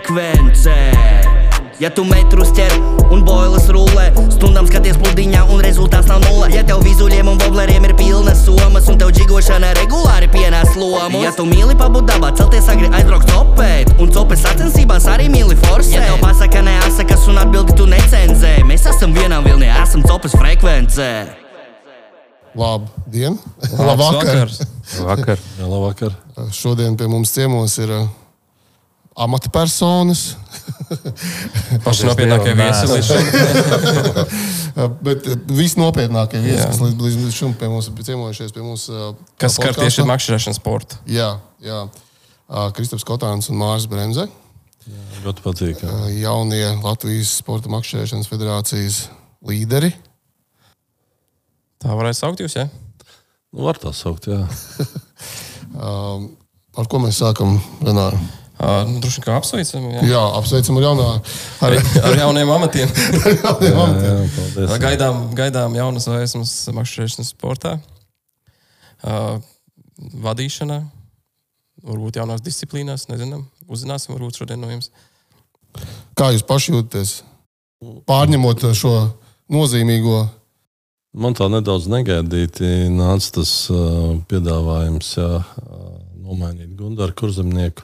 [0.00, 0.74] frekvence.
[1.80, 2.72] Ja tu metrus ķer
[3.10, 6.50] un boilas rullē, stundām skaties pludiņā un rezultāts nav nulle.
[6.52, 11.22] Ja tev vizuļiem un bobleriem ir pilnas somas un tev džigošana regulāri pienāc lomu.
[11.24, 15.96] Ja tu mīli pabūt dabā, celties agri aizbraukt copēt un copes sacensībās arī mīli forsēt.
[15.96, 21.10] Ja tev pasaka neasakas un atbildi tu necenzē, mēs esam vienā vilnī, esam copes frekvencē.
[22.60, 23.40] Labdien!
[23.78, 24.52] Labvakar!
[25.06, 25.44] Vakar.
[25.60, 26.16] Jā, labvakar.
[26.52, 28.08] Šodien pie mums ciemos ir uh,
[29.20, 30.22] amatpersonas.
[31.84, 33.28] Paši nopietnākie viesi līdz šim.
[35.06, 36.68] Bet uh, visnopietnākie viesi, Jā.
[36.72, 38.86] kas līdz, līdz šim pie mums ir ciemojušies, pie mums.
[38.92, 40.98] uh, Kas skar tieši makšķerēšanu sportu.
[41.10, 41.34] Jā,
[41.64, 41.84] jā.
[42.74, 43.86] Kristaps Kotāns un Mārs
[45.22, 45.82] Ļoti patīk.
[45.84, 45.90] jā.
[45.92, 49.02] uh, jaunie Latvijas Sporta makšķerēšanas federācijas
[49.46, 49.92] līderi.
[51.80, 52.66] Tā varētu saukt jūs, ja?
[53.52, 54.42] Nu, var tā saukt, jā.
[55.70, 56.32] Um,
[56.74, 57.52] Ar ko mēs sākam?
[57.86, 58.18] Renāra?
[58.60, 60.02] Nu, Droši vien kā apsveicam jā.
[60.10, 61.06] Jā, apsveicam ar jaunā.
[61.64, 62.90] Ar, ar jauniem amatiem.
[63.44, 64.18] jauniem amatiem.
[64.18, 64.74] jā paldies.
[64.82, 67.78] gaidām, gaidām jaunas vēsmas makšķerēšanas sportā,
[69.08, 69.38] uh,
[70.26, 70.82] vadīšanā,
[71.88, 73.08] varbūt jaunās disciplīnās.
[73.08, 74.92] Nezinām, uzzināsim varbūt šodien no jums.
[76.18, 77.14] Kā jūs paši jūtaties?
[78.10, 78.92] Pārņemot šo
[79.48, 80.26] nozīmīgo
[81.10, 85.86] Man tā nedaudz negaidīti nāca tas uh, piedāvājums, jā, uh,
[86.22, 87.82] nomainīt Gunāru Kurzemnieku.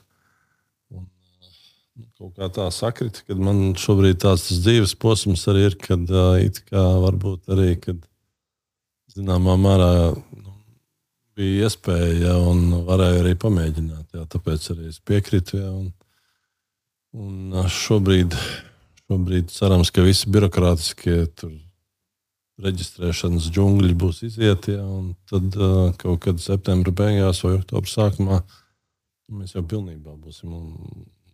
[1.97, 6.36] Un, kaut kā tā sakrita, ka man šobrīd tāds dzīves posms arī ir, kad uh,
[6.36, 8.02] it kā varbūt arī, kad
[9.16, 10.52] zināmā mērā nu,
[11.36, 14.12] bija iespēja, ja, un varēja arī pamēģināt.
[14.12, 15.61] Jā, tāpēc arī es piekrītu.
[15.62, 15.89] Ja, un,
[17.17, 18.36] un šobrīd,
[19.06, 21.56] šobrīd cerams, ka visi birokrātiskie tur
[22.61, 28.41] reģistrēšanas džungļi būs izieti, ja, un tad uh, kaut kad septembra beigās vai oktobra sākumā
[29.36, 30.52] mēs jau pilnībā būsim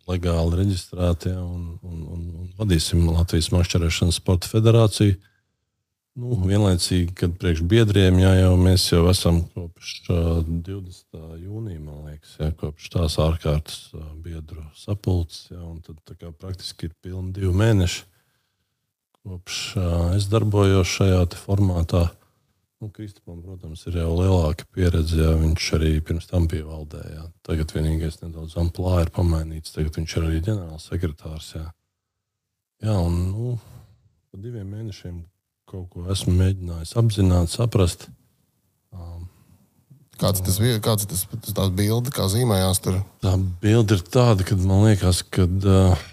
[0.09, 5.15] legāli reģistrēti ja, un, un, un, un vadīsim Latvijas Mašķerēšanas sporta federāciju.
[6.19, 11.21] Nu, vienlaicīgi, kad priekš biedriem jā, jau mēs jau esam kopš uh, 20.
[11.41, 17.33] jūnija, man liekas, jā, kopš tās ārkārtas uh, biedru sapulces, jā, tad praktiski ir pilni
[17.33, 18.03] divi mēneši
[19.23, 19.85] kopš uh,
[20.17, 22.09] es darbojos šajā formātā.
[22.83, 26.99] Nu, Kristupam, protams, ir jau lielāka pieredze, ja viņš arī pirms tam bija valdē.
[27.13, 27.21] Jā.
[27.47, 29.71] Tagad vienīgais nedaudz amplitūda ir pamainīts.
[29.71, 31.47] Tagad viņš ir arī ģenerālsekretārs.
[31.55, 31.63] Jā,
[32.83, 33.53] jā un nu,
[34.27, 35.21] pa diviem mēnešiem
[35.71, 38.09] kaut ko esmu mēģinājis apzināt, saprast.
[38.91, 39.29] Um,
[40.19, 40.83] Kāds tas bija?
[40.83, 42.99] Kāds tas tas tās bilde, kā zīmējās tur?
[43.23, 46.03] Tā bilde ir tāda, ka man liekas, ka uh,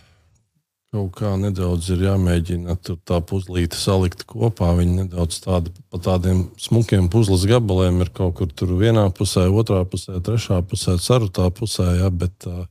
[0.90, 4.72] kaut kā nedaudz ir jāmēģina tur tā puzlīte salikt kopā.
[4.78, 9.84] Viņi nedaudz tādi, pa tādiem smukiem puzles gabaliem ir kaut kur tur vienā pusē, otrā
[9.86, 12.64] pusē, trešā pusē, ceturtā pusē, ja, bet, uh,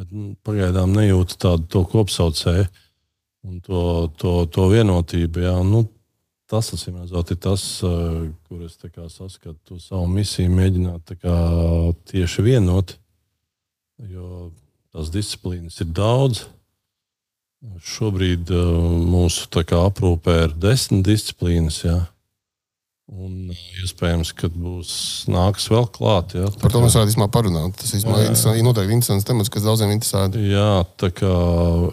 [0.00, 2.70] bet nu, pagaidām nejūtu tādu kopsaucēju
[3.42, 3.82] un to,
[4.16, 5.44] to, to vienotību.
[5.44, 5.58] Ja.
[5.66, 5.84] Nu,
[6.48, 8.80] tas, acīm redzot, ir tas, uh, kur es
[9.12, 11.36] saskatu to savu misiju, mēģināt kā
[12.08, 12.96] tieši vienot,
[14.08, 14.48] jo
[14.92, 16.46] tās disciplīnas ir daudz.
[17.62, 18.72] Šobrīd uh,
[19.06, 21.82] mūsu kā, aprūpē ir desmit disciplīnas.
[21.84, 21.98] Jā.
[23.12, 24.94] Un uh, iespējams, ka būs
[25.30, 26.34] nāks vēl klāt.
[26.34, 27.76] Jā, Par to kā- mēs varētu parunāt.
[27.78, 28.06] Tas ir
[28.66, 30.24] noteikti interesants temats, kas daudziem interesē.
[30.42, 31.34] Jā, tā kā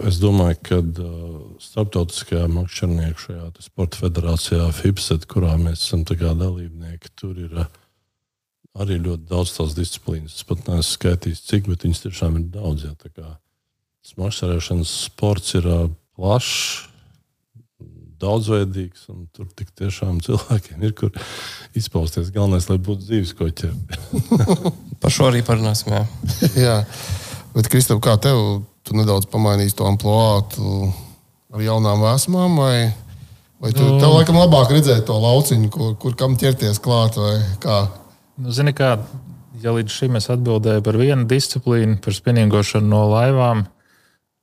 [0.09, 7.38] es domāju, ka uh, starptautiskajā makšķernieku šajā sporta federācijā FIPSET, kurā mēs esam dalībnieki, tur
[7.46, 7.69] ir uh,
[8.79, 10.40] arī ļoti daudz tās disciplīnas.
[10.41, 12.90] Es pat neesmu skaitījis, cik, bet viņas tiešām ir daudz.
[12.90, 13.38] Jā,
[14.08, 15.68] smagstarēšanas sports ir
[16.18, 16.86] plašs,
[18.20, 21.14] daudzveidīgs, un tur tik tiešām cilvēkiem ir kur
[21.78, 22.32] izpausties.
[22.36, 24.00] Galvenais, lai būtu dzīves, ko ķert.
[25.02, 25.94] Par šo arī parunāsim.
[25.96, 26.02] Jā.
[26.66, 26.76] Jā,
[27.56, 28.66] bet Kristap, kā tev?
[28.88, 30.90] Tu nedaudz pamainīji to amplitūdu
[31.54, 32.76] ar jaunām vēsmām, vai,
[33.62, 33.98] vai tu, Nu.
[34.02, 37.80] tev laikam labāk redzēt to lauciņu, kur, kur kam ķerties klāt, vai kā?
[38.40, 38.96] Nu, zini, kā,
[39.62, 43.66] ja līdz šim es atbildēju par vienu disciplīnu, par spinningošanu no laivām,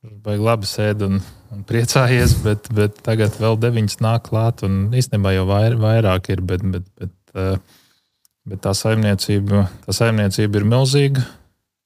[0.03, 1.17] vai labi sēdi un,
[1.53, 6.43] un priecājies, bet, bet tagad vēl deviņas nāk klāt, un īstenībā jau vair, vairāk ir,
[6.45, 7.57] bet, bet, bet, eh,
[8.47, 11.25] bet tā, saimniecība, tā saimniecība ir milzīga.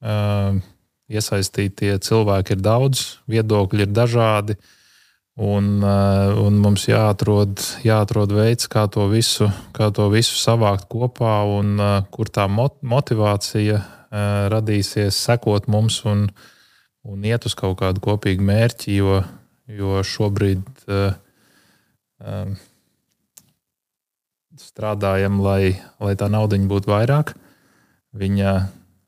[0.02, 0.62] Eh,
[1.12, 4.56] Iesaistītie cilvēki ir daudz, viedokļi ir dažādi.
[5.42, 11.42] Un, eh, un mums jāatrod, jāatrod veids, kā to visu, kā to visu savākt kopā,
[11.60, 13.82] un kur tā mot- motivācija
[14.52, 16.30] radīsies, sekot mums un,
[17.08, 18.98] un iet uz kaut kādu kopīgu mērķi.
[19.00, 19.22] Jo,
[19.72, 21.16] jo šobrīd eh,
[22.22, 22.52] eh,
[24.62, 27.34] strādājam, lai, lai tā nauda būtu vairāk.
[28.12, 28.54] Viņa,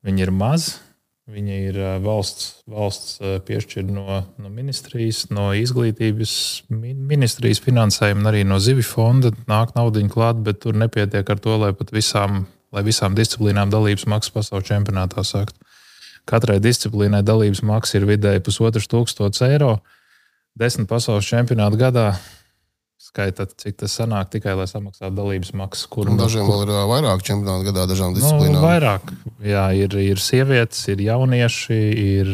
[0.06, 0.80] viņa ir maza.
[1.24, 6.34] Viņa ir uh, valsts, valsts uh, piešķirta no, no ministrijas, no izglītības
[6.68, 11.72] ministrijas finansējuma, arī no zivju fonda nāk naudiņa klāt, bet tur nepietiek ar to, lai
[11.80, 12.44] pat visām,
[12.76, 15.56] lai visām disciplīnām dalības maksas pasaules čempionātā sākt.
[16.30, 19.78] Katrai disciplīnai dalības maksa ir vidēji pusotrs tūkstots eiro.
[20.60, 22.14] Desmit pasaules čempionātu gadā
[23.04, 25.88] skaitat, cik tas sanāk tikai, lai samaksātu dalības maksas.
[25.92, 28.56] Kur, dažiem kur, vēl ir vairāk čempionātu gadā, dažām disciplīnām.
[28.56, 29.14] Nu, vairāk.
[29.44, 32.34] Jā, ir, ir sievietes, ir jaunieši, ir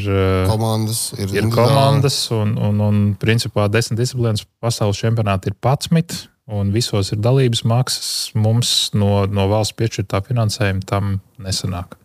[0.50, 1.04] komandas.
[1.18, 6.28] Ir, ir komandas un, un, un principā desmit disciplīnas pasaules čempionāti ir 11.
[6.50, 8.12] Un visos ir dalības maksas.
[8.38, 11.99] Mums no, no valsts piešķirtā finansējuma tam nesanāk.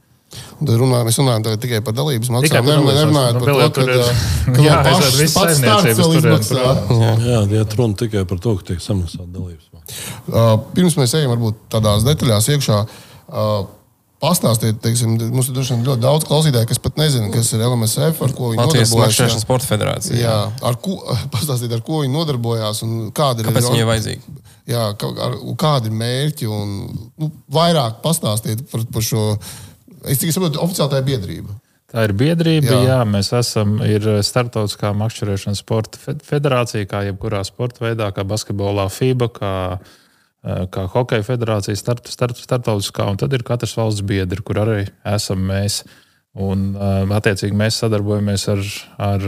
[0.58, 2.70] Un tad runājam, mēs runājam tikai par dalības maksām.
[2.70, 4.08] Nē, nerunājot par to, ka,
[4.56, 6.66] ka jā, pašs, pats starts vēl izmaksā.
[7.02, 10.10] Jā, jā iet runa tikai par to, ka tiek samaksāta dalības maksa.
[10.30, 12.84] Uh, pirms mēs ejam varbūt tādās detaļās iekšā.
[13.28, 13.64] Uh,
[14.24, 18.52] Pastāstiet, teiksim, mums ir ļoti daudz klausītāju, kas pat nezina, kas ir LMSF, ar ko
[18.52, 19.18] viņi Latvijas nodarbojas.
[19.18, 20.16] Latvijas Sporta Federācija.
[20.16, 20.36] Jā,
[20.70, 20.96] ar ko,
[21.34, 23.50] pastāstiet, ar ko viņi nodarbojās un kāda ir.
[23.50, 24.36] Kāpēc viņi ir vajadzīgi?
[24.70, 24.86] Jā,
[25.26, 26.72] ar, kādi ir mērķi un
[27.20, 29.26] nu, vairāk pastāstiet par, par šo
[30.10, 31.56] Es tikai saprotu, oficiāli tā ir biedrība.
[31.94, 32.80] Tā ir biedrība, jā.
[32.88, 33.76] jā mēs esam
[34.26, 39.52] starptautiskā makšķerēšanas sporta federācija, kā jebkurā sporta veidā, kā basketbolā, FIBA, kā,
[40.74, 44.80] kā hokeja federācija, start, start, starptautiskā, un tad ir katrs valsts biedri, kur arī
[45.14, 45.84] esam mēs.
[46.34, 46.72] Un,
[47.14, 48.64] attiecīgi, mēs sadarbojamies ar,
[49.06, 49.26] ar,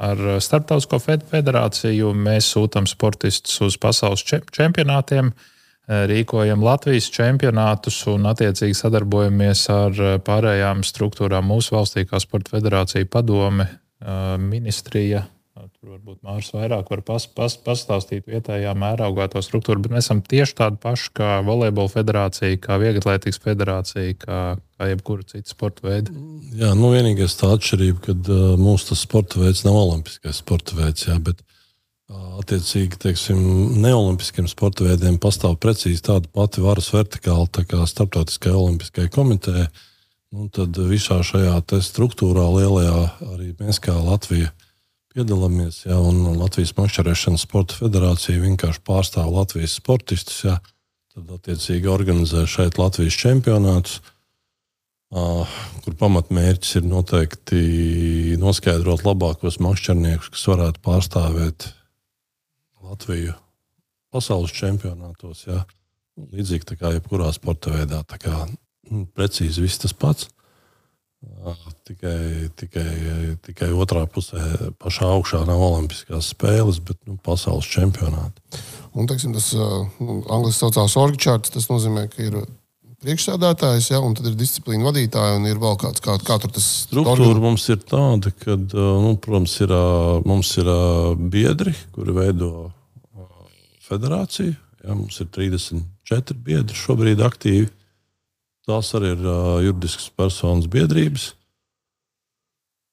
[0.00, 2.14] ar Startautisko federāciju.
[2.16, 5.28] Mēs sūtām sportistus uz pasaules čempionātiem.
[5.28, 5.51] Uh,
[6.10, 13.68] rīkojam Latvijas čempionātus un attiecīgi sadarbojamies ar pārējām struktūrām mūsu valstī, kā Sporta federācija, padome,
[14.42, 15.26] ministrija.
[15.82, 20.22] Tur varbūt Mārcis vairāk var pas, pas, pastāstīt vietējā mērogā to struktūru, bet mēs esam
[20.24, 26.14] tieši tādi paši kā volejbola federācija, kā vieglatlētikas federācija, kā, kā jebkura cita sporta veida.
[26.58, 31.18] Jā, nu vienīgais tā atšķirība, ka uh, mūsu sporta veids nav olimpiskais sporta veids, jā,
[31.22, 31.42] bet
[32.42, 33.38] Attiecīgi, teiksim,
[33.78, 39.68] neolimpiskiem sporta veidiem pastāv precīzi tāda pati varas vertikāla tā kā Startautiskajai Olimpiskajai komitejai.
[40.32, 43.00] Nu, tad visā šajā struktūrā lielajā
[43.34, 44.50] arī mēs kā Latvija
[45.12, 45.82] piedalāmies.
[45.84, 50.40] Ja, Latvijas Makšķerēšanas sporta federācija vienkārši pārstāv Latvijas sportistus.
[50.48, 50.56] Ja,
[51.12, 54.00] tad, attiecīgi, organizē šeit Latvijas čempionātus,
[55.12, 57.62] uh, kur pamatmērķis ir noteikti
[58.40, 61.68] noskaidrot labākos makšķerniekus, kas varētu pārstāvēt
[62.82, 63.34] Latviju
[64.12, 65.46] pasaules čempionātos.
[65.48, 65.62] Jā.
[66.32, 68.02] Līdzīgi kā jebkurā sporta veidā.
[68.08, 68.44] Tā kā
[68.90, 70.28] nu, precīzi viss tas pats.
[71.86, 72.86] Tikai, tikai,
[73.46, 78.42] tikai otrā pusē, pašā augšā nav olimpiskās spēles, bet nu, pasaules čempionāti.
[78.92, 81.54] Un, teiksim, tas nu, angļuiski saucās orgčārts.
[81.54, 82.40] Tas nozīmē, ka ir
[83.02, 86.68] priekšsēdētājs, ja, un tad ir disciplīna vadītāja, un ir vēl kāds, kā, kā tur tas
[86.86, 87.44] struktūra organ...
[87.50, 89.74] mums ir tāda, ka, nu, protams, ir,
[90.28, 90.70] mums ir
[91.32, 92.52] biedri, kuri veido
[93.88, 94.56] federāciju.
[94.82, 97.68] Ja, mums ir 34 biedri šobrīd aktīvi.
[98.66, 101.32] Tās arī ir uh, juridiskas personas biedrības.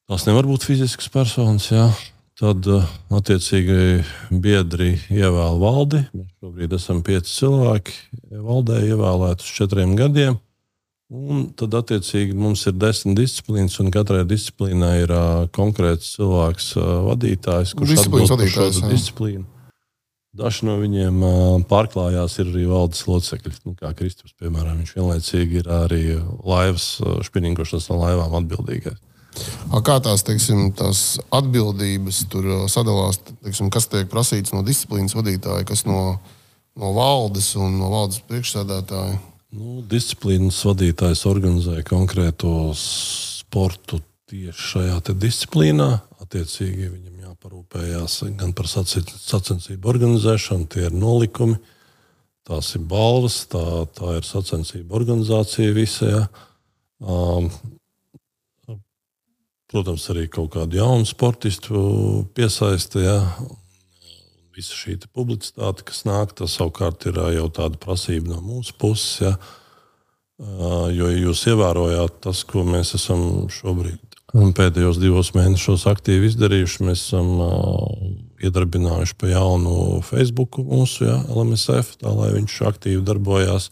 [0.10, 1.70] Tās nevar būt fiziskas personas.
[1.70, 1.90] Ja.
[2.40, 4.00] Tad, uh, attiecīgi,
[4.32, 6.06] biedri ievēl valdi.
[6.16, 7.96] Mēs šobrīd esam pieci cilvēki
[8.46, 10.38] valdē ievēlēti uz četriem gadiem.
[11.12, 16.88] Un tad, attiecīgi, mums ir desmit disciplīnas, un katrai disciplīnai ir uh, konkrēts cilvēks, uh,
[17.10, 19.44] vadītājs, kurš atbild par šo disciplīnu.
[20.40, 21.24] Daži no viņiem
[21.68, 24.78] pārklājās ir arī valdes locekļi, nu, kā Kristaps, piemēram.
[24.80, 26.04] Viņš vienlaicīgi ir arī
[26.46, 26.86] laivas
[27.26, 29.02] spinningošanas no laivām atbildīgais.
[29.86, 35.86] Kā tās, teiksim, tās atbildības tur sadalās, teiksim, kas tiek prasīts no disciplīnas vadītāja, kas
[35.88, 36.20] no,
[36.80, 39.20] no valdes un no valdes priekšsēdētāja?
[39.50, 43.98] Nu, disciplīnas vadītājs organizē konkrēto sportu
[44.30, 45.90] tieši šajā disciplīnā.
[46.22, 51.58] Attiecīgi viņam jāparūpējās gan par sacensību organizēšanu, tie ir nolikumi,
[52.46, 53.64] tās ir balvas, tā,
[53.98, 56.28] tā ir sacensību organizācija visā.
[57.00, 57.50] Um,
[59.70, 61.80] protams, arī kaut kādu jaunu sportistu
[62.38, 63.04] piesaistīt.
[63.06, 63.20] Ja.
[64.58, 69.22] Visa šī publicitāte, kas nāk, tas savukārt ir jau tāda prasība no mūsu puses.
[69.24, 69.38] Ja.
[70.40, 76.84] Jo, ja jūs ievērojāt tas, ko mēs esam šobrīd Un pēdējos divos mēnešos aktīvi izdarījuši.
[76.86, 77.32] Mēs esam
[78.46, 83.72] iedarbinājuši pa jaunu Facebook mūsu ja, LMSF, tā lai viņš aktīvi darbojās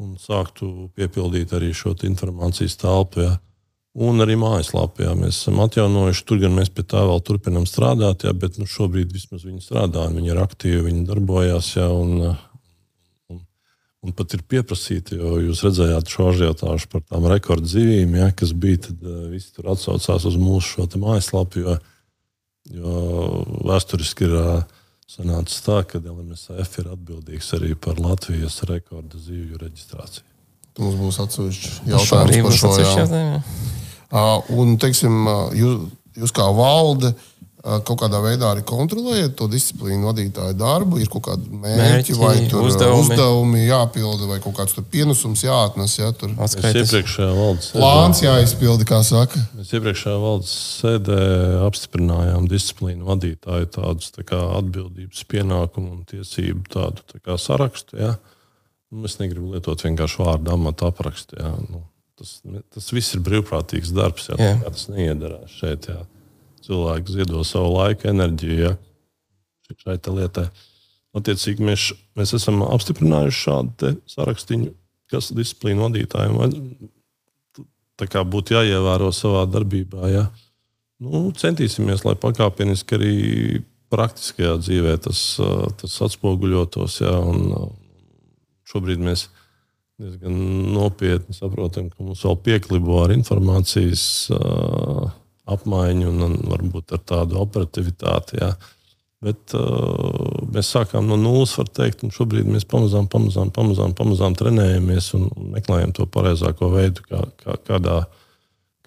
[0.00, 3.26] un sāktu piepildīt arī šo informācijas telpu.
[3.26, 3.32] Ja.
[3.98, 6.22] Un arī mājaslapā ja, mēs esam atjaunojuši.
[6.28, 10.06] Tur gan mēs pie tā vēl turpinām strādāt, ja, bet nu, šobrīd vismaz viņi strādā,
[10.14, 11.72] viņi ir aktīvi, viņi darbojas.
[11.74, 13.42] Ja, un, un
[14.00, 18.54] Un pat ir pieprasīti, jo jūs redzējāt šo ažiotāžu par tām rekordu zivīm, ja, kas
[18.56, 18.78] bija.
[18.86, 21.74] Tad uh, visi tur atsaucās uz mūsu šo mājaslapu, jo,
[22.78, 22.94] jo
[23.68, 24.62] vēsturiski ir uh,
[25.04, 30.24] sanācis tā, ka LMSF ir atbildīgs arī par Latvijas rekordu zivju reģistrāciju.
[30.80, 33.44] Mums būs atsevišķi jautājums par šo jautājumu.
[34.10, 37.14] Un, teiksim, jūs, jūs kā valde
[37.60, 42.32] kaut kādā veidā arī kontrolējat to disciplīnu vadītāju darbu, ir kaut kādi mērķi, mērķi vai
[42.40, 43.02] uzdevumi.
[43.02, 45.98] uzdevumi jāpilda, vai kaut kāds pienesums jāatnes.
[46.00, 49.42] Ja, tur mēs iepriekšējā valdes plāns jāizpilda, kā saka.
[49.58, 51.20] Mēs iepriekšējā valdes sēdē
[51.66, 58.00] apstiprinājām disciplīnu vadītāju tādus tā kā, atbildības pienākumu un tiesību tādu tā kā, sarakstu.
[58.00, 58.16] Ja.
[58.90, 61.36] Nu, es negribu lietot vienkārši vārdu amata aprakstu.
[61.36, 61.52] Ja.
[61.68, 61.84] Nu,
[62.20, 62.36] tas,
[62.76, 65.88] tas viss ir brīvprātīgs darbs, ja, tas neiedarās šeit.
[65.90, 66.04] Ja
[66.70, 68.74] cilvēki ziedo savu laiku, enerģiju ja,
[69.80, 70.46] šai lietai.
[71.16, 74.60] Attiecīgi mēs, mēs esam apstiprinājuši šādu sarakstu,
[75.10, 76.38] kas disciplīnu vadītājiem
[78.30, 80.06] būtu jāievēro savā darbībā.
[80.12, 80.28] Ja.
[81.02, 83.14] Nu, centīsimies, lai pakāpeniski arī
[83.90, 85.20] praktiskajā dzīvē tas,
[85.80, 87.00] tas atspoguļotos.
[87.02, 87.72] Ja, un,
[88.70, 89.26] šobrīd mēs
[90.00, 90.34] diezgan
[90.74, 94.02] nopietni saprotam, ka mums vēl pieklibo ar informācijas
[94.34, 95.08] uh,
[95.50, 98.38] apmaiņu un, un varbūt ar tādu operativitāti.
[98.40, 98.54] Jā.
[99.20, 104.36] Bet uh, mēs sākām no nulles, var teikt, un šobrīd mēs pamazām, pamazām, pamazām, pamazām
[104.38, 107.98] trenējamies un meklējam to pareizāko veidu, kā, kā, kādā,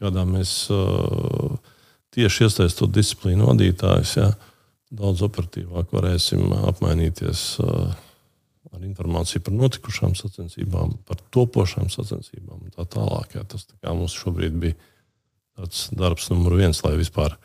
[0.02, 1.54] kādā mēs uh,
[2.16, 4.16] tieši iesaistot disciplīnu vadītājus.
[4.18, 4.32] Jā,
[4.94, 7.94] daudz operatīvāk varēsim apmainīties uh,
[8.74, 13.38] ar informāciju par notikušām sacensībām, par topošām sacensībām un tā tālāk.
[13.38, 13.46] Jā.
[13.50, 14.78] Tas tā kā mums šobrīd bija
[15.58, 17.38] tāds darbs numur viens, lai vispār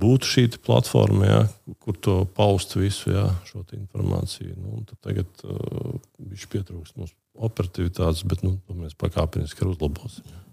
[0.00, 1.40] būtu šī platforma, ja,
[1.82, 4.54] kur to paust visu jā, šo informāciju.
[4.60, 10.28] Nu, tagad uh, viņš pietrūkst mums operatīvitātes, bet nu, mēs pakāpeniski uzlabosim.
[10.28, 10.44] Jā.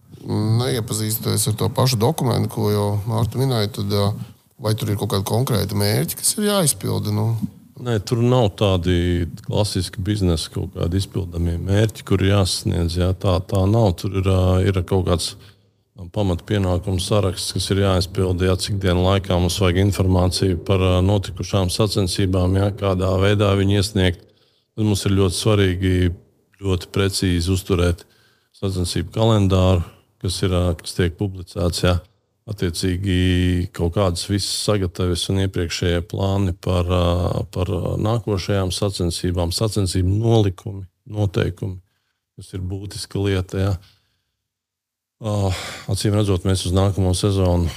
[0.57, 4.15] Neiepazīstoties ar to pašu dokumentu, ko jau Mārta minēja, tad uh,
[4.57, 7.13] vai tur ir kaut kāda konkrēta mērķa, kas ir jāizpilda?
[7.13, 7.29] Nu?
[7.77, 12.95] Nē, tur nav tādi klasiski biznesa kaut kādi izpildāmie mērķi, kur jāsasniedz.
[12.97, 13.91] Jā, tā, tā nav.
[14.01, 14.29] Tur ir,
[14.65, 15.35] ir kaut kāds
[16.13, 22.57] pamatpienākumu saraksts, kas ir jāizpilda, ja cik dienu laikā mums vajag informāciju par notikušām sacensībām,
[22.57, 24.25] ja, kādā veidā viņi iesniegt.
[24.77, 25.93] Tad mums ir ļoti svarīgi
[26.61, 28.03] ļoti precīzi uzturēt
[28.57, 29.85] sacensību kalendāru,
[30.21, 31.83] kas, ir, kas tiek publicēts.
[31.85, 31.97] Ja.
[32.47, 36.87] Attiecīgi, kaut kādas visas sagatavotas un iepriekšējie plāni par,
[37.51, 41.81] par nākošajām sacensībām, sacensību nolikumi, noteikumi,
[42.39, 43.65] kas ir būtiska lieta.
[43.65, 43.75] Ja
[45.91, 47.69] acīm redzot, mēs uz nākamo sezonu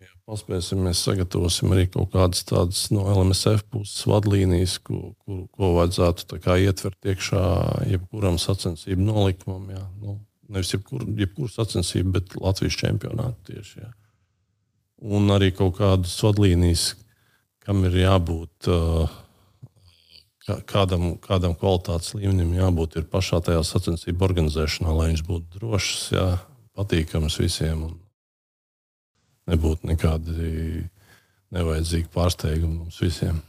[0.00, 5.72] ja paspēsim, mēs sagatavosim arī kaut kādas tādas no LMSF puses vadlīnijas, ko, ko, ko
[5.78, 7.44] vajadzētu ietvert iekšā
[7.92, 9.70] jebkuram sacensību nolikumam.
[9.70, 9.86] Jā.
[10.02, 10.18] Nu,
[10.50, 13.80] nevis jebkuru jebkur sacensību, bet Latvijas čempionātu tieši.
[13.84, 13.92] Jā.
[15.00, 16.94] Un arī kaut kādas vadlīnijas,
[17.64, 18.68] kam ir jābūt.
[18.68, 19.18] Uh,
[20.68, 26.26] kādam, kādam kvalitātes līmenim jābūt ir pašā tajā sacensību organizēšanā, lai viņš būtu drošs, jā,
[26.78, 27.94] patīkams visiem un
[29.50, 30.88] nebūtu nekādi
[31.54, 33.40] nevajadzīgi pārsteigumi mums visiem.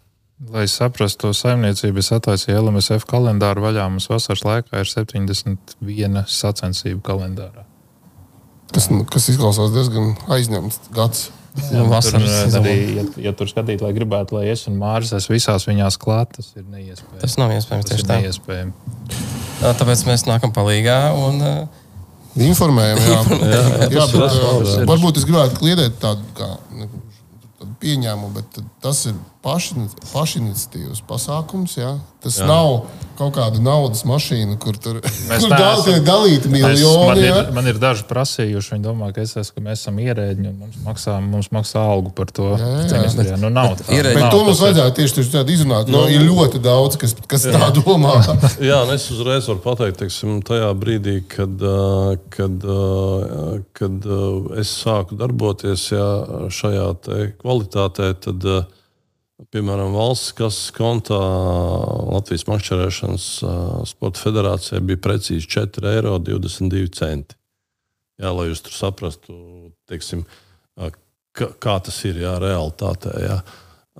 [0.51, 3.83] Lai saprastu to saimniecību, es attaisīju LMSF kalendāru vaļā.
[3.93, 7.67] Mums vasaras laikā ir 71 sacensību kalendārā.
[8.73, 11.27] Kas, kas izklausās diezgan aizņemts gads.
[11.51, 12.15] Nu, tur,
[12.61, 16.31] arī, ja, ja tur skatītu, lai gribētu, lai es un Mārcis esmu visās viņās klāt,
[16.37, 17.19] tas ir neiespējami.
[17.19, 17.89] Tas nav iespējams.
[17.89, 18.71] Tas ir neiespējami.
[19.81, 21.81] Tāpēc mēs nākam palīgā un uh,
[22.39, 23.15] Informējam, jā.
[23.27, 26.47] jā, jā, jā bet, uh, varbūt es gribētu kliedēt tādu kā,
[27.59, 31.77] tādu pieņēmumu, bet tas ir pašiniciatīvas pasākums.
[31.79, 31.95] Jā.
[32.21, 32.45] Tas jā.
[32.45, 32.83] nav
[33.17, 37.07] kaut kāda naudas mašīna, kur tur ir dalīti miljoni.
[37.07, 37.39] Man ir, ja?
[37.53, 40.77] man ir daži prasījuši, viņi domā, ka, es esmu, ka mēs esam ierēģi un mums
[40.85, 42.51] maksā, mums maksā algu par to.
[42.61, 43.13] Jā, jā, jā.
[43.17, 43.87] Bet, nu, nav tā.
[43.89, 45.89] Bet, bet to mums vajadzētu tieši tādu izrunāt.
[45.93, 47.55] Nu, ir ļoti daudz, kas, kas jā.
[47.57, 48.19] tā domā.
[48.69, 51.65] jā, un es uzreiz varu pateikt, teiksim, tajā brīdī, kad,
[52.37, 52.67] kad,
[53.77, 54.11] kad
[54.61, 56.11] es sāku darboties jā,
[56.53, 56.85] šajā
[57.41, 58.47] kvalitātē, tad
[59.49, 63.23] Piemēram, valsts kases kontā Latvijas makšķerēšanas
[63.89, 67.23] sporta federācijai bija precīzi 4,22 eiro.
[68.21, 69.33] Jā, lai jūs tur saprastu,
[69.89, 70.21] teiksim,
[70.77, 73.15] kā, kā tas ir jā, realitātē.
[73.23, 73.39] Jā.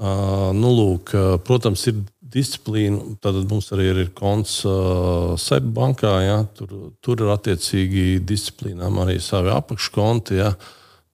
[0.02, 1.16] Uh, nu, lūk,
[1.48, 3.18] protams, ir disciplīna.
[3.24, 6.14] Tad mums arī ir konts uh, SEB bankā.
[6.22, 10.38] Jā, tur, tur ir attiecīgi disciplīnām arī savi apakškonti.
[10.38, 10.54] Jā.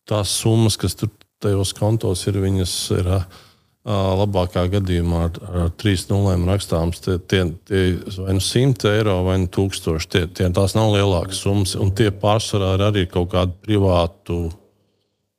[0.08, 3.14] Tās summas, kas tur tajos kontos ir, viņas ir.
[3.22, 3.44] Uh,
[3.88, 7.84] labākā gadījumā ar, ar 3,0 rakstāms tie, tie, tie
[8.20, 10.08] vai nu 100 eiro vai nu 1000.
[10.12, 14.42] Tie, tie, tās nav lielākas summas, un tie pārsvarā ir arī kaut kādu privātu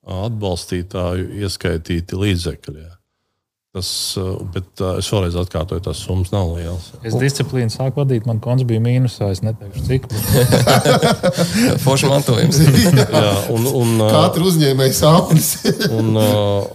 [0.08, 2.86] atbalstītāju ieskaitīti līdzekļi.
[3.78, 3.88] Tas,
[4.50, 6.88] bet es vēlreiz atkārtoju, tas summas nav liels.
[7.06, 9.28] Es disciplīnu sāku vadīt, man konts bija mīnusā.
[9.30, 10.08] Es neteikšu, cik.
[11.84, 12.58] Forši mantojums.
[12.98, 15.52] Jā, un, un, Katra uzņēmēja sāpes.
[15.98, 16.10] un,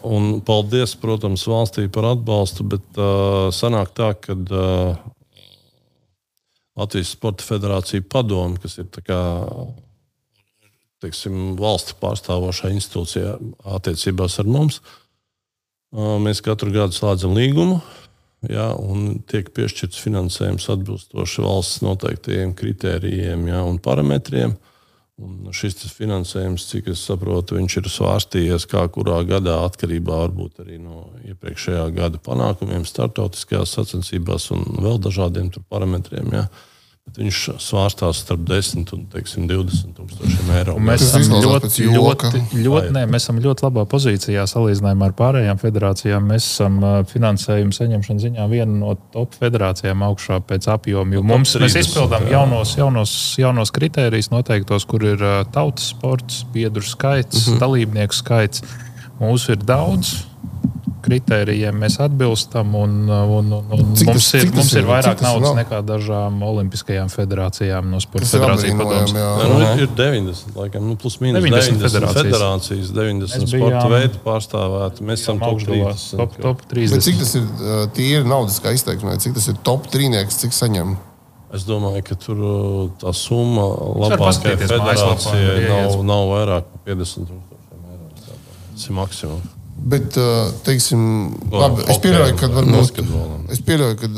[0.07, 5.03] un paldies, protams, valstī par atbalstu, bet uh, sanāk tā, ka uh,
[6.79, 9.22] Latvijas Sporta Federācija padomu, kas ir kā,
[11.03, 13.36] teiksim, valsts pārstāvošā institūcija
[13.75, 15.00] attiecībās ar mums, uh,
[15.93, 17.77] Mēs katru gadu slēdzam līgumu,
[18.50, 24.55] ja, un tiek piešķirts finansējums atbilstoši valsts noteiktajiem kritērijiem ja, un parametriem.
[25.21, 31.85] Un šis finansējums, cik es saprotu, ir svārstījies kā kurā gadā, atkarībā varbūt no iepriekšējā
[31.93, 36.33] gada panākumiem, startautiskajās sacensībās un vēl dažādiem parametriem.
[36.33, 36.47] Ja.
[36.50, 36.73] Uh,
[37.13, 40.74] viņš svārstās starp 10 un teiksim, 20 tūkstošiem eiro.
[40.79, 45.60] Un mēs esam ļoti, ļoti, ļoti, ne, mēs esam ļoti labā pozīcijā salīdzinājumā ar pārējām
[45.62, 46.25] federācijām.
[46.31, 46.79] Mēs esam
[47.12, 51.22] finansējuma saņemšanas ziņā viena no top federācijām augšā pēc apjoma.
[51.22, 52.38] Mums, 30, mēs izpildām jā.
[52.39, 57.63] jaunos, jaunos, jaunos kritērijus noteiktos, kur ir tautas sports, biedru skaits, mm -hmm.
[57.67, 58.63] dalībnieku skaits.
[59.19, 60.24] Mūsu ir daudz
[61.03, 62.74] kritērijiem mēs atbilstam.
[62.79, 65.60] Un, un, un, un mums tas, ir, mums ir vairāk naudas nav?
[65.62, 69.15] nekā dažām olimpiskajām federācijām no sporta federācijas padomus.
[69.15, 72.27] Nu, ir 90, laikam, nu, plus mīnus 90, 90 federācijas.
[72.27, 75.07] federācijas, 90 sporta veidu pārstāvēti.
[75.10, 76.05] Mēs esam top 30.
[76.24, 76.98] Top, top 30.
[76.98, 77.50] Bet cik tas ir
[77.98, 80.95] tīri naudas kā izteiksmē, cik tas ir top trīnieks, cik saņem?
[81.53, 82.39] Es domāju, ka tur
[83.01, 83.67] tā summa
[84.07, 88.07] labākajai federācijai nav, nav vairāk par 50 tūkstošiem eiro.
[88.74, 89.52] Tas ir maksimums.
[89.74, 90.15] Bet,
[90.63, 91.01] teiksim,
[91.51, 93.00] labi, es pieļauju, ka varbūt,
[93.51, 94.10] es pieļauju, ka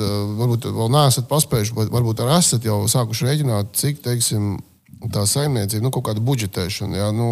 [0.41, 4.57] varbūt vēl neesat paspējuši, bet varbūt arī esat jau sākuši rēķināt, cik teiksim,
[5.13, 7.29] tā saimniecība, nu, kaut kāda budžetēšana, jā, nu,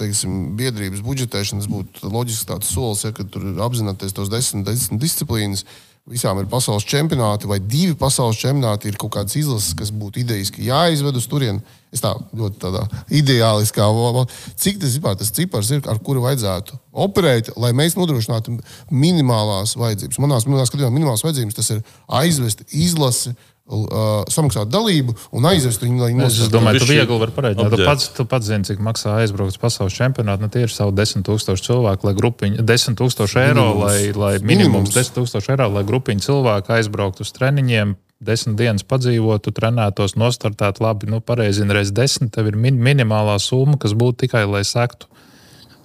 [0.00, 5.66] teiksim, biedrības budžetēšanas būtu loģisks tāds solis, ja, ka tur apzināties tos desmit, desmit disciplīnas.
[6.04, 10.66] Visām ir pasaules čempionāti, vai divi pasaules čempionāti, ir kaut kādas izlases, kas būtu idejiski
[10.66, 11.62] jāizved uz turieni.
[11.94, 14.26] Es tā ļoti tādā ideāliskā veidā,
[14.60, 18.58] cik tas vispār tas cipars ir, ar kuru vajadzētu operēt, lai mēs nodrošinātu
[18.92, 20.20] minimālās vajadzības.
[20.20, 21.80] Manā skatījumā, minimālās vajadzības tas ir
[22.20, 23.32] aizvest izlasi
[23.64, 26.42] Uh, samaksāt dalību un aizvest viņu, lai noslēgtu.
[26.44, 27.72] Es domāju, ka tu viegli vari pareiķināt.
[27.72, 30.44] Tu pats, tu pats zini, cik maksā aizbraukt uz pasaules čempionātu.
[30.44, 33.80] Nu, tie ir savu 10,000 cilvēku, lai grupiņu, 10,000 eiro, minimums.
[33.80, 37.94] lai, lai minimums, minimums 10,000 eiro, lai grupiņu cilvēku aizbrauktu uz treniņiem.
[38.24, 42.34] Desmit dienas padzīvotu, trenētos, nostartētu labi, nu, pareizi, reiz desmit.
[42.36, 45.08] Tev ir min minimālā summa, kas būtu tikai, lai sektu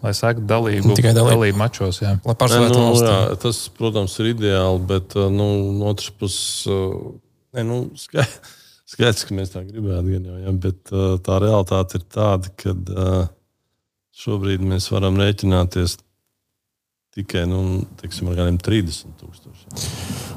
[0.03, 2.03] lai sektu dalību, tikai dalību, dalību mačos.
[2.03, 2.13] Jā.
[2.27, 6.67] Lai nu, jā, tas, protams, ir ideāli, bet nu, no otras puses
[7.57, 12.05] Ne, nu, skaidrs, ka mēs tā gribētu, gan jau, ja, bet uh, tā realitāte ir
[12.13, 13.23] tāda, ka uh,
[14.19, 15.97] šobrīd mēs varam rēķināties
[17.17, 19.87] tikai nu, teiksim, ar kādiem 30 tūkstošiem.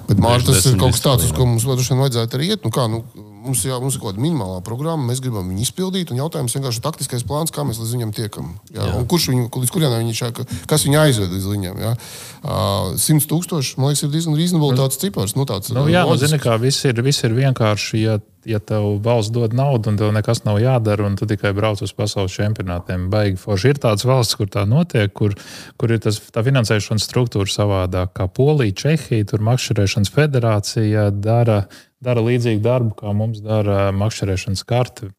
[0.08, 2.64] Bet Mārcis, tas ir kaut kas tāds, uz ko mums vajadzētu arī iet.
[2.64, 3.04] Nu, kā, nu,
[3.44, 6.14] mums, jā, mums ir kaut kāda minimālā programma, mēs gribam viņu izpildīt.
[6.16, 8.50] Jautājums vienkārši ir taktiskais plāns, kā mēs līdz viņam tiekam.
[8.72, 9.04] Jā, jā.
[9.10, 11.80] Kurš viņu, līdz kurienam viņš ir, kas viņu aizved līdz viņam?
[11.82, 11.94] Jā.
[12.42, 15.36] Uh, 100 tūkstoši, man liekas, ir diezgan reasonable tāds cipars.
[15.38, 18.04] Nu, tāds, nu, jā, nu, zini, kā viss ir, viss ir vienkārši.
[18.06, 21.82] Ja ja tev valsts dod naudu un tev nekas nav jādara, un tu tikai brauc
[21.84, 23.72] uz pasaules čempionātiem, baigi forši.
[23.72, 25.36] Ir tādas valsts, kur tā notiek, kur,
[25.80, 31.62] kur ir tas, tā finansēšanas struktūra savādāk, kā Polija, Čehija, tur makšķerēšanas federācija dara
[32.02, 35.12] dara līdzīgu darbu, kā mums dara makšķerēšanas karte,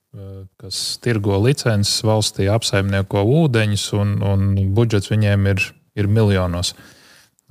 [0.62, 5.64] kas tirgo licences valstī, apsaimnieko ūdeņus, un, un budžets viņiem ir,
[5.98, 6.74] ir miljonos.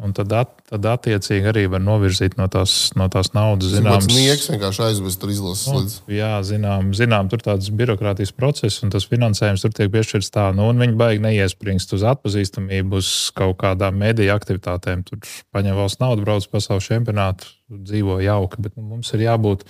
[0.00, 3.74] Un tad, at, tad attiecīgi arī var novirzīt no tās, no tās naudas.
[3.74, 5.96] Zināms, sniegs vienkārši aizvest tur izlases nu, līdz.
[6.10, 10.70] Jā, zinām, zinām, tur tādas birokrātijas process, un tas finansējums tur tiek piešķirts tā, nu,
[10.72, 15.04] un viņi baigi neiespringst uz atpazīstamību, uz kaut kādām mediju aktivitātēm.
[15.06, 15.22] Tur
[15.54, 19.68] paņem valsts naudu, brauc pasaules čempionātu, dzīvo jauki, bet nu, mums ir jābūt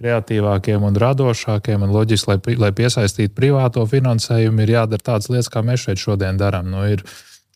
[0.00, 1.84] kreatīvākiem un radošākiem.
[1.84, 6.40] Un loģiski, lai, lai piesaistītu privāto finansējumu, ir jādara tādas lietas, kā mēs šeit šodien
[6.40, 6.72] darām.
[6.72, 7.04] Nu, ir,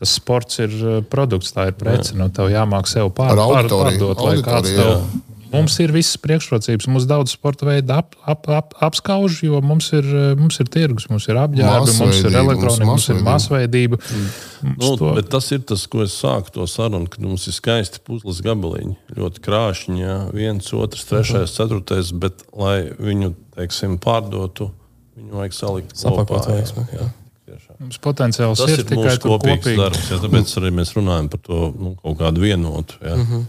[0.05, 2.13] Tas sports ir eh, produkts, tā ir prece.
[2.19, 4.91] Nu, tev jāmāk sev pār, pār, pārdot, lai kāds tev.
[4.91, 5.23] Jā.
[5.55, 6.89] Mums ir visas priekšrocības.
[6.91, 11.09] Mums daudz sporta veidu ap, ap, ap, apskauž, jo mums ir, eh, mums ir tirgus,
[11.09, 14.01] mums ir apģērbi, mums ir elektronika, mums, mums ir masveidība.
[14.03, 14.77] Mm.
[14.83, 15.15] Nu, to...
[15.33, 18.99] Tas ir tas, ko es sāku to sarunu, kad mums ir skaisti puzles gabaliņi.
[19.17, 20.21] Ļoti krāšņi, ja?
[20.37, 21.57] viens, otrs, trešais, mhm.
[21.57, 24.69] ceturtais, bet lai viņu teiksim, pārdotu,
[25.17, 26.03] viņu vajag salikt kopā.
[26.05, 27.05] Sapakot, vajag, jā.
[27.05, 27.13] Jā.
[27.85, 29.77] Mums potenciāls Tas ir, ir tikai kopīgs kopīgi.
[29.81, 30.07] darbs.
[30.09, 32.97] Jā, tāpēc arī mēs runājam par to nu, kaut kādu vienotu.
[33.03, 33.19] Jā.
[33.19, 33.45] Mm -hmm.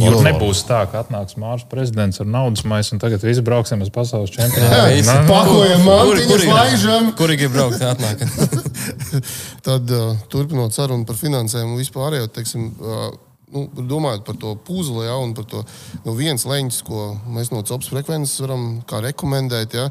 [0.00, 3.90] Jo nebūs tā, ka atnāks Mārcis prezidents ar naudas maisu un tagad visi brauksim uz
[3.92, 4.94] pasaules Jā, čempionātu.
[4.96, 5.10] visi.
[5.12, 5.82] Nu, Pakojam,
[6.30, 7.12] kuri- laižam.
[7.16, 7.78] Kuri grib braukt?
[9.66, 13.12] Tad, uh, turpinot sarunu par finansēm un vispārējo, teiksim, uh,
[13.54, 15.62] nu, domājot par to puzli, ja, un par to
[16.04, 18.66] nu, viens leņķis, ko mēs no CELPS frekvences varam
[19.06, 19.88] rekomendēt, ja,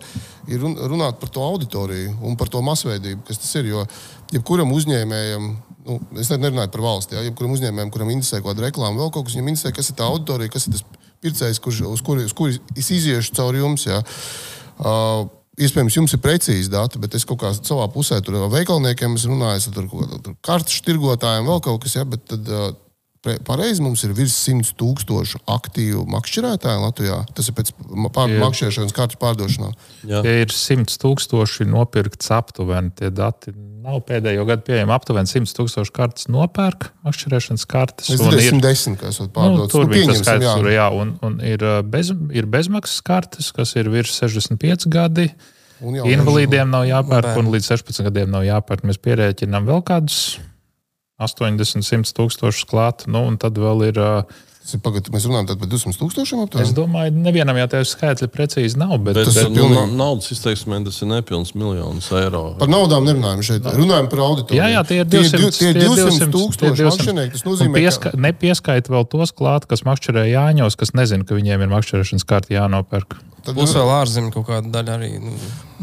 [0.52, 3.71] ir run, runāt par to auditoriju un par to masveidību, kas tas ir.
[3.73, 3.86] Jo
[4.34, 5.47] jebkuram uzņēmējam,
[5.88, 9.13] nu, es ne- nerunāju par valsti, ja, jebkuram uzņēmējam, kuram interesē kaut kāda reklāma, vēl
[9.13, 10.84] kaut kas, viņam interesē, kas ir tā auditorija, kas ir tas
[11.23, 13.88] pircējs, kurš, uz kuri, uz kuri es iziešu caur jums.
[13.88, 14.04] Ja.
[14.80, 19.19] Uh, Iespējams, jums ir precīzi dati, bet es kaut kā savā pusē tur ar veikalniekiem
[19.21, 22.71] runājis, tur kaut kādiem kartes tirgotājiem, vēl kaut kas, ja, bet tad uh,
[23.47, 27.19] pareizi mums ir virs 100 tūkstošu aktīvu makšķerētāju Latvijā.
[27.36, 27.71] Tas ir pēc
[28.13, 29.69] pār, makšķerēšanas kartes pārdošanā.
[30.09, 30.19] Jā.
[30.25, 32.91] Tie ir 100 tūkstoši nopirkts aptuveni.
[32.99, 34.91] Tie dati nav pēdējo gadu pieejami.
[34.95, 38.12] Aptuveni 100 tūkstoši kartes nopērk, makšķerēšanas kartes.
[38.12, 39.71] Es un ir- 110, kas ir Nu, pārdotas.
[39.71, 40.55] tur Nu, bija tas skaits, jā.
[40.59, 45.31] tur, jā, un, un ir, bez, ir bezmaksas kartes, kas ir virs 65 gadi.
[45.83, 48.83] Invalīdiem nav jāpērk, un līdz 16 gadiem nav jāpērk.
[48.88, 50.39] Mēs pierēķinām vēl kādus
[51.21, 53.06] 80, 100 tūkstošus klāt.
[53.08, 54.02] Nu, un tad vēl ir.
[54.02, 56.73] uh, Ir pagad, mēs runājam par 200 tūkstošiem Es aptuveni.
[56.78, 58.93] domāju, nevienam jau tādu skaitli precīzi nav.
[59.04, 62.56] Bet, Bet, Tas ir bet nu, pilnīgi- naudas izteiksmē tas ir nepilns miljonus eiro.
[62.58, 63.62] Par naudām nerunājam šeit.
[63.76, 64.62] Runājam par auditoriju.
[64.63, 67.32] Jā, jā, tie ir Tie 200, Tie ir 200 tūkstoši makšķernieki.
[67.36, 71.60] Tas nozīmē, pieska, ka Nepieskaita vēl tos klāt, kas makšķerē Jāņos, kas nezina, ka viņiem
[71.62, 73.19] ir makšķerēšanas kārta jānopērk.
[73.43, 75.19] tad, Būs vēl ārzemju kaut kāda daļa arī.
[75.19, 75.32] Nu,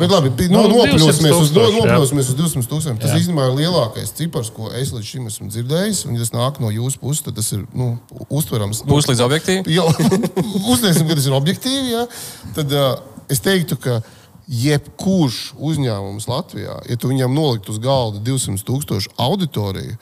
[0.00, 2.98] Bet labi, no, Nu, nopļosimies 200 uz, no, nopļosimies uz 200 tūkstošiem.
[3.02, 6.06] Tas īstenībā ir lielākais cipars, ko es līdz šim esmu dzirdējis.
[6.08, 7.98] Un, ja tas nāk no jūsu puses, tad tas ir nu,
[8.30, 8.69] uztverams.
[8.88, 9.74] Būs līdz objektīvi.
[9.74, 9.86] Jo,
[10.74, 11.92] uzņemsim, ka tas ir objektīvi.
[11.92, 12.06] Ja?
[12.56, 12.88] Tad uh,
[13.32, 14.00] es teiktu, ka
[14.50, 19.98] jebkurš uzņēmums Latvijā, ja tu viņam noliktu uz galda 200 tūkstošu auditoriju,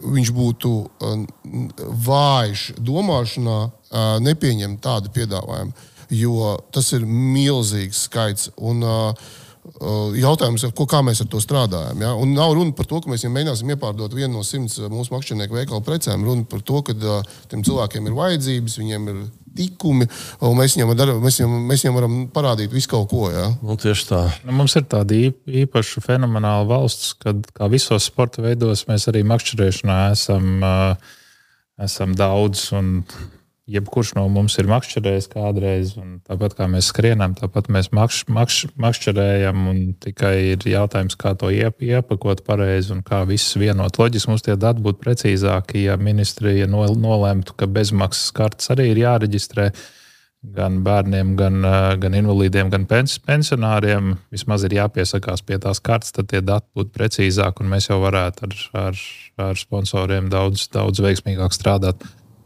[0.00, 1.20] viņš būtu uh,
[2.06, 5.88] vājš domāšanā, uh, nepieņemt tādu piedāvājumu.
[6.10, 8.50] Jo tas ir milzīgs skaits.
[8.58, 9.36] Un, Uh,
[10.20, 12.00] Jautājums ir, ko, kā mēs ar to strādājam.
[12.02, 12.12] Ja?
[12.18, 15.14] Un nav runa par to, ka mēs viņiem mēģināsim iepārdot vienu no simts uh, mūsu
[15.14, 16.24] makšķernieku veikalu precēm.
[16.26, 19.22] Runa par to, ka uh, tiem cilvēkiem ir vajadzības, viņiem ir
[19.60, 20.06] tikumi,
[20.46, 23.24] un mēs viņiem, dar, mēs viņiem, mēs viņiem varam parādīt visu kaut ko.
[23.32, 23.48] Ja?
[23.62, 24.20] Nu, tieši tā.
[24.46, 29.24] Nu, mums ir tāda īp- īpaša fenomenāla valsts, kad kā visos sporta veidos mēs arī
[29.26, 31.16] makšķerēšanā esam, uh,
[31.82, 32.70] esam daudz.
[32.76, 33.00] un
[33.70, 38.58] Jebkurš no mums ir makšķerējis kādreiz, un tāpat kā mēs skrienam, tāpat mēs makš, makš,
[38.80, 39.68] makšķerējam.
[39.70, 44.00] un Tikai ir jautājums, kā to iep, iepakot pareizi un kā viss vienot.
[44.00, 49.04] Loģiski mums tie dati būtu precīzāki, ja ministrija nol- nolēmtu, ka bezmaksas kartes arī ir
[49.04, 49.70] jāreģistrē
[50.42, 54.16] gan bērniem, gan, eh, gan invalīdiem, gan pens, pensionāriem.
[54.32, 58.48] Vismaz ir jāpiesakās pie tās kartes, tad tie dati būtu precīzāki, un mēs jau varētu
[58.48, 58.56] ar,
[58.86, 59.02] ar,
[59.50, 62.00] ar sponsoriem daudz, daudz veiksmīgāk strādāt.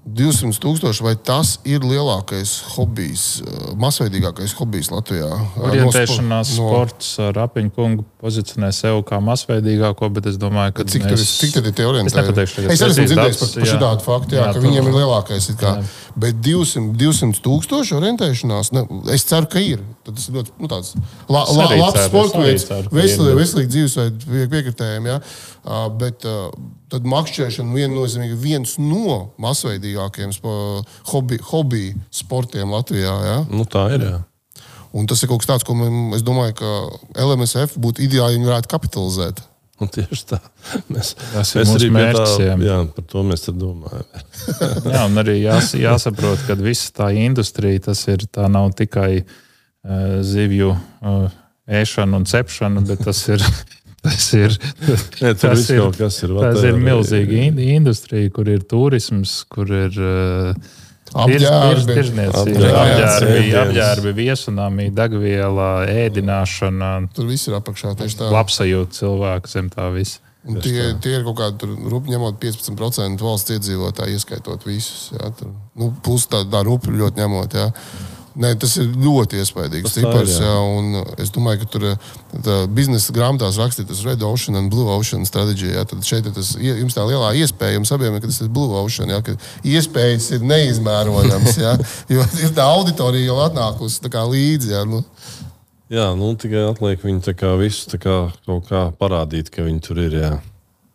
[0.04, 5.30] 200 tūkstoši, vai tas ir lielākais hobijs, uh, masveidīgākais hobijs Latvijā?
[5.32, 10.86] Uh, Orientēšanās no, sports ar apiņu kungu pozicionē sevi kā masveidīgāko, bet es domāju, ka
[10.92, 11.24] Cik, mēs...
[11.40, 12.12] cik tad ir tie orientēti?
[12.12, 13.72] Es nepateikšu tagad Es esmu dzirdējis par, par jā.
[13.72, 15.48] šādu faktu, jā, Jā, ka tā- viņiem ir lielākais.
[15.54, 15.74] it kā.
[16.20, 18.84] Bet 200, 200 tūkstoši orientēšanās, ne,
[19.16, 19.80] es ceru, ka ir.
[20.04, 20.92] Tad tas ir ļoti nu, tāds
[21.32, 22.88] la, la, labs sports veids, ir,
[23.72, 25.08] dzīvesveidu pie- piekritējiem.
[25.08, 25.18] Ja?
[25.64, 26.52] Uh, bet uh,
[26.94, 31.82] tad makšķerēšana viennozīmīgi viens no masveidīgākajiem spo- hobi, hobi
[32.14, 33.14] sportiem Latvijā.
[33.28, 33.40] Ja?
[33.50, 34.06] Nu, tā ir.
[34.06, 34.20] Jā.
[34.94, 36.70] Un tas ir kaut kas tāds, ko man, es domāju, ka
[37.24, 39.40] LMSF būtu ideāli, ja viņi varētu kapitalizēt.
[39.82, 40.38] Nu, tieši tā.
[40.86, 42.52] Mēs, Tas ir mūsu mērķis, Tā, jā.
[42.62, 44.04] jā, par to mēs domājam.
[44.94, 50.22] Jā, un arī jās, jāsaprot, ka visa tā industrija tas ir tā nav tikai uh,
[50.22, 51.26] zivju uh,
[51.66, 53.42] ēšana un cepšana, bet tas ir.
[54.04, 54.98] Tas ir, tur
[55.40, 56.32] tas ir, kas ir.
[56.36, 60.72] tas ir milzīga in- industrija, kur ir turisms, kur ir uh,
[61.14, 61.94] Apģērbi.
[64.18, 67.94] viesunāmī, degviela, ēdināšana, Tur viss ir apakšā
[68.34, 70.20] labsajūta cilvēku zem tā visa.
[70.44, 75.06] Un tie, tie ir kaut kādi, rupi ņemot 15% valsts iedzīvotāji, ieskaitot visus.
[75.14, 77.56] Jā, tur, nu, Pusi tā, tā rupi ļoti ņemot.
[77.56, 77.70] Jā.
[78.34, 80.32] Nē, tas ir ļoti iespaidīgs cipars.
[80.40, 80.46] jā.
[80.48, 81.84] Jā, un es domāju, ka tur
[82.42, 85.84] tā, biznesa grāmatās rakstīts Red Ocean un Blue Ocean stratēģija.
[85.92, 89.12] Tad šeit tas, jums tā lielā iespēja, jums abiem, ka tas ir Blue Ocean.
[89.14, 89.22] Jā,
[89.76, 91.60] iespējas ir neizmērojams.
[91.62, 91.76] Jā,
[92.16, 94.02] jo ir tā auditorija jau atnākusi
[94.34, 94.74] līdzi.
[94.74, 95.04] Jā, nu,
[95.92, 98.16] Jā, nu, tikai atliek viņu visu tā kā,
[98.48, 100.16] kaut kā parādīt, ka viņi tur ir.
[100.16, 100.32] Jā.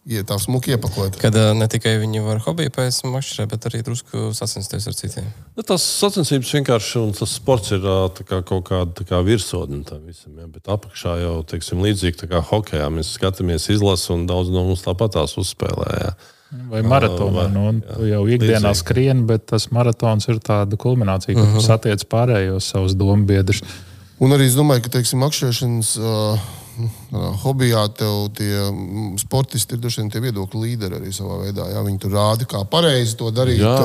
[0.07, 1.17] Ja tā smuki iepakot.
[1.19, 5.27] Kad uh, ne tikai viņi var hobiju pēc mašīnā, bet arī drusku sacensties ar citiem.
[5.57, 7.85] Nu, tas sacensības vienkārši un tas sports ir
[8.23, 10.37] kā, kaut kāda kā virsotne tam visam.
[10.39, 10.47] Ja?
[10.47, 12.89] Bet apakšā jau teiksim, līdzīgi kā hokeja.
[12.93, 15.89] Mēs skatāmies izlasi un daudz no mums tāpat tās uzspēlē.
[16.05, 16.13] Ja?
[16.71, 17.45] Vai maratonā.
[17.53, 21.65] Nu, tu jau ikdienā skrien, bet tas maratons ir tāda kulminācija, kur uh -huh.
[21.65, 23.61] satiec pārējos savus domu biedrus.
[24.19, 26.39] Un arī es domāju, ka teiksim, makšķerēšanas uh,
[27.43, 28.65] hobijā tev tie
[29.21, 31.67] sportisti ir dažiem tie viedokļu līderi arī savā veidā.
[31.73, 33.61] Jā, viņi tur rāda, kā pareizi to darīt.
[33.61, 33.75] Jā,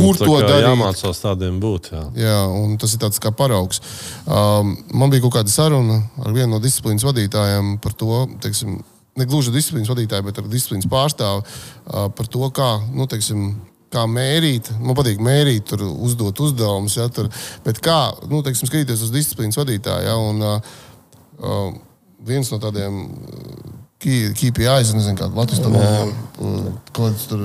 [0.00, 0.66] kur to darīt.
[0.68, 1.92] Jāmācās tādiem būt.
[1.94, 2.04] Jā.
[2.18, 3.82] jā, un tas ir tāds kā paraugs.
[4.26, 8.78] Um, man bija kaut kāda saruna ar vienu no disciplīnas vadītājiem par to, teiksim,
[9.18, 13.50] ne gluži disciplīnas vadītāju, bet ar disciplīnas pārstāvu uh, par to, kā, nu, teiksim,
[13.92, 14.70] kā mērīt.
[14.82, 17.30] Man patīk mērīt, tur uzdot uzdevumus, ja, tur,
[17.64, 17.98] bet kā
[18.30, 20.08] nu, teiksim, skatīties uz disciplīnas vadītāju.
[20.08, 20.80] Ja, un, uh,
[21.40, 21.76] uh,
[22.26, 23.04] viens no tādiem
[23.98, 27.44] KPIs, nezinu, kāda Latvijas monēta, kāds tur.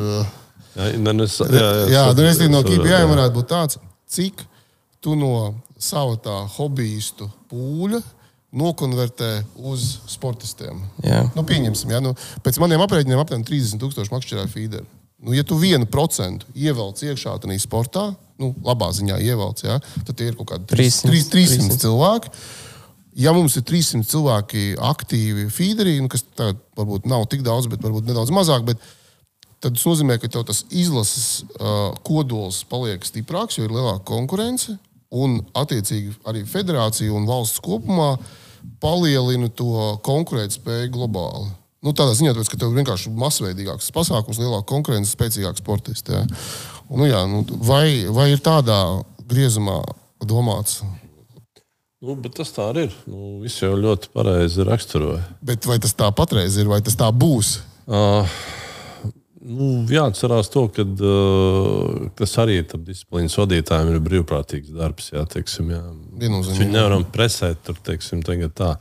[0.73, 4.41] Jā, ne, ne, jā, jā, jā viens no KPI varētu būt tāds, cik
[5.03, 8.01] tu no sava tā hobbyistu pūļa
[8.53, 9.31] nokonvertē
[9.65, 10.83] uz sportistiem.
[11.03, 11.23] Jā.
[11.33, 12.13] Nu, pieņemsim, ja, nu,
[12.45, 14.85] pēc maniem aprēķiniem apmēram 30,000 makšķerē feederi.
[15.23, 18.09] Nu, ja tu vienu procentu ievelc iekšā tādā sportā,
[18.41, 22.33] nu, labā ziņā ievelc, ja, tad tie ir kaut kādi 300, 300, 300, 300 cilvēki.
[23.19, 27.83] Ja mums ir 300 cilvēki aktīvi feederī, nu, kas tagad varbūt nav tik daudz, bet
[27.85, 28.81] varbūt nedaudz mazāk, bet
[29.61, 34.77] tad tas nozīmē, ka tas izlases uh, kodols paliek stiprāks, jo ir lielāka konkurence.
[35.13, 38.15] Un, attiecīgi, arī federācija un valsts kopumā
[38.81, 41.51] palielina to konkurētspēju globāli.
[41.83, 46.09] Nu, tādā ziņā, tāpēc, ka tev ir vienkārši masveidīgāks pasākums, lielāka konkurence, spēcīgāks sportists.
[46.09, 46.23] Ja.
[46.87, 48.79] Un, nu, jā, nu, vai, vai ir tādā
[49.29, 49.81] griezumā
[50.23, 50.79] domāts?
[52.03, 52.95] Nu, tas tā arī ir.
[53.07, 55.21] Nu, Viss jau ļoti pareizi raksturoja.
[55.45, 57.53] Bet vai tas tā patreiz ir, vai tas tā būs?
[57.87, 58.27] Uh,
[59.39, 65.13] nu, jāatcerās to, ka uh, tas arī ir disciplīnas vadītājiem ir brīvprātīgs darbs.
[65.15, 65.79] Jā, teiksim, jā.
[66.25, 68.73] Viņu nevaram presēt tur, teiksim, tā.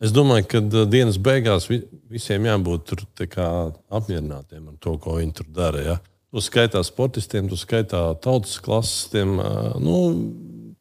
[0.00, 3.50] Es domāju, ka dienas beigās visiem jābūt tur, kā,
[3.92, 5.84] apmierinātiem ar to, ko viņi tur dara.
[5.84, 6.00] Ja?
[6.32, 9.36] Tu skaitā sportistiem, tu skaitā tautas klasistiem.
[9.36, 9.96] Uh, nu,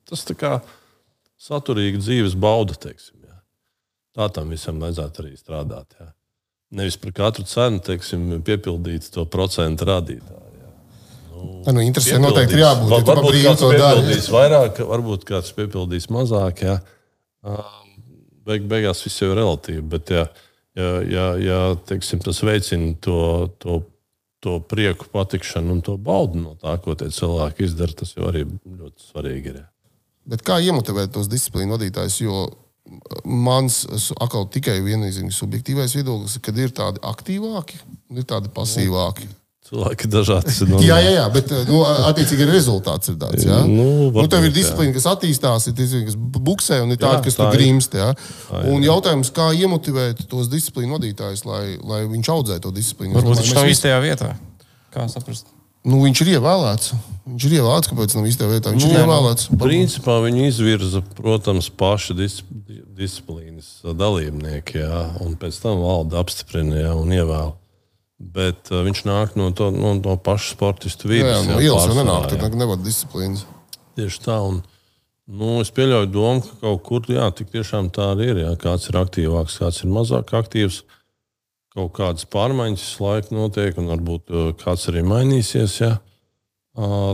[0.07, 0.61] tas tā kā
[1.39, 2.75] saturīga dzīves bauda.
[2.79, 3.39] Teiksim, ja?
[4.15, 5.95] Tā tam visam vajadzētu arī strādāt.
[5.99, 6.11] Ja?
[6.79, 10.59] Nevis par katru cenu teiksim, piepildīt to procentu rādītāju.
[10.59, 10.71] Ja?
[11.33, 12.93] Nu, Tā nu, interesē, noteikti ir jābūt.
[12.93, 16.65] Ja varbūt kāds piepildīs vairāk, varbūt kāds piepildīs mazāk.
[17.39, 17.63] Uh,
[18.45, 19.85] beig, beigās viss jau ir relatīvi.
[19.95, 20.27] Bet, ja,
[20.77, 23.21] ja, ja, ja teiksim, tas veicina to,
[23.63, 23.81] to,
[24.43, 28.45] to prieku, patikšanu un to baudu no tā, ko tie cilvēki izdara, tas jau arī
[28.45, 29.63] ļoti svarīgi ir.
[30.29, 32.19] Bet kā iemotivēt tos disciplīnu vadītājus?
[32.21, 32.47] Jo
[33.25, 33.83] mans
[34.17, 37.77] atkal tikai vienīgais subjektīvais viedoklis, kad ir tādi aktīvāki
[38.09, 39.29] un ir tādi pasīvāki.
[39.69, 40.71] Cilvēki dažādi ir.
[40.87, 43.45] Jā, jā, jā, bet nu, attiecīgi rezultāts ir tāds.
[43.45, 43.59] Jā?
[43.69, 47.21] Nu, varbūt, nu, tev ir disciplīna, kas attīstās, ir disciplīna, kas buksē, un ir tāda,
[47.27, 47.99] kas tā tur grimst.
[47.99, 48.09] Jā?
[48.15, 48.63] Jā, jā.
[48.73, 53.13] Un jautājums, kā iemotivēt tos disciplīnu vadītājus, lai, lai viņš audzētu to disciplīnu?
[53.19, 54.33] Varbūt viņš nav īstajā vietā.
[54.95, 55.53] Kā saprast?
[55.87, 56.91] Nu, viņš ir ievēlēts.
[57.29, 58.73] Viņš ir ievēlēts, kāpēc nav īstajā vietā.
[58.73, 59.49] Viņš nu, ir ievēlēts.
[59.61, 62.41] Principā viņi izvirza, protams, paši dis
[62.99, 67.53] disciplīnas dalībnieki, jā, un pēc tam valda apstiprina jā, un ievēl.
[68.19, 71.45] Bet uh, viņš nāk no, to, no, no paša sportistu vidas.
[71.45, 73.45] Jā, no ielas jau nenāk, tad nevar disciplīnas.
[73.95, 74.35] Tieši tā.
[74.43, 74.59] Un,
[75.31, 78.41] nu, es pieļauju domu, ka kaut kur jā, tiešām tā arī ir.
[78.43, 78.55] Jā.
[78.59, 80.81] Kāds ir aktīvāks, kāds ir mazāk aktīvs.
[81.79, 85.77] Kaut kādas pārmaiņas laika notiek, un varbūt uh, kāds arī mainīsies.
[85.79, 85.93] Jā.
[86.75, 87.13] Uh,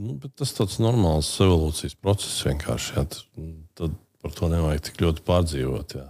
[0.00, 2.94] nu, tas ir tāds normāls evolūcijas process vienkārši.
[2.96, 3.04] Jā.
[3.04, 5.98] Tad, tad par to nevajag tik ļoti pārdzīvot.
[5.98, 6.08] Jā.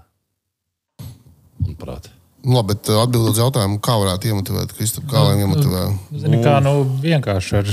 [1.58, 2.12] Manuprāt.
[2.44, 5.80] Nu, labi, bet uh, atbildot uz jautājumu, kā varētu iemotivēt, Kristap, kā lai nu, iemotivē?
[6.22, 7.72] Zini, kā, nu, vienkārši ar,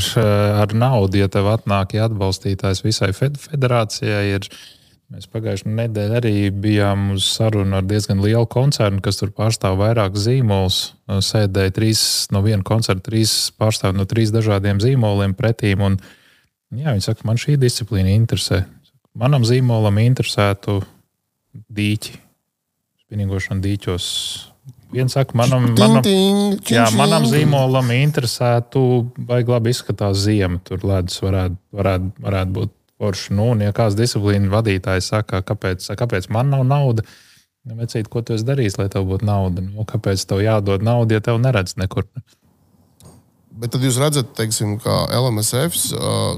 [0.64, 4.50] ar naudu, ja tev atnāk ja atbalstītājs visai federācijai, ir.
[5.14, 10.26] Mēs pagājušajā nedēļā arī bijām uz sarunu ar diezgan lielu koncernu, kas tur pārstāv vairākus
[10.26, 10.80] zīmolus.
[11.06, 12.02] Sēdēja trīs
[12.34, 15.84] no viena koncerta, trīs pārstāvji no trīs dažādiem zīmoliem pretīm.
[15.86, 16.00] Un,
[16.74, 18.64] jā, viņi saka, man šī disciplīna interesē.
[19.16, 20.80] Manam zīmolam interesētu
[21.54, 22.18] dīķi,
[23.06, 24.10] spinīgošana dīķos
[24.96, 26.06] Viens saka, manam, manam,
[26.70, 28.80] jā, manam zīmolam interesētu,
[29.28, 30.60] vai labi izskatās ziema.
[30.64, 33.34] Tur ledus varētu, varētu, varētu būt forši.
[33.36, 37.10] Nu, un, ja kāds disciplīna vadītājs saka, kāpēc, kāpēc man nav naudas,
[37.66, 39.64] nu, vecīt, ko tu esi darījis, lai tev būtu nauda?
[39.66, 42.08] Nu, kāpēc tev jādod nauda, ja tev neredz nekur?
[43.56, 45.78] Bet tad jūs redzat, teiksim, kā LMSF,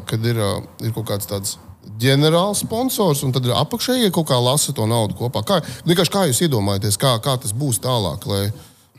[0.10, 0.42] kad ir,
[0.86, 1.56] ir kaut kāds tāds
[1.98, 5.42] ģenerāls sponsors, un tad apakšējie kaut kā lasa to naudu kopā.
[5.48, 8.28] Kā, kā jūs iedomājaties, kā, kā tas būs tālāk?
[8.30, 8.44] Lai,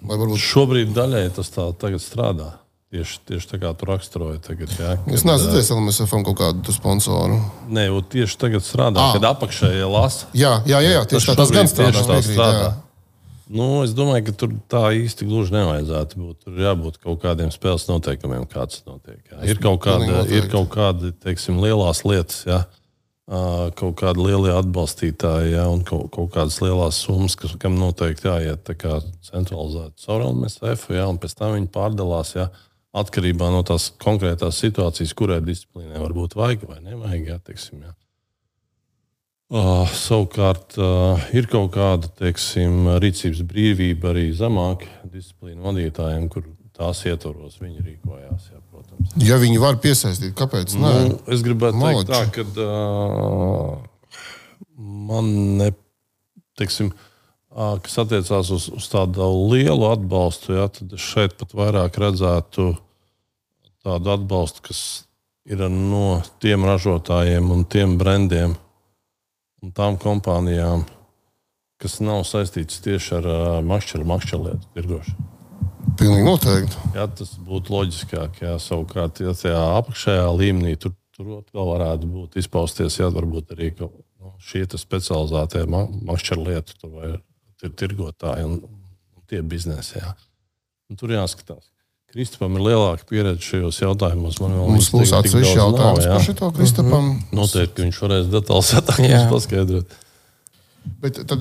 [0.06, 0.38] Varbūt...
[0.38, 2.52] Šobrīd daļai tas tā tagad strādā.
[2.88, 4.70] Tieši, tieši tā kā tu raksturoji tagad.
[4.72, 7.36] Jā, kad, es neesmu redzējis LMSF kaut kādu sponsoru.
[7.68, 9.16] Nē, tieši tagad strādā, à.
[9.16, 10.30] kad apakšējie lasa.
[10.32, 12.04] Jā, jā, jā, jā tieši tā tas gan strādā.
[12.08, 12.70] Tā strādā.
[13.48, 16.40] Nu, es domāju, ka tur tā īsti gluži nevajadzētu būt.
[16.46, 19.20] Tur jābūt kaut kādiem spēles noteikumiem, kāds notiek.
[19.20, 19.44] Jā.
[19.52, 22.44] Ir kaut, kāda, ir kaut kādi, teiksim, lielās lietas.
[22.48, 22.64] Jā
[23.76, 28.70] kaut kādi lielie atbalstītāji ja, un kaut, kaut kādas lielas summas, kas, kam noteikti jāiet
[29.28, 32.48] centralizēti caur LMSF, ja, un pēc tam viņi pārdalās ja,
[32.98, 37.32] atkarībā no tās konkrētās situācijas, kurai disciplīnai varbūt vajag vai nevajag.
[37.32, 37.94] Ja, teiksim, ja.
[39.48, 46.44] Uh, savukārt, uh, ir kaut kāda teiksim, rīcības brīvība arī zemāk disciplīnu vadītājiem, kur
[46.76, 48.50] tās ietvaros viņi rīkojās.
[48.52, 49.14] Jā, protams.
[49.24, 50.76] Ja viņi var piesaistīt, kāpēc?
[50.76, 50.90] Nu,
[51.32, 52.10] es gribētu Malači.
[52.12, 53.80] teikt, tā, ka uh,
[55.08, 55.30] man
[55.62, 55.70] ne,
[56.60, 62.74] teiksim, uh, kas attiecās uz, uz tādu lielu atbalstu, jā, tad šeit pat vairāk redzētu
[63.84, 64.82] tādu atbalstu, kas
[65.48, 68.56] ir no tiem ražotājiem un tiem brendiem
[69.62, 70.84] un tām kompānijām,
[71.82, 73.28] kas nav saistītas tieši ar
[73.66, 75.26] makšķeru, makšķeru lietu tirgošanu.
[75.98, 76.90] Pilnīgi noteikti.
[76.94, 78.42] Jā, tas būtu loģiskāk.
[78.44, 83.72] Jā, savukārt, ja tajā apakšējā līmenī tur, tur vēl varētu būt izpausties, jā, varbūt arī
[83.80, 83.88] nu,
[84.42, 87.16] šie specializētie makšķeru lietu vai
[87.66, 89.98] tirgotāji un, un tie biznesi.
[89.98, 90.14] Jā.
[90.88, 91.66] Un tur jāskatās.
[92.08, 94.38] Kristupam ir lielāka pieredze šajos jautājumos.
[94.40, 97.04] Man vēl Mums būs atsevišķi jautājums par šo Kristupam.
[97.04, 97.36] Mm -hmm.
[97.36, 98.98] Noteikti viņš varēs detalizētāk
[99.32, 99.88] paskaidrot.
[101.02, 101.40] Bet tad,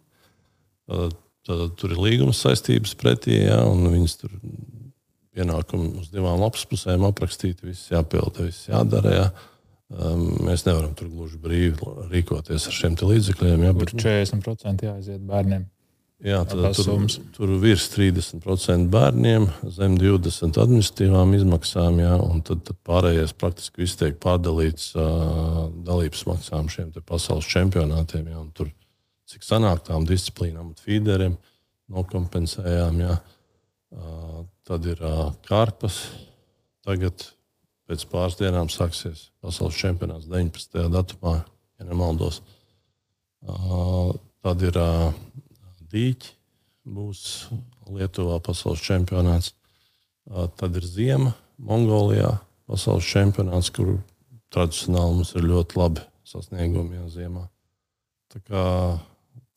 [0.91, 1.15] Tad,
[1.47, 4.35] tad tur ir līguma saistības pretī, ja, un viņas tur
[5.37, 9.15] pienākumi uz divām lapas pusēm aprakstīti, viss jāpilda, viss jādara.
[9.15, 9.27] Ja.
[9.91, 11.75] Um, mēs nevaram tur gluži brīvi
[12.13, 13.65] rīkoties ar šiem līdzekļiem.
[13.67, 15.67] Ja, bet, 40% jāaiziet bērniem.
[16.21, 22.77] Jā, tad, tur, tur virs 30% bērniem, zem 20% administratīvām izmaksām, jā, un tad, tad
[22.87, 28.29] pārējais praktiski viss tiek pārdalīts uh, dalības maksām šiem pasaules čempionātiem.
[28.35, 28.69] Jā, tur,
[29.33, 31.39] cik sanāk tām disciplīnām un feederiem,
[31.91, 33.01] nokompensējām.
[33.01, 33.17] Jā.
[33.17, 33.40] Uh,
[34.65, 35.03] tad ir
[35.47, 36.03] kārpas.
[36.87, 37.27] Tagad
[37.91, 40.87] pēc pāris dienām sāksies pasaules čempionāts 19.
[40.95, 41.41] datumā,
[41.79, 42.41] ja nemaldos.
[44.41, 44.79] Tad ir
[45.91, 46.35] dīķi,
[46.87, 47.25] būs
[47.91, 49.53] Lietuvā pasaules čempionāts.
[50.31, 52.37] Tad ir ziema Mongolijā,
[52.71, 53.99] pasaules čempionāts, kur
[54.55, 57.45] tradicionāli mums ir ļoti labi sasniegumi jau ziemā.
[58.31, 58.65] Tā, kā,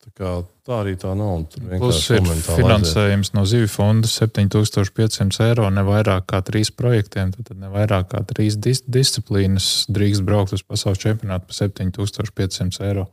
[0.04, 0.30] tā, kā,
[0.68, 1.48] tā arī tā nav.
[1.80, 3.34] Plus ir finansējums aiziet.
[3.38, 7.32] no zivju fonda 7500 eiro, ne vairāk kā trīs projektiem.
[7.34, 13.08] Tad ne vairāk kā trīs dis disciplīnas drīkst braukt uz pasaules čempionātu par 7500 eiro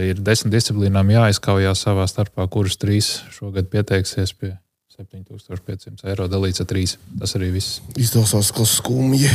[0.00, 4.54] ir desmit disciplīnām jāizkaujās savā starpā, kuras trīs šogad pieteiksies pie
[4.92, 6.96] 7500 eiro dalīts ar trīs.
[7.20, 7.80] Tas arī viss.
[8.00, 9.30] Izklausās, ka skumji.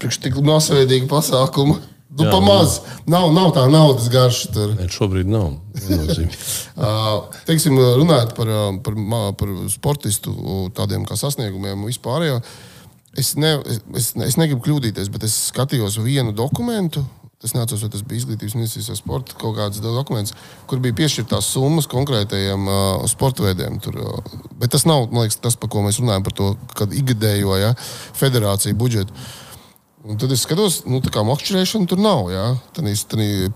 [0.00, 1.78] Priekš tik masveidīga pasākuma.
[2.16, 2.78] Nu, Jā, pamaz.
[3.04, 4.52] Nav, nav tā naudas garša.
[4.54, 4.72] Tur.
[4.78, 5.58] Nē, šobrīd nav.
[7.48, 8.52] Teiksim, runājot par,
[8.86, 8.96] par,
[9.36, 10.32] par sportistu
[10.76, 12.40] tādiem kā sasniegumiem un vispārējo.
[13.16, 13.56] Es, ne,
[13.96, 17.04] es, es negribu kļūdīties, bet es skatījos vienu dokumentu,
[17.44, 20.32] Es neatceros, vai tas bija izglītības ministrijas vai sporta kaut kāds dokuments,
[20.66, 23.76] kur bija piešķirtās summas konkrētajiem uh, sporta veidiem.
[23.84, 26.54] Tur, uh, bet tas nav liekas, tas, par ko mēs runājam, par to
[26.96, 27.74] ikgadējo ja,
[28.16, 29.26] federāciju budžetu.
[30.06, 32.28] Un tad es skatos, nu, tā kā makšķerēšana tur nav.
[32.30, 32.44] Ja?
[32.76, 32.86] Tad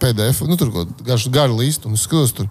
[0.03, 2.51] PDF, nu, tur kaut kāda gara līnija, un es skatos, tur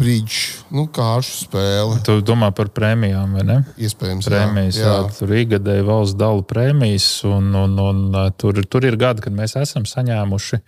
[0.00, 2.00] brīdžu, nu, kāršu spēle.
[2.04, 3.58] Tu domā par prēmijām, vai ne?
[3.80, 4.86] Iespējams, prēmijas, jā.
[4.86, 4.96] jā.
[4.96, 8.02] jā tur ikgadēji valsts dalu prēmijas, un, un, un
[8.40, 10.60] tur, tur ir gadi, kad mēs esam saņēmuši.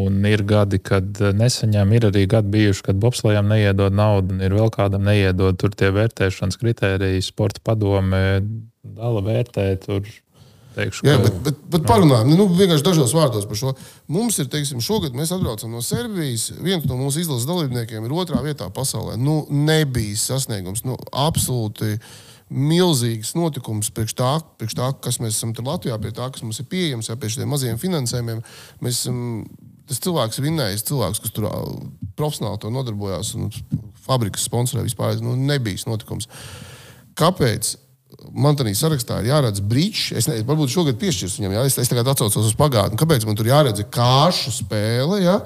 [0.00, 4.54] Un ir gadi, kad nesaņem, ir arī gadi bijuši, kad bobslējām neiedod naudu, un ir
[4.54, 5.58] vēl kādam neiedod.
[5.58, 8.20] Tur tie vērtēšanas kritēriji, sporta padome,
[8.86, 10.06] dala vērtē, tur
[10.76, 11.24] Teikšu, Jā, ka...
[11.26, 13.72] bet, bet, bet parunājam, nu, vienkārši dažos vārdos par šo.
[14.12, 16.50] Mums ir, teiksim, šogad mēs atbraucam no Serbijas.
[16.62, 19.16] Viens no mūsu izlases dalībniekiem ir otrā vietā pasaulē.
[19.18, 20.84] Nu, nebija sasniegums.
[20.86, 21.96] Nu, absolūti
[22.50, 26.70] milzīgs notikums priekš tā, priekš tā, kas mēs esam Latvijā, pie tā, kas mums ir
[26.70, 28.42] pieejams, jā, pie šiem maziem finansējumiem.
[28.82, 29.20] Mēs esam,
[29.90, 31.50] tas cilvēks vinnējis, cilvēks, kas tur
[32.18, 33.50] profesionāli to nodarbojās un
[34.06, 35.18] fabrikas sponsorē vispār.
[35.22, 36.30] Nu, nebija notikums.
[37.18, 37.74] Kāpēc?
[38.32, 40.10] Man tādā sarakstā ir jāredz brīdis.
[40.18, 42.98] Es nezinu, varbūt šogad piešķirs viņam, ja es, es tagad atcaucos uz pagātni.
[43.00, 45.20] Kāpēc man tur jāredz kāršu spēle?
[45.24, 45.40] Ja?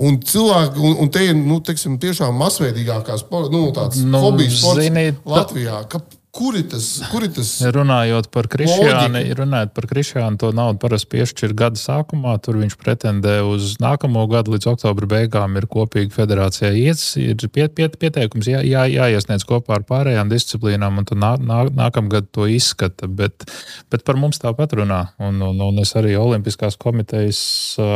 [0.00, 5.10] Un cilvēki, un, un te ir nu, teiksim, tiešām masveidīgākās nu, nu, hobiju sports zini,
[5.28, 5.82] Latvijā.
[5.90, 11.56] Ka, Kuri tas, kuri tas runājot par Krišjānu, runājot par Krišjānu, to naudu parasti piešķir
[11.58, 12.36] gada sākumā.
[12.38, 15.58] Tur viņš pretendē uz nākamo gadu līdz oktobra beigām.
[15.58, 21.00] Ir kopīgi federācijā ies, ir pie, pie, pieteikums jā, jā, jāiesniedz kopā ar pārējām disciplīnām,
[21.02, 23.10] un nā, nā, nākamgad to izskata.
[23.10, 23.48] Bet,
[23.90, 25.00] bet par mums tāpat runā.
[25.18, 27.42] Un, un, un es arī Olimpiskās komitejas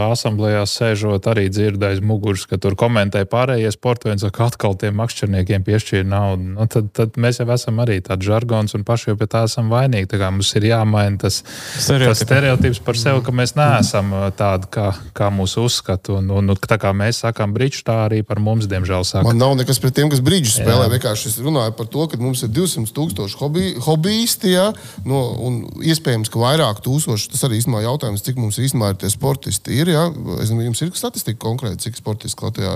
[0.08, 5.70] asamblējā sēžot, arī dzirdēju muguras, ka tur komentē pārējie sporta un saka, atkal tiem makšķerniekiem
[5.70, 6.50] piešķīra naudu.
[6.58, 9.70] Nu, tad, tad mēs jau esam arī tādi žargons un paši jau pie tā esam
[9.72, 10.08] vainīgi.
[10.10, 14.70] Tā mums ir jāmaina tas stereotips, tas stereotips par sevi, ka mēs neesam uh, tādi,
[14.74, 16.18] kā, kā mūsu uzskata.
[16.18, 19.26] Un, un, tā kā mēs sakām brīdžu, tā arī par mums, diemžēl, saka.
[19.28, 20.88] Man nav nekas pret tiem, kas brīdžu spēlē.
[20.94, 24.70] Vienkārši es runāju par to, ka mums ir 200 tūkstoši hobi, hobbyisti, ja?
[25.08, 27.32] no, un iespējams, ka vairāk tūkstoši.
[27.34, 29.76] Tas arī īstenībā jautājums, cik mums īstenībā ir tie sportisti.
[29.82, 30.08] Ir, ja?
[30.40, 32.72] Es nezinu, jums ir statistika konkrēti, cik sportisti Latvijā,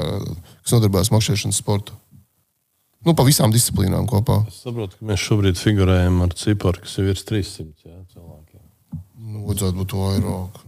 [0.62, 1.96] kas nodarbojas makšķerēšanas sportu.
[3.06, 4.40] Nu, pa visām disciplīnām kopā.
[4.50, 8.64] Es saprotu, ka mēs šobrīd figurējam ar ciparu, kas ir virs 300 jā, cilvēkiem.
[9.28, 10.64] Nu, vajadzētu būt vairāk.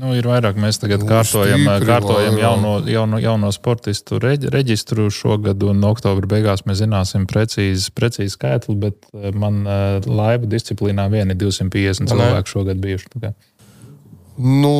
[0.00, 0.56] Nu, ir vairāk.
[0.60, 6.80] Mēs tagad nu, kārtojam, kārtojam jauno, jauno, jauno sportistu reģistru šogad, un oktobra beigās mēs
[6.80, 8.76] zināsim precīzi, precīzi skaitli.
[8.80, 13.10] Bet eh, man eh, laiva disciplīnā vien ir 250 cilvēku šogad bijuši.
[14.38, 14.72] Nu,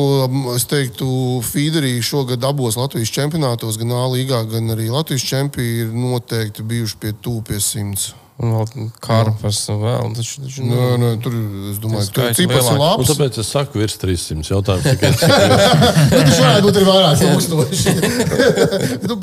[0.55, 1.05] es teiktu,
[1.45, 7.13] Fīderī šogad abos Latvijas čempionātos, gan A-līgā, gan arī Latvijas čempioni ir noteikti bijuši pie
[7.21, 8.11] tūpes simts.
[8.41, 10.13] Un vēl kārpas vēl.
[10.17, 11.33] Taču, taču, nē, nē, tur
[11.69, 12.71] es domāju, ka tas ir labs.
[12.71, 14.87] Un nu, tāpēc es saku, virs 300 jautājums.
[14.87, 17.93] Tikai nu, tas varētu būt arī vairāk tūkstoši.
[19.09, 19.17] nu,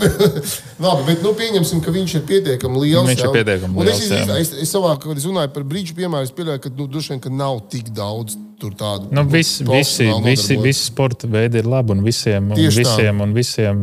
[0.85, 3.09] labi, bet nu, pieņemsim, ka viņš ir pietiekami liels.
[3.11, 4.05] Viņš ir pietiekami liels.
[4.05, 6.87] Es, es, es, es savā, kad es runāju par brīdžu piemēru, es pieļauju, ka nu,
[6.93, 9.11] duši vien, ka nav tik daudz tur tādu.
[9.15, 13.83] Nu, vis, visi, visi, visi sporta veidi ir labi un visiem, un visiem, un visiem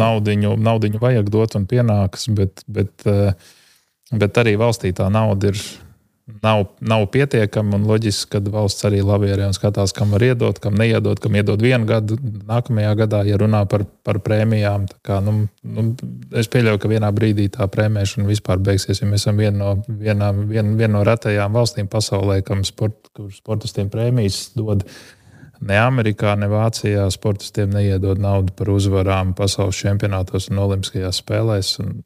[0.00, 2.28] naudiņu, naudiņu vajag dot un pienāks.
[2.36, 3.32] Bet, bet, uh,
[4.14, 5.66] Bet arī valstī tā nauda ir.
[6.42, 11.20] Nav, nav pietiekama loģiski, ka valsts arī labierē un skatās, kam var iedot, kam neiedot,
[11.22, 12.16] kam iedod vienu gadu.
[12.48, 15.84] Nākamajā gadā, ja runā par, par prēmijām, kā, nu, nu,
[16.34, 19.04] es pieļauju, ka vienā brīdī tā prēmēšana vispār beigsies.
[19.04, 22.98] Ja mēs esam viena no, vienā, vien, viena no retajām valstīm pasaulē, kam sport,
[23.38, 24.82] sportistiem prēmijas dod.
[25.62, 31.76] Ne Amerikā, ne Vācijā sportistiem neiedod naudu par uzvarām pasaules čempionātos un Olimpiskajās spēlēs.
[31.86, 32.00] Un,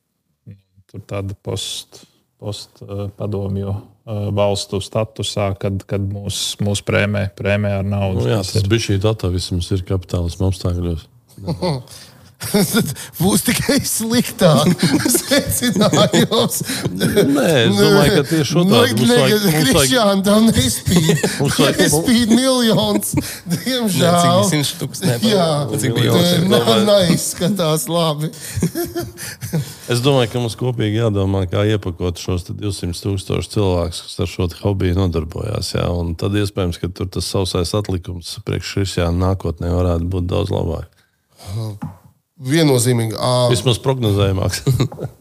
[0.91, 2.03] tur tāda post,
[2.43, 8.24] post uh, padomju uh, valstu statusā, kad, kad mūs, mūs prēmē, prēmē ar naudu.
[8.24, 11.09] Nu, jā, tas bija šī atavisms, ir kapitālisms apstākļos.
[13.20, 14.70] būs tikai sliktāk.
[15.20, 16.61] Secinājums.
[16.91, 19.47] Nē, es domāju, ka tieši otrādi mums vajag.
[19.57, 21.24] Kristiāna tam nespīd.
[21.80, 23.12] Nespīd miljons.
[23.51, 24.16] Diemžēl.
[24.24, 25.32] Cik simts tūkstoši.
[25.34, 28.32] Jā, cik bija neizskatās labi.
[29.93, 34.49] es domāju, ka mums kopīgi jādomā, kā iepakot šos 200 tūkstošus cilvēkus, kas ar šo
[34.62, 35.74] hobiju nodarbojās.
[35.76, 40.55] Jā, un tad iespējams, ka tur tas sausais atlikums priekš Kristiāna nākotnē varētu būt daudz
[40.55, 40.88] labāk
[42.41, 43.16] viennozīmīgi.
[43.53, 44.64] Vismaz prognozējumāks.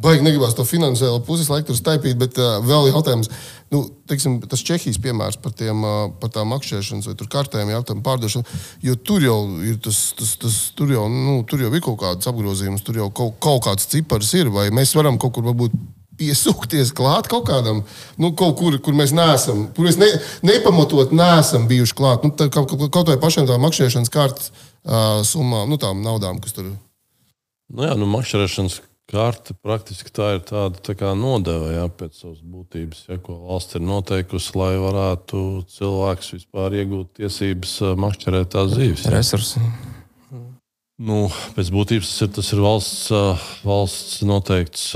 [0.00, 3.28] Baigi negribas to finansiālo pusi laiku staipīt, bet uh, vēl jautājums.
[3.70, 8.58] Nu, teiksim, tas Čehijas piemērs par, tiem, uh, par tām makšķerēšanas vai jā, tam pārdošanu,
[8.86, 12.30] jo tur jau ir tas, tas, tas tur, jau, nu, tur jau ir kaut kāds
[12.32, 15.76] apgrozījums, tur jau kaut, kaut kāds cipars ir, vai mēs varam kaut kur varbūt
[16.20, 17.84] piesūkties klāt kaut kādam,
[18.20, 20.08] nu, kaut kur, kur mēs neesam, kur mēs ne,
[20.48, 22.24] nepamatot neesam bijuši klāt.
[22.24, 24.52] Nu, tā, kaut, kaut vai pašiem tām makšķerēšanas kārtas
[24.86, 26.78] uh, summām, nu, tām naudām, kas tur ir.
[27.70, 32.40] Nu jā, nu, makšķerēšanas karte praktiski tā ir tāda tā kā nodeva jā, pēc savas
[32.46, 35.42] būtības, ja, ko valsts ir noteikusi, lai varētu
[35.74, 39.08] cilvēks vispār iegūt tiesības makšķerēt tās zīves.
[39.10, 39.62] Resursi.
[41.00, 41.24] Nu,
[41.56, 43.06] pēc būtības tas ir, tas ir valsts,
[43.64, 44.90] valsts noteikts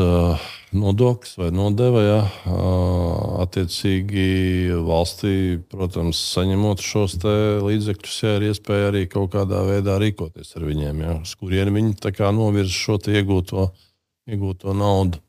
[0.77, 2.03] nodoklis vai nodeva.
[2.05, 2.21] Ja,
[3.45, 5.35] attiecīgi valstī,
[5.71, 7.19] protams, saņemot šos
[7.65, 12.15] līdzekļus, ja ir iespēja arī kaut kādā veidā rīkoties ar viņiem, ja, uz kurien viņi
[12.35, 13.69] novirza šo iegūto,
[14.31, 15.21] iegūto naudu.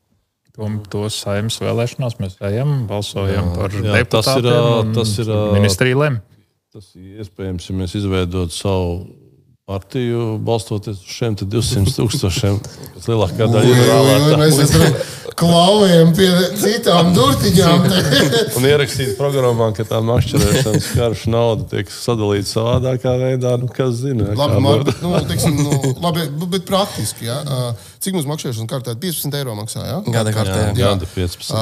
[0.56, 4.46] To, to saimnes vēlēšanās mēs ejam, balsojam jā, par jā, tas ir,
[4.96, 6.16] tas ir ministrija lem.
[6.72, 8.94] Tas ir iespējams, ja mēs izveidotu savu
[9.66, 12.58] partiju, balstoties uz šiem 200 tūkstošiem,
[12.94, 15.06] kas lielākā daļa ir vēlētāji.
[15.36, 17.82] Klauvējam pie citām durtiņām.
[18.56, 24.30] un ierakstīt programmā, ka tā makšķerēšanas karš nauda tiek sadalīta savādākā veidā, nu, kas zina.
[24.38, 25.76] Labi, man, nu, teiksim, nu,
[26.06, 26.24] labi,
[26.54, 27.42] bet praktiski, ja?
[28.00, 29.84] cik mums makšķerēšanas kartē 15 eiro maksā?
[29.84, 30.00] Ja?
[30.08, 30.58] Gada kartē.
[30.70, 31.52] Jā, gada 15.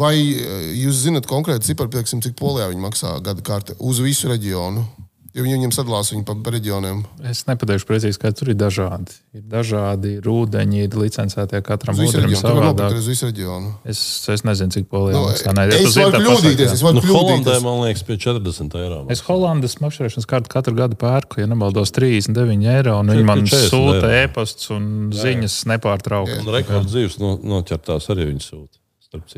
[0.00, 4.84] Vai jūs zinat konkrēti cipari, pieksim, cik polijā viņi maksā gada kartē uz visu reģionu?
[5.30, 7.04] Ja viņi viņiem sadalās viņu pa reģioniem.
[7.30, 9.14] Es nepateikšu precīzi, kā tur ir dažādi.
[9.36, 12.96] Ir dažādi rūdeņi, ir licencētie katram otram savādāk.
[12.98, 13.70] Uz visu reģionu.
[13.86, 14.00] Es,
[14.34, 15.54] es nezinu, cik polijā no, maksā.
[15.68, 17.28] Es, es varu kļūdīties, es varu nu, kļūdīties.
[17.28, 18.98] Holandē, man liekas, pie 40 eiro.
[19.14, 24.10] Es Holandas makšķerēšanas kārtu katru gadu pērku, ja nemaldos 39 eiro, un viņi man sūta
[24.24, 26.40] e-pasts un ziņas nepārtraukti.
[26.42, 28.80] Un rekords dzīves no, noķertās arī viņi sūta.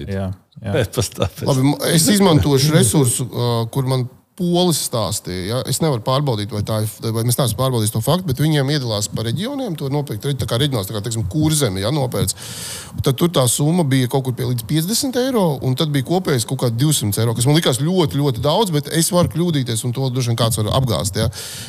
[0.04, 0.26] Jā,
[0.60, 0.72] jā.
[1.48, 4.04] Labi, es izmantošu resursu, uh, kur man
[4.38, 5.42] polis stāstīja.
[5.44, 5.58] Ja?
[5.68, 9.26] Es nevaru pārbaudīt, vai, ir, vai mēs neesam pārbaudījuši to faktu, bet viņiem iedalās pa
[9.26, 9.76] reģioniem.
[9.80, 12.36] To nopirkt tā kā reģionāls, tā kā teiksim, kurzeme, ja nopērts.
[13.04, 16.48] Tad tur tā summa bija kaut kur pie līdz 50 eiro, un tad bija kopējais
[16.48, 19.94] kaut kāds 200 eiro, kas man likās ļoti, ļoti daudz, bet es varu kļūdīties, un
[19.96, 21.20] to droši vien kāds var apgāzt.
[21.20, 21.28] Ja?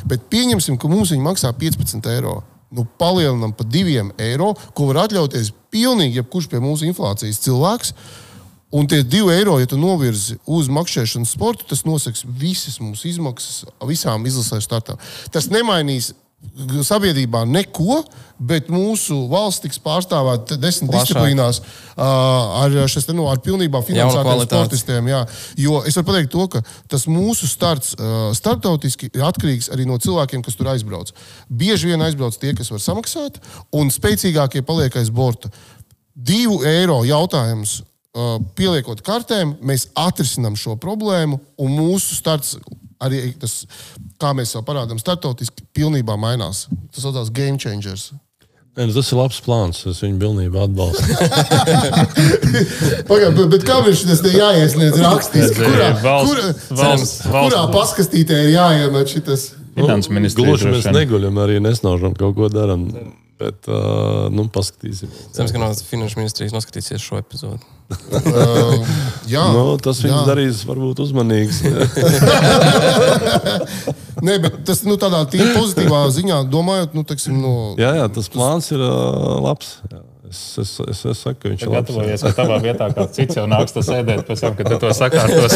[0.09, 2.41] Bet pieņemsim, ka mums viņi maksā 15 eiro.
[2.73, 7.93] Nu, palielinām par diviem eiro, ko var atļauties pilnīgi jebkurš pie mūsu inflācijas cilvēks.
[8.73, 13.67] Un tie divi eiro, ja tu novirzi uz makšķerēšanas sportu, tas nosaks visas mūsu izmaksas
[13.85, 15.01] visām izlasēm startām.
[15.33, 16.13] Tas nemainīs
[16.83, 18.01] sabiedrībā neko,
[18.43, 21.05] bet mūsu valsts tiks pārstāvēta desmit Plašāk.
[21.05, 25.07] disciplīnās uh, ar, šes, nu, ar pilnībā finansētiem sportistiem.
[25.13, 25.21] Jā.
[25.57, 29.97] Jo es varu pateikt to, ka tas mūsu starts uh, starptautiski ir atkarīgs arī no
[30.01, 31.13] cilvēkiem, kas tur aizbrauc.
[31.47, 33.39] Bieži vien aizbrauc tie, kas var samaksāt,
[33.73, 35.53] un spēcīgākie paliek aiz borta.
[36.13, 37.81] Divu eiro jautājums
[38.57, 42.57] pieliekot kartēm, mēs atrisinām šo problēmu, un mūsu starts
[43.03, 43.63] arī tas,
[44.21, 46.67] kā mēs jau parādām, startautiski pilnībā mainās.
[46.93, 48.11] Tas saucās game changers.
[48.73, 49.83] Ne, nu, tas ir labs plāns.
[49.85, 51.03] Es viņu pilnībā atbalstu.
[53.09, 55.59] Pagaidām, bet kā viņš tas jāiesniedz rakstiski?
[55.61, 56.47] Kurā, kurā,
[56.79, 59.51] valsts, kurā paskastītē ir jāiemet šis?
[59.77, 59.85] Nu,
[60.37, 62.87] gluži mēs neguļam, arī nesnaužam kaut ko darām.
[63.41, 65.23] Bet, uh, nu, paskatīsimies.
[65.33, 67.59] Cerams, ka no finanšu ministrijas noskatīsies šo epizodu.
[67.89, 68.93] uh,
[69.33, 71.63] jā, nu, tas viņu darīs varbūt uzmanīgs.
[74.25, 77.53] Nē, bet tas nu, tādā pozitīvā ziņā domājot, nu, teiksim, no...
[77.81, 79.79] jā, jā, tas plāns ir uh, labs.
[79.89, 80.03] Jā.
[80.29, 81.71] Es, es, es, es saku, ka viņš ir.
[81.73, 84.91] Gatavojies, ka tavā vietā kāds cits jau nāks to sēdēt, pēc tam, kad tu to
[84.95, 85.55] sakārtos.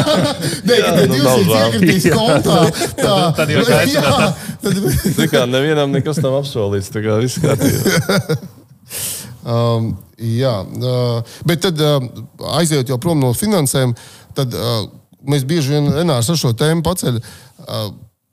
[0.66, 2.56] Nē, ka te 200 iekritīs kontā.
[2.98, 4.42] Tā, tad jau aicināt.
[5.20, 8.26] Tā kā nevienam nekas nav apsolīts, tā kā viss kārtībā.
[9.42, 9.88] Um,
[10.22, 12.04] jā, uh, bet tad uh,
[12.60, 13.90] aiziet jau prom no finansēm,
[14.38, 14.84] tad uh,
[15.26, 17.18] mēs bieži vien Renārs ar šo tēmu paceļ.
[17.18, 17.88] Uh,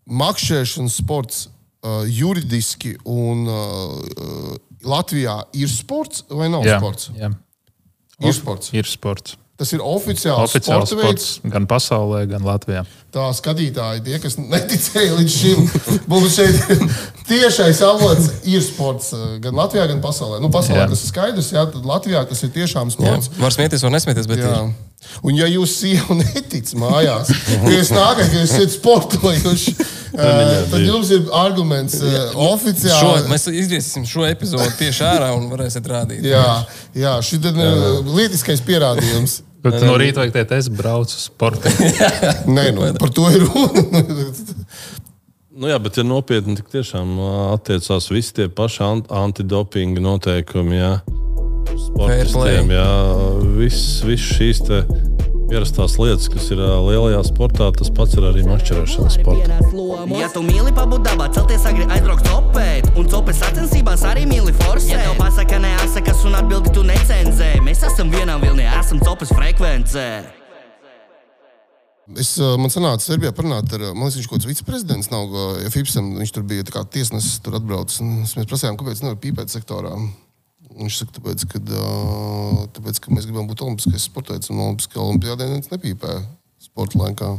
[0.06, 4.54] makšķerēšanas sports uh, juridiski un uh,
[4.86, 7.12] Latvijā ir sports vai nav jā, sports?
[7.18, 7.34] Jā.
[8.20, 8.74] Ir sports.
[8.76, 9.38] Ir sports.
[9.60, 12.86] Tas ir oficiāls, oficiāls sports, sports gan pasaulē, gan Latvijā.
[13.12, 15.66] Tā skatītāji, tie, kas neticēja līdz šim,
[16.12, 16.62] mums šeit
[17.28, 19.12] tiešais avots ir sports
[19.44, 20.40] gan Latvijā, gan pasaulē.
[20.40, 20.88] Nu, pasaulē jā.
[20.94, 23.28] tas ir skaidrs, jā, tad Latvijā tas ir tiešām sports.
[23.34, 23.42] Jā.
[23.44, 24.46] Var smieties, var nesmieties, bet.
[24.46, 24.62] Jā.
[24.64, 25.20] Ir.
[25.28, 27.34] Un, ja jūs sieva netic mājās,
[27.66, 29.76] ka jūs nākat, ka jūs esat sportojuši,
[30.14, 32.00] tad jums ir arguments
[32.34, 32.96] oficiāli.
[32.96, 36.26] Šo, mēs izgriezīsim šo epizodu tieši ārā un varēsiet rādīt.
[36.30, 36.46] Jā,
[36.98, 37.62] jā šis ir
[38.10, 39.42] lietiskais pierādījums.
[39.66, 41.72] Bet no rīta vajag teikt, es braucu uz sporta.
[42.58, 44.06] Nē, nu, par to ir runa.
[45.60, 47.18] Nu jā, bet ja nopietni tik tiešām
[47.52, 50.78] attiecās visi tie paši antidopinga noteikumi.
[50.80, 50.94] Jā
[51.78, 52.72] sportistiem.
[52.74, 52.90] Jā,
[53.58, 54.64] viss vis šīs
[55.50, 59.60] ierastās lietas, kas ir lielajā sportā, tas pats ir arī mašķerēšanas sportā.
[60.20, 64.94] Ja tu mīli pabūt dabā, celties agri aizbraukt copēt, un copes sacensībās arī mīli forsēt.
[64.94, 70.10] Ja tev pasaka neasakas un atbildi tu necenzē, mēs esam vienā vilnī, esam copes frekvencē.
[72.18, 76.16] Es, man sanāca, Serbijā parunāt ar, man liekas, viņš kaut kāds viceprezidents nav, ja FIPSam,
[76.18, 79.94] viņš tur bija kā tiesnesis, tur atbraucis, un mēs prasījām, kāpēc nevar pīpēt sektorā.
[80.78, 81.62] Viņš saka, tāpēc, ka,
[82.76, 86.20] tāpēc, ka mēs gribam būt olimpiskais sportēts, un olimpiskā olimpiādē neviens nepīpē
[86.62, 87.32] sporta laikā.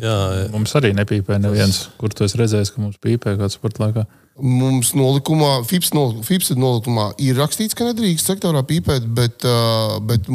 [0.00, 0.44] Jā, jā.
[0.54, 1.84] Mums arī nepīpē neviens.
[2.00, 4.04] Kur tu esi redzējis, ka mums pīpē kādā sporta laikā?
[4.42, 9.46] Mums nolikumā, FIPS, nol, FIPS nolikumā ir rakstīts, ka nedrīkst sektorā pīpēt, bet,
[10.08, 10.30] bet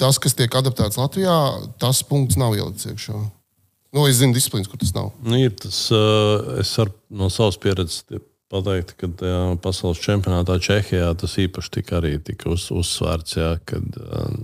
[0.00, 1.36] tas, kas tiek adaptēts Latvijā,
[1.82, 3.20] tas punkts nav ielikts iekšā.
[3.94, 5.12] Nu, es zinu, disciplīnas, kur tas nav.
[5.24, 5.86] Nu, ir tas,
[6.60, 8.02] es ar, no savas pieredzes
[8.52, 13.38] pateikt, ka jā, pasaules čempionātā Čehijā tas īpaši tika arī tika uz, uzsvērts.
[13.40, 13.86] Jā, kad,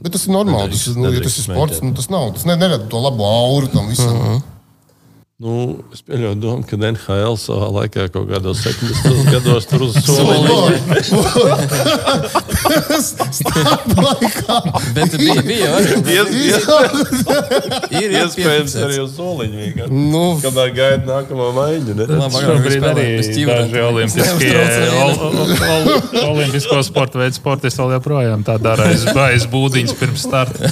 [0.03, 0.75] Bet tas ir normāli.
[0.75, 2.33] Tas, nu, ja tas ir sports, nu, tas nav.
[2.37, 4.17] Tas nerada to labo auru tam visam.
[4.17, 4.43] Uh -huh.
[5.41, 9.31] Nu, es pieļauju domu, ka NHL savā laikā kaut kādos 70.
[9.33, 10.53] gados tur uz soliņa.
[14.95, 16.45] Bet bija, bija arī.
[18.03, 19.89] Ir iespējams arī uz soliņa.
[19.91, 21.97] Nu, kamēr gaida nākamo maiņu.
[22.37, 23.07] Šobrīd arī
[23.49, 24.53] daži olimpiskie,
[26.33, 28.93] olimpisko sporta veidu sportisti vēl joprojām tā dara
[29.27, 30.71] aiz būdiņas pirms starta.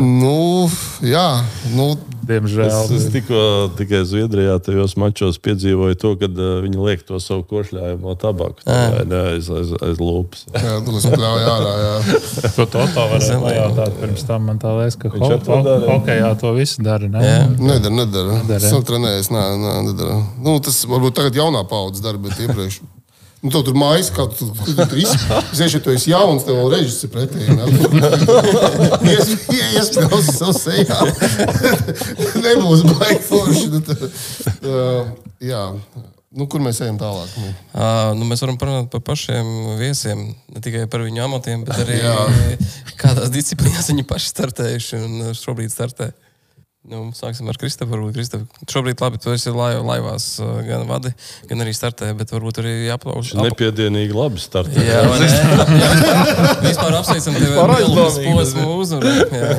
[0.00, 0.66] nu,
[1.06, 1.28] jā,
[1.76, 2.68] nu, Diemžēl.
[2.70, 3.38] Es, es tikko
[3.78, 8.76] tikai Zviedrijā tajos mačos piedzīvoju to, kad uh, viņi liek to savu košļājumu tabaku tā,
[9.02, 10.44] jā, aiz, aiz, aiz lūpas.
[10.54, 11.72] Jā, tas pļauj ārā.
[11.82, 12.20] Jā.
[12.54, 14.46] Ko to tā varēja pajautāt pirms tam?
[14.52, 15.80] Man tā liekas, ka ar to ho- dara?
[15.82, 17.10] ho- hokejā to visu dara.
[17.10, 17.24] Ne?
[17.26, 17.42] Jā.
[17.58, 18.38] Nedara, nedara.
[18.38, 18.70] Nedara, Es jā.
[18.70, 20.20] esmu trenējies, nē, nē, nedara.
[20.46, 22.80] Nu, tas varbūt tagad jaunā paudze dara, bet iepriekš.
[23.42, 26.60] Nu, tev tur mājas, kā tu tu- tu tur zinu, ka tu esi jauns, tev
[26.60, 27.42] vēl režis ir pretī.
[29.02, 30.98] Iespējams, savu sejā.
[32.44, 32.84] Nebūs
[33.26, 33.66] forši.
[33.72, 35.10] Nu, tad, uh,
[35.42, 35.64] jā.
[36.32, 37.28] Nu, kur mēs ejam tālāk?
[37.36, 40.22] Nu, Uh, nu, mēs varam parunāt par pašiem viesiem,
[40.52, 41.98] ne tikai par viņu amatiem, bet arī
[43.02, 46.12] kādās disciplīnās viņi paši startējuši un uh, šobrīd startē.
[46.82, 48.08] Nu, sāksim ar Kristofru.
[48.66, 51.12] Šobrīd labi, tu esi lai, laivās uh, gan vadi,
[51.46, 53.28] gan arī startē, bet varbūt arī jāplauž.
[53.36, 54.82] Viņš nepiedienīgi labi startē.
[54.82, 55.28] Jā, vai ne?
[55.82, 55.90] Jā,
[56.64, 59.12] vispār, apsveicam tevi ar posmu uzvaru.
[59.30, 59.52] Jā.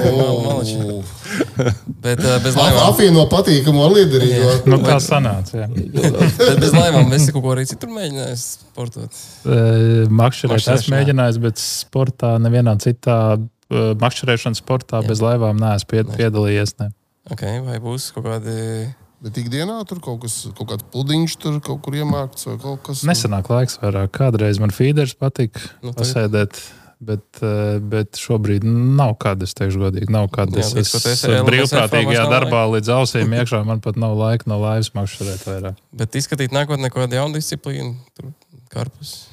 [2.03, 2.81] Bet uh, bez laivām.
[2.89, 4.49] Apvieno patīkamu ar liederīgo.
[4.67, 5.63] Nu, tā sanāca.
[5.63, 5.67] jā.
[6.43, 9.21] Bet bez laivām es kaut ko arī citur mēģināju sportot.
[9.47, 10.75] Eh, Makšķerēt Makšķerēšanā.
[10.81, 16.75] esmu mēģinājis, bet sportā, nevienā citā eh, makšķerēšanas sportā bez laivām neesmu pied, piedalījies.
[16.83, 16.91] Ne.
[17.31, 18.91] Okay, vai būs kaut kādi.
[19.23, 23.05] Bet ikdienā tur kaut kas, kaut kāds pudiņš tur kaut kur iemākts vai kaut kas.
[23.07, 24.11] Nesenāk laiks vairāk.
[24.17, 26.59] Kādreiz man feeders patika Nu, pasēdēt.
[27.03, 30.07] Bet, eh, bet šobrīd nav kāda, es teikšu, godīgi.
[30.13, 30.61] Nav kāda.
[30.61, 33.59] Es esi LMS brīvprātīgajā darbā līdz ausīm iekšā.
[33.67, 35.81] Man pat nav laika no laivas makšķerēt vairāk.
[35.91, 38.31] Bet izskatīt nākotnē kaut kādu jaunu disciplīnu, tur
[38.71, 39.32] karpus.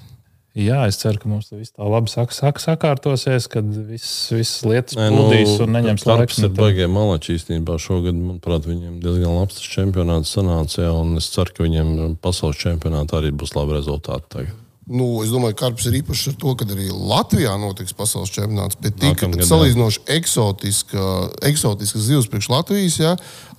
[0.60, 4.64] Jā, es ceru, ka mums tas viss tā labi sak, sak, sakārtosies, kad viss, visas
[4.66, 6.46] lietas Nē, nu, plūdīs un neņems Karps laiku.
[6.50, 7.78] ir baigiem malači īstenībā.
[7.80, 10.82] Šogad, manuprāt, viņiem diezgan labs tas čempionāts sanāca.
[10.84, 14.28] jā, Un es ceru, ka viņiem pasaules čempionātā arī būs labi rezultāti.
[14.36, 14.56] Tagad.
[14.90, 18.74] Nu, es domāju, ka Karps ir īpašs ar to, ka arī Latvijā notiks pasaules čempionāts.
[18.82, 19.46] Bet tik Nākamgad, jā.
[19.46, 21.04] salīdzinoši eksotiska,
[21.46, 22.96] eksotiska zivs priekš Latvijas.
[22.98, 23.12] Jā.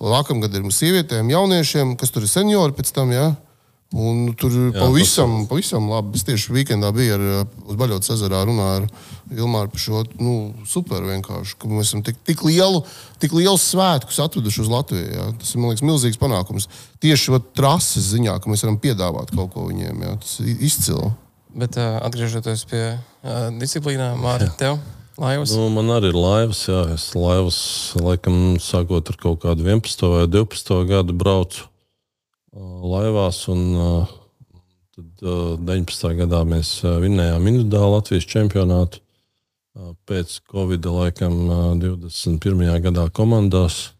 [0.04, 3.14] Nākamgad ir mums sievietēm, jauniešiem, kas tur ir seniori pēc tam.
[3.16, 3.30] Jā.
[3.92, 6.16] Un tur ir pavisam, pavisam labi.
[6.16, 7.24] Es tieši weekendā biju ar,
[7.68, 8.86] uz Baļotas ezerā runāju ar
[9.32, 10.36] Ilmāru par šo nu,
[10.68, 12.80] super vienkārši, ka mēs esam tik, tik lielu,
[13.20, 15.10] tik lielu svētkus atveduši uz Latviju.
[15.12, 15.26] Jā.
[15.42, 16.70] Tas ir, man liekas, milzīgs panākums.
[17.04, 20.06] Tieši vat, trases ziņā, ka mēs varam piedāvāt kaut ko viņiem.
[20.08, 20.14] Jā.
[20.24, 21.12] Tas ir izcili.
[21.60, 24.80] Bet uh, atgriežoties pie uh, disciplīnām, Mārtiņ, tev
[25.20, 25.52] laivas.
[25.52, 26.86] Nu, man arī ir laivas, jā.
[26.96, 27.60] Es laivas,
[28.00, 30.08] laikam, sākot ar kaut kādu 11.
[30.16, 30.80] vai 12.
[30.88, 31.68] gadu braucu
[32.56, 33.44] laivās.
[33.52, 33.64] Un,
[34.92, 36.12] tad uh, 19.
[36.20, 39.02] gadā mēs vinnējām individuālu Latvijas čempionātu.
[40.08, 42.68] Pēc Covid, laikam, uh, 21.
[42.84, 43.92] gadā komandās.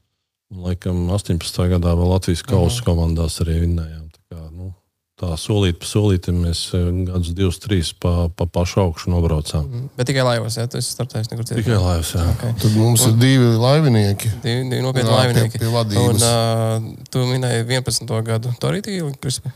[0.52, 1.68] Un, laikam, 18.
[1.78, 4.11] gadā vēl Latvijas kausa komandās arī vinnējām.
[5.22, 9.68] Tā, solīt pa solītam mēs uh, gadus, divus, trīs pa, pa pašu augšu nobraucām.
[9.94, 11.60] Bet tikai laivas, ja tu esi startējis nekur citur.
[11.62, 12.24] Tikai laivas, jā.
[12.34, 12.56] Okay.
[12.64, 14.32] Tad mums ir divi laivinieki.
[14.42, 15.62] Divi, divi nopietni Jā, pie- laivinieki.
[15.62, 16.26] pie vadības.
[16.26, 18.18] Un, uh, tu minēji 11.
[18.32, 18.56] gadu.
[18.58, 19.54] Tu arī tīri, Krispi?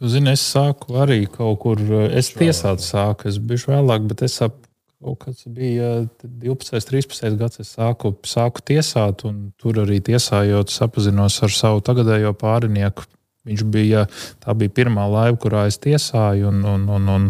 [0.00, 4.24] Tu zini, es sāku arī kaut kur, eh, es tiesātu sāku, es biju vēlāk, bet
[4.26, 4.56] es ap
[5.04, 10.72] kaut kas bija eh, 12, 13 gads, es sāku, sāku tiesāt, un tur arī tiesājot,
[10.72, 13.04] sapazinos ar savu tagadējo pārinieku.
[13.48, 14.04] Viņš bija,
[14.44, 17.24] tā bija pirmā laiva, kurā es tiesāju, un, un, un, un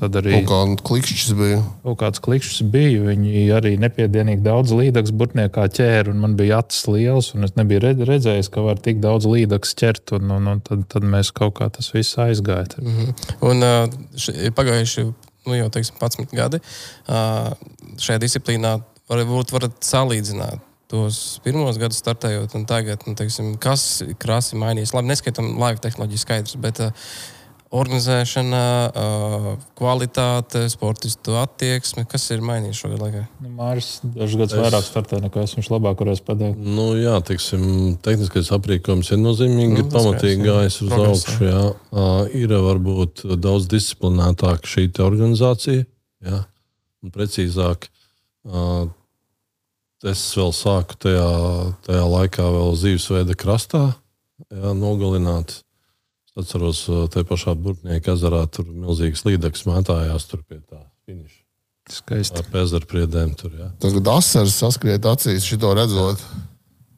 [0.00, 1.62] tad arī Kaut kā klikšķis bija.
[1.84, 3.00] kaut kāds klikšķis bija.
[3.08, 7.80] Viņi arī nepiedienīgi daudz līdzekļu burtniekā ķēra, un man bija acis liels, un es nebiju
[7.86, 11.56] redz- redzējis, ka var tik daudz līdzekļu ķert, un, un, un tad, tad mēs kaut
[11.60, 12.76] kā tas viss aizgāja.
[12.80, 13.34] Mm -hmm.
[13.40, 13.62] Un
[14.16, 15.04] š- pagājuši
[15.46, 16.60] nu, jau teiksim, 11 gadi.
[17.08, 18.80] Šajā disciplīnā
[19.10, 20.60] varbūt varat salīdzināt.
[20.90, 24.90] Tos pirmos gadus startējot, un tagad, nu, teiksim, kas ir krāsa mainījies.
[24.96, 27.12] Labi, neskaitām laivu tehnoloģiju skaidrs, bet uh,
[27.70, 29.46] organizēšana, uh,
[29.78, 33.22] kvalitāte, sportistu attieksme, kas ir mainījies šogad laikā?
[33.44, 34.62] Nu, Māris dažus gadus es...
[34.64, 36.58] vairāk startē nekā es viņš labāk varēs pateikt.
[36.58, 37.62] Nu, jā, teiksim,
[38.02, 41.40] tehniskais aprīkojums ir nozīmīgi, Nu, pamatīgi gājis uz augšu.
[41.46, 41.64] Jā.
[41.94, 45.86] Uh, ir varbūt daudz disciplinētāka šī te organizācija,
[46.26, 46.46] jā.
[47.06, 47.86] un precīzāk.
[48.42, 48.88] Uh,
[50.08, 51.26] es vēl sāku tajā,
[51.86, 53.82] tajā laikā, vēl dzīvesveida krastā,
[54.48, 55.60] jā, nogalināt.
[56.30, 61.40] Es atceros, uh, te pašā Burtnieka ezerā tur milzīgs līdzeklis mētājās tur pie tā finiša.
[61.90, 62.38] Skaisti.
[62.38, 63.66] Ar pēzarpriedēm tur, jā.
[63.82, 66.22] Tagad asars saskriet acīs, šito redzot.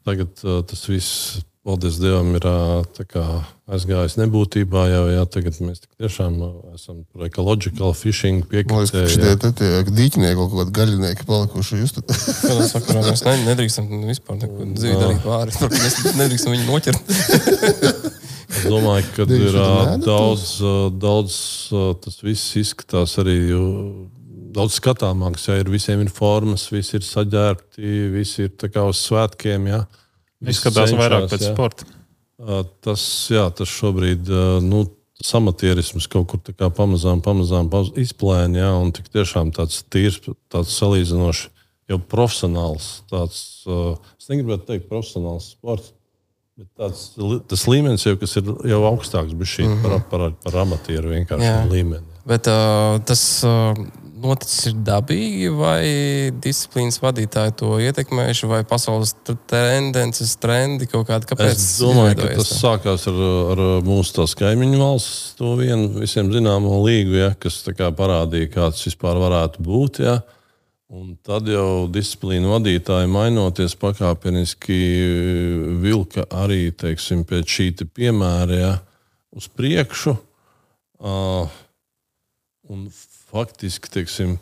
[0.05, 3.23] Tagad uh, tas viss, paldies Dievam, ir uh, kā
[3.71, 4.83] aizgājis nebūtībā.
[4.91, 10.37] Jau, jā, tagad mēs tik tiešām uh, esam par ecological fishing šitie te tie dīķinieki,
[10.39, 11.79] kaut kādi gaļinieki palikuši.
[11.83, 12.11] Jūs tad
[12.73, 15.55] sakarā mēs ne, nedrīkstam vispār neko dzīvi darīt pāri.
[15.77, 18.11] Mēs nedrīkstam viņu noķert.
[18.53, 21.35] Es domāju, ka ir uh, daudz, uh, daudz
[21.73, 23.37] uh, tas viss izskatās arī.
[23.57, 24.03] uh,
[24.53, 28.51] Daudz skatāmāks, ja ir visiem ir formas, visi ir saģērbti, visi ir
[28.83, 29.65] uz svētkiem.
[29.65, 29.79] Ja?
[30.43, 31.53] Izskatās cenšās, vairāk pēc jā.
[31.53, 31.87] sporta.
[32.83, 34.27] Tas, jā, tas šobrīd
[34.65, 34.83] nu,
[35.39, 36.41] amatierisms kaut kur
[36.75, 37.69] pamazām, pamazām
[37.99, 38.59] izplēna.
[38.59, 40.19] Ja, un tik tiešām tāds tīrs,
[40.51, 41.51] tāds salīdzinoši
[41.91, 43.37] jau profesionāls, tāds,
[43.67, 45.93] es negribētu teikt, profesionāls sports.
[46.53, 47.05] Bet tāds,
[47.49, 49.81] tas līmenis jau ir jau augstāks šī, mm -hmm.
[49.81, 52.05] par, par, par amatieru vienkārši līmeni.
[52.29, 53.73] Bet uh, tas uh,
[54.23, 55.81] noticis dabīgi, vai
[56.43, 59.13] disciplīnas vadītāji to ietekmējuši, vai pasaules
[59.49, 61.29] tendences, trendi kaut kādi?
[61.29, 63.19] Kāpēc es domāju, ka tas sākās ar,
[63.53, 69.19] ar mūsu kaimiņu valsts, to vienu visiem zināmo līgu, ja, kas kā parādīja, kāds vispār
[69.21, 70.03] varētu būt.
[70.03, 70.19] Ja.
[70.93, 74.77] Un tad jau disciplīna vadītāji mainoties pakāpeniski
[75.81, 78.73] vilka arī teiksim, pēc šī piemēra ja,
[79.33, 80.13] uz priekšu.
[81.03, 81.49] Uh,
[82.71, 82.87] un
[83.31, 84.35] faktiski, teiksim,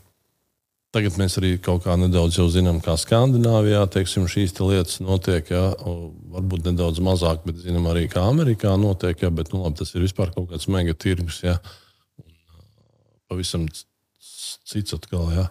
[0.94, 5.48] tagad mēs arī kaut kā nedaudz zinām, kā Skandināvijā teiksim, šīs te lietas notiek.
[5.54, 5.72] Jā,
[6.36, 9.24] varbūt nedaudz mazāk, bet zinām arī, kā Amerikā notiek.
[9.24, 11.42] Jā, bet nu, labi, tas ir vispār kaut kāds mega tirgus.
[11.46, 11.58] Jā,
[12.22, 12.30] un,
[13.32, 15.48] pavisam cits atkal jā,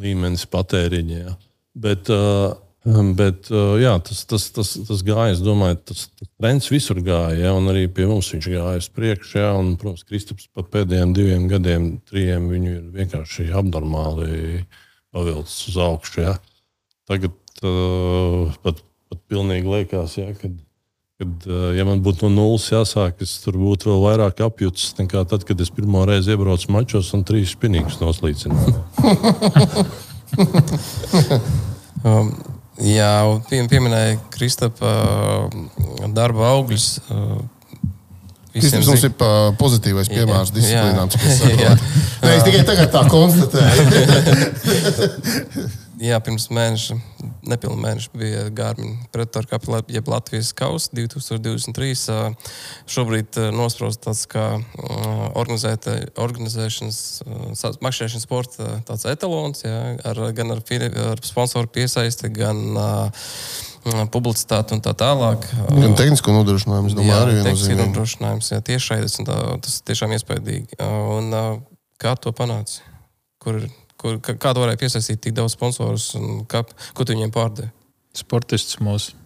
[0.00, 1.36] līmenis patēriņā.
[1.76, 2.54] Bet, uh,
[2.86, 7.54] Bet jā, tas, tas, tas, tas gāja, es domāju, tas, tas trends visur gāja, ja,
[7.58, 9.40] un arī pie mums viņš gāja uz priekšu.
[9.40, 14.62] Ja, un, protams, Kristaps pat pēdējiem diviem gadiem, trijiem, viņu ir vienkārši abnormāli
[15.10, 16.22] pavilcis uz augšu.
[16.28, 16.36] Ja.
[17.10, 17.34] Tagad
[17.66, 20.54] uh, pat, pat pilnīgi liekas, ja, kad,
[21.18, 25.42] kad ja man būtu no nulles jāsāk, es tur būtu vēl vairāk apjūts nekā tad,
[25.48, 28.78] kad es pirmo reizi iebraucu mačos un trīs spinīgus noslīcināju.
[32.06, 32.30] um,
[32.84, 34.90] Jā, pie, pieminēja Kristapa
[35.48, 35.48] uh,
[36.12, 36.86] darba augļus.
[38.56, 39.12] Kristaps mums ir
[39.60, 41.08] pozitīvais piemērs disciplīnām.
[42.24, 43.80] Nē, es tikai tagad tā konstatēju.
[45.96, 46.94] Jā, pirms mēneša,
[47.48, 52.34] nepilnu mēnešu bija Gārmiņa pretora kapela, jeb Latvijas kausa 2023.
[52.92, 54.44] Šobrīd nosprost tāds kā
[55.40, 56.98] organizēšanas,
[57.80, 59.78] makšķerēšanas sporta tāds etalons, jā,
[60.10, 60.60] ar, gan ar,
[61.14, 62.60] ar sponsoru piesaisti, gan
[64.12, 65.48] publicitāti un tā tālāk.
[65.70, 67.80] Gan tehnisko nodrošinājumu, es domāju, jā, arī viennozīmīgi.
[67.86, 70.76] Nodrošinājums, jā, tiešraidis, un tā, tas tiešām iespaidīgi.
[70.84, 71.32] Un,
[72.02, 72.84] kā to panāca?
[73.40, 76.62] Kur ir Kur, kādu varēja piesaistīt tik daudz sponsorus un kā,
[76.96, 77.72] ko tu viņiem pārdevi?
[78.16, 79.16] Sportists mūsu.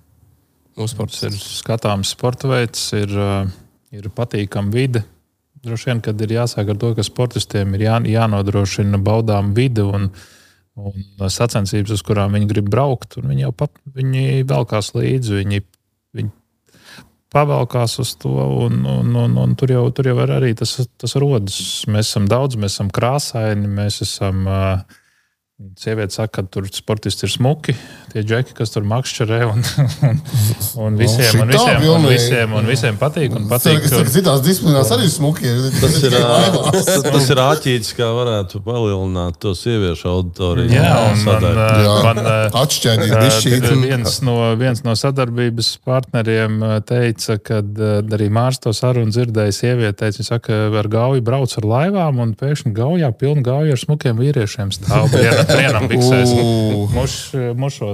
[0.79, 3.11] Mūsu sports ir skatāms sporta veids, ir,
[3.93, 5.03] ir patīkama vide.
[5.61, 10.07] Droši vien, kad ir jāsāk ar to, ka sportistiem ir jā, jānodrošina baudām vide un,
[10.81, 13.19] un sacensības, uz kurām viņi grib braukt.
[13.21, 15.61] Viņi jau pat, viņi velkās līdzi, viņi,
[16.17, 16.33] viņi
[17.31, 18.33] pavalkās uz to,
[18.67, 21.61] un, un, un, un tur, jau, tur jau arī tas, tas rodas.
[21.91, 24.49] Mēs esam daudz, mēs esam krāsaini, mēs esam.
[25.77, 27.75] Sieviete saka, ka tur sportisti ir smuki,
[28.13, 29.65] tie džeki, kas tur makšķerē un,
[30.09, 30.21] un,
[30.87, 33.35] un visiem, no, un visiem, un visiem, un visiem patīk.
[33.37, 35.51] Un patīk tas ir citās disciplinās arī smuki.
[35.81, 36.17] Tas ir,
[37.11, 40.71] tas, ir āķītis, kā varētu palielināt to sieviešu auditoriju.
[40.73, 41.97] Jā, un man, jā.
[42.07, 42.23] man
[42.63, 43.69] atšķēdīt bišķīt.
[43.85, 50.21] Viens no, viens no sadarbības partneriem teica, ka arī Mārs to sarunu dzirdēja sieviete, teica,
[50.21, 54.73] viņa saka, ar gauju brauc ar laivām un pēkšņi gaujā pilnu gauju ar smukiem vīriešiem
[54.75, 55.11] stāv.
[55.51, 56.35] Trienam biksēs.
[56.95, 57.17] Muš,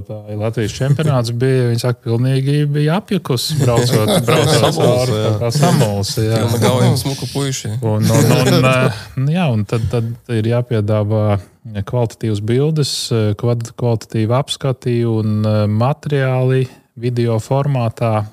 [0.07, 6.17] mušotāji Latvijas čempionāts bija, viņi saka, pilnīgi bija apjukus, braucot, braucot cauri kā samuls.
[6.19, 7.79] Jā, gaujam smuku puiši.
[7.83, 8.69] Un, un, un,
[9.17, 11.39] un, jā, un tad, tad ir jāpiedāvā
[11.87, 12.95] kvalitatīvas bildes,
[13.41, 15.43] kvalitatīva apskati un
[15.75, 18.27] materiāli video formātā,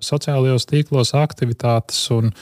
[0.00, 2.06] sociālajos tīklos aktivitātes.
[2.14, 2.32] Un,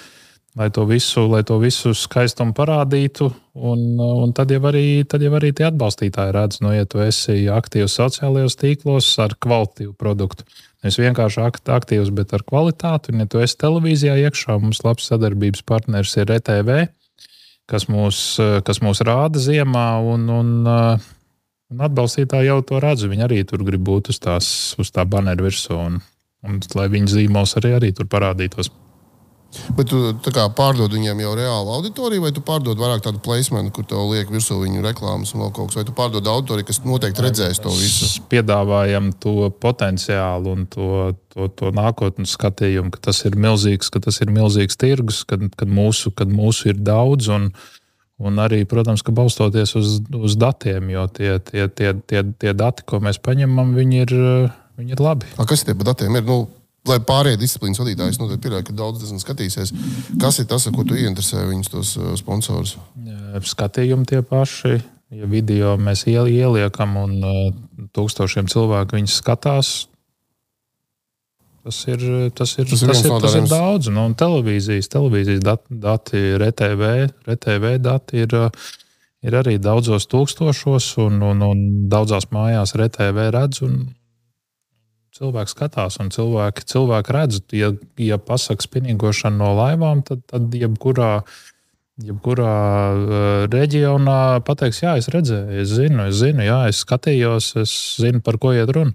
[0.54, 3.30] lai to visu, lai to visu skaistumu parādītu.
[3.54, 7.02] Un, un tad, jau arī, tad jau arī tie atbalstītāji redz, no, nu, ja tu
[7.02, 10.46] esi aktīvs sociālajos tīklos ar kvalitīvu produktu.
[10.84, 11.42] Nevis vienkārši
[11.74, 13.14] aktīvs, bet ar kvalitāti.
[13.14, 16.72] Un, ja tu esi televīzijā iekšā, mums labs sadarbības partners ir ETV,
[17.70, 18.20] kas mūs,
[18.66, 19.86] kas mūs rāda ziemā.
[20.12, 20.52] Un, un,
[21.72, 23.08] un atbalstītāji jau to redz.
[23.08, 24.46] Viņi arī tur grib būt uz, tās,
[24.78, 25.78] uz tā banera virsū.
[25.88, 26.02] Un,
[26.44, 28.68] un, lai viņu zīmols arī, arī tur parādītos.
[29.78, 33.86] Bet tu kā, pārdod viņiem jau reālu auditoriju, vai tu pārdod vairāk tādu placement, kur
[33.88, 37.24] tev liek virsū viņu reklāmas un vēl kaut kas, vai tu pārdod auditoriju, kas noteikti
[37.24, 38.08] redzēs to visu?
[38.08, 40.90] Mēs piedāvājam to potenciālu un to,
[41.34, 45.70] to, to nākotnes skatījumu, ka tas ir milzīgs, ka tas ir milzīgs tirgus, kad, kad,
[45.70, 47.32] mūsu, kad mūsu ir daudz.
[47.34, 47.50] Un,
[48.22, 52.84] Un arī, protams, ka balstoties uz, uz datiem, jo tie, tie, tie, tie, tie dati,
[52.86, 54.12] ko mēs paņemam, viņi ir,
[54.78, 55.32] viņi ir labi.
[55.34, 56.22] A, kas tie par datiem ir?
[56.22, 56.44] Nu,
[56.88, 59.72] lai pārējie disciplīnas vadītāji, nu, pieļauju, ka daudz skatīsies,
[60.20, 62.76] kas ir tas, ko tu ieinteresē viņus, tos uh, sponsorus?
[63.54, 64.78] Skatījumi tie paši.
[65.14, 67.42] Ja video mēs ieliekam un uh,
[67.94, 69.74] tūkstošiem cilvēku viņus skatās,
[71.64, 72.02] Tas ir,
[72.36, 73.88] tas ir, tas ir, tas ir, tas ir daudz.
[73.88, 76.90] Nu, televīzijas, televīzijas dati, dati RTV,
[77.24, 78.34] RTV dati ir,
[79.24, 83.62] ir arī daudzos tūkstošos, un, un, un daudzās mājās RTV redz.
[85.14, 87.68] Cilvēks skatās, un cilvēki, cilvēki redz, ja,
[88.02, 91.10] ja pasakā spinīgošana no laivām, tad, tad jebkurā,
[92.02, 93.18] jebkurā uh,
[93.52, 98.40] reģionā pateiks, jā, es redzēju, es zinu, es zinu, jā, es skatījos, es zinu, par
[98.42, 98.90] ko iet runa.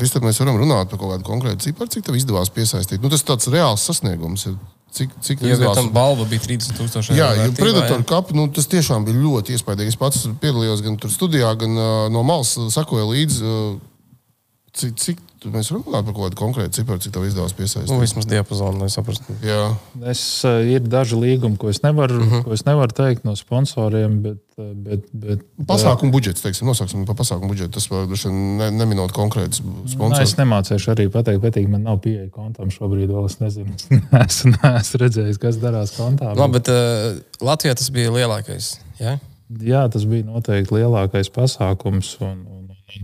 [0.00, 2.98] Kristap, mēs varam runāt par kaut kādu konkrētu ciparu, cik tev izdevās piesaistīt.
[2.98, 4.48] Nu, tas ir tāds reāls sasniegums.
[4.96, 5.76] Cik, cik jā, izdevās...
[5.78, 7.18] tam balva bija 30,000 eiro.
[7.20, 9.92] Jā, jo predatoru kapi nu, tas tiešām bija ļoti iespaidīgi.
[9.92, 13.44] Es pats piedalījos gan tur studijā, gan uh, no malas sakoju līdzi.
[13.44, 13.76] Uh,
[14.76, 15.20] cik, cik
[15.52, 17.90] mēs varam runāt par kaut kādu konkrētu ciparu, cik tev izdevās piesaistīt?
[17.92, 19.36] Nu, vismaz diapazonu, lai saprastu.
[19.44, 19.68] Jā.
[20.12, 22.34] Es, uh, ir daži līgumi, ko es nevaru, uh mhm.
[22.34, 22.44] -huh.
[22.46, 24.42] ko es nevaru teikt no sponsoriem, bet.
[24.56, 27.76] Uh, bet, bet pasākumu budžets, teiksim, nosauksim par pasākumu budžetu.
[27.76, 30.30] Tas var ne, neminot konkrēts sponsors.
[30.30, 33.10] Es nemācīšu arī pateikt, bet man nav pieeja kontam šobrīd.
[33.12, 33.76] Vēl es nezinu,
[34.26, 36.32] es neesmu redzējis, kas darās kontā.
[36.32, 38.78] Labi, bet uh, Latvijā tas bija lielākais.
[38.98, 39.18] Ja?
[39.62, 42.16] Jā, tas bija noteikti lielākais pasākums.
[42.24, 42.55] Un, un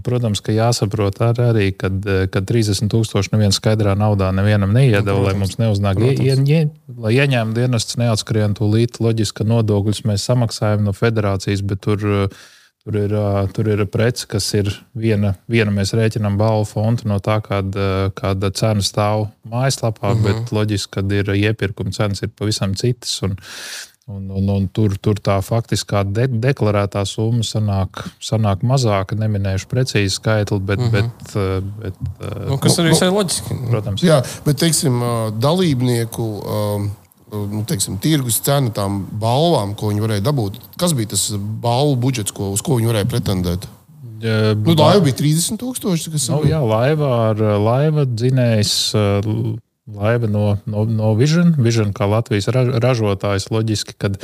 [0.07, 5.35] Protams, ka jāsaprot ar arī, kad, kad 30,000 nevienā skaidrā naudā nevienam neiedeva, nu, lai
[5.41, 6.61] mums neuznāk, ie, ie,
[7.03, 9.01] lai ieņēmuma dienests neatskrien tūlīt.
[9.03, 13.16] Loģiski, ka nodokļus mēs samaksājam no federācijas, bet tur, tur, ir,
[13.59, 18.53] tur ir prece, kas ir viena, viena mēs rēķinām balvu fondu no tā, kāda, kāda
[18.55, 20.22] cena stāv mājaslapā, uh -huh.
[20.28, 23.18] bet loģiski, ka ir iepirkuma cenas ir pavisam citas.
[23.26, 23.35] Un,
[24.07, 29.15] Un, un, un tur, tur tā faktiskā de deklarētā summa sanāk, sanāk mazāka.
[29.19, 30.81] Neminēšu precīzi skaitli, bet.
[30.81, 30.93] Mm -hmm.
[30.93, 33.59] bet, eh, bet eh, nu, kas ir visai loģiski.
[33.71, 34.03] Protams.
[34.03, 36.27] Jā, bet teiksim, eh, dalībnieku.
[37.33, 40.59] Nu, teiksim, tirgus cena tām balvām, ko viņi varēja dabūt.
[40.77, 41.31] Kas bija tas
[41.63, 43.65] balvu budžets, ko, uz ko viņi varēja pretendēt?
[44.21, 46.29] Ja, nu, laiva bija 30,000.
[46.29, 48.93] Nu, jā, laiva ar laiva dzinējs
[49.97, 51.55] laiva no, no, no Vision.
[51.59, 54.18] Vision kā Latvijas ražotājs loģiski, kad,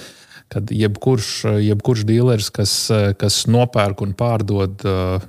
[0.53, 1.31] kad jebkurš,
[1.65, 2.75] jebkurš dealeris, kas,
[3.21, 4.85] kas nopērk un pārdod,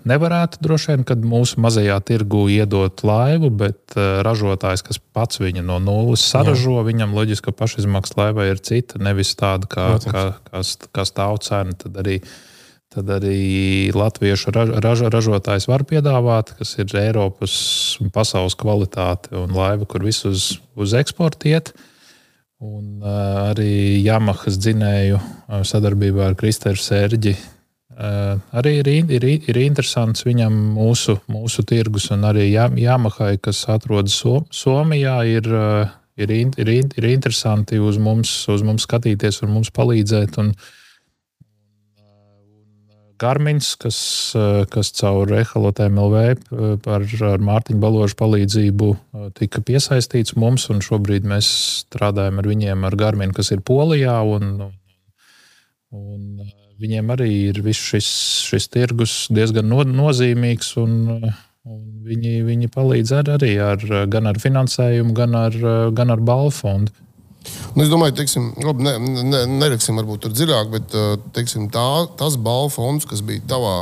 [0.09, 5.79] nevarētu droši vien, kad mūsu mazajā tirgu iedot laivu, bet ražotājs, kas pats viņu no
[5.83, 6.87] nulles saražo, Jā.
[6.91, 10.63] viņam loģiski, pašizmaksas laivai ir cita, nevis tāda, kā, kā, kā,
[10.95, 11.75] kā stāv cena.
[11.79, 12.21] Tad arī
[12.89, 17.53] Tad arī latviešu raž, raž, ražotājs var piedāvāt, kas ir Eiropas
[18.01, 21.69] un pasaules kvalitāte un laiva, kur viss uz, uz eksportu iet.
[22.59, 27.35] Un, uh, arī Yamahas dzinēju uh, sadarbībā ar Kristēru Sērģi.
[27.93, 34.17] Uh, arī ir, ir, ir interesants viņam mūsu, mūsu tirgus, un arī Yamahai, kas atrodas
[34.17, 39.69] so, Somijā, ir, uh, ir, ir, ir interesanti uz mums, uz mums skatīties un mums
[39.77, 40.41] palīdzēt.
[40.41, 40.75] Un, uh,
[43.19, 43.97] Garmins, kas,
[44.37, 50.69] eh, kas caur Rehalotēm LV eh, par, ar Mārtiņu Baložu palīdzību eh, tika piesaistīts mums,
[50.71, 51.49] un šobrīd mēs
[51.83, 54.15] strādājam ar viņiem, ar Garminu, kas ir Polijā.
[54.37, 54.71] Un,
[55.91, 56.47] un
[56.79, 58.09] viņiem arī ir viss šis,
[58.47, 64.39] šis tirgus diezgan no, nozīmīgs, un, un viņi, viņi palīdz ar, arī ar, gan ar
[64.39, 65.61] finansējumu, gan ar,
[65.97, 66.95] gan ar balvu fondu.
[67.75, 70.95] Nu, es domāju, teiksim, labi, ne, ne, neraksim varbūt tur dziļāk, bet
[71.35, 71.85] teiksim, tā,
[72.19, 73.75] tas balvu fonds, kas bija tavā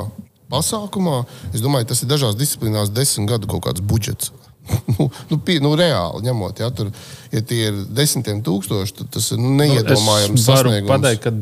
[0.51, 1.21] pasākumā,
[1.53, 4.31] es domāju, tas ir dažās disciplīnās desmit gadu kaut kāds budžets.
[4.93, 6.91] nu, nu, pie, nu, reāli ņemot, ja, tur,
[7.31, 10.35] ja tie ir desmitiem tūkstoši, tad tas ir nu, neiedomājams.
[10.35, 11.33] Nu, es varu pateikt, ka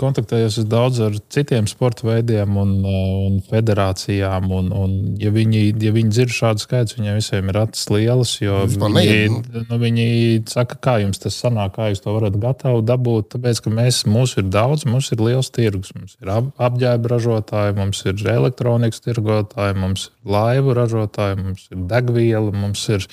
[0.00, 2.96] kontaktējos daudz ar citiem sporta veidiem un, uh,
[3.28, 4.48] un federācijām.
[4.54, 8.34] Un, un, ja, viņi, ja viņi dzird šādu skaitu, viņiem visiem ir acis lielas.
[8.42, 10.08] Viņi, nu, viņi
[10.50, 13.30] saka, kā jums tas sanāk, kā jūs to varat gatavi dabūt.
[13.36, 15.94] Tāpēc, ka mēs, mums ir daudz, mums ir liels tirgus.
[15.96, 21.84] Mums ir ap, apģērba ražotāji, mums ir elektronikas tirgotāji, mums ir laivu ražotāji, mums ir
[21.90, 23.06] degviela, mums ir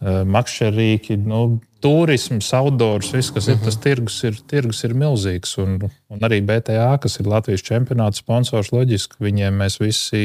[0.00, 1.18] uh, makšķerīki.
[1.28, 1.42] Nu,
[1.84, 3.82] turisms, outdoors, viss, kas ir tas mhm.
[3.84, 5.54] tirgus, ir, tirgus ir milzīgs.
[5.62, 5.76] Un,
[6.10, 10.22] un arī BTA, kas ir Latvijas čempionāta sponsors, loģiski viņiem mēs visi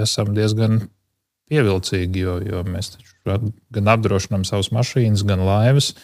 [0.00, 0.80] esam diezgan
[1.48, 2.96] pievilcīgi, jo, jo mēs
[3.74, 5.94] gan apdrošinām savas mašīnas, gan laivas.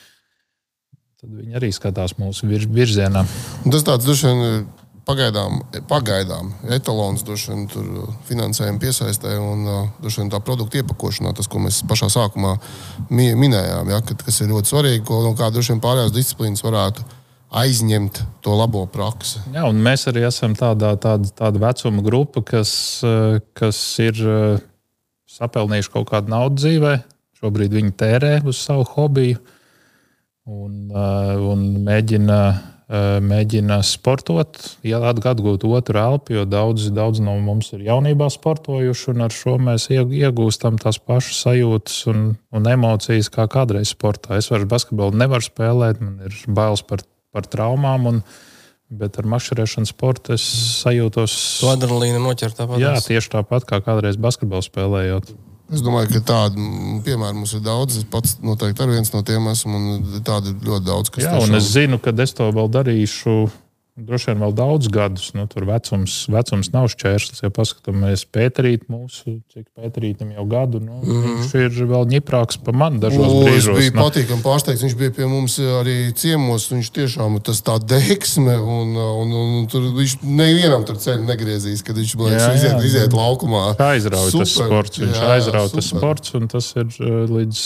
[1.21, 3.25] Tad viņi arī skatās mūsu virzienā.
[3.73, 4.67] Tas tāds vien
[5.09, 9.67] pagaidām, pagaidām etalons vien, tur finansējuma piesaistē un
[10.05, 12.57] vien, tā produkta iepakošanā, tas, ko mēs pašā sākumā
[13.11, 17.07] minējām, ja, kad, kas ir ļoti svarīgi, ko no kā droši vien pārējās disciplīnas varētu
[17.55, 19.45] aizņemt to labo praksi.
[19.55, 22.73] Jā, un mēs arī esam tādā, tāda, tāda vecuma grupa, kas,
[23.55, 24.19] kas ir
[25.31, 26.97] sapelnījuši kaut kādu naudu dzīvē.
[27.39, 29.39] Šobrīd viņi tērē uz savu hobiju
[30.51, 32.39] un, un mēģina
[33.25, 39.35] mēģina sportot, atgūt otru elpu, jo daudz, daudz no mums ir jaunībā sportojuši, un ar
[39.35, 42.25] šo mēs iegūstam tās pašas sajūtas un,
[42.55, 44.39] un emocijas kā kādreiz sportā.
[44.39, 48.11] Es vairs basketbolu nevaru spēlēt, man ir bailes par, par traumām.
[48.13, 48.25] Un,
[48.95, 50.45] Bet ar mašīnu sportu es
[50.85, 51.33] sajūtos.
[51.65, 52.83] To adrenalīnu noķert tāpat.
[52.83, 55.33] Jā, tieši tāpat kā kādreiz basketbolu spēlējot.
[55.73, 56.61] Es domāju, ka tādu
[57.07, 57.97] piemēru mums ir daudz.
[58.03, 59.81] Es pats noteikti arī viens no tiem esmu.
[60.27, 63.37] Tādu ļoti daudz, kas Jā, un es zinu, ka es to vēl darīšu
[63.95, 65.29] Droši vien vēl daudz gadus.
[65.39, 67.45] Nu, tur vecums, vecums nav šķērslis.
[67.45, 71.37] Ja paskatāmies Pēterīt mūsu, cik Pēterītam jau gadu, nu, mm -hmm.
[71.45, 73.79] viņš ir vēl ņiprāks par mani dažos o, brīžos.
[73.79, 74.01] Viņš bija nu.
[74.01, 74.83] patīkami pārsteigts.
[74.83, 76.67] Viņš bija pie mums arī ciemos.
[76.73, 81.87] Viņš tiešām tas tā deksme, un, un, un, un tur viņš nevienam tur ceļu negriezīs,
[81.87, 83.77] kad viņš liekas, iziet, iziet laukumā.
[83.79, 84.99] Aizrauja tas sports.
[84.99, 87.63] Viņš jā, aizrauja tas sports, un tas ir eh, līdz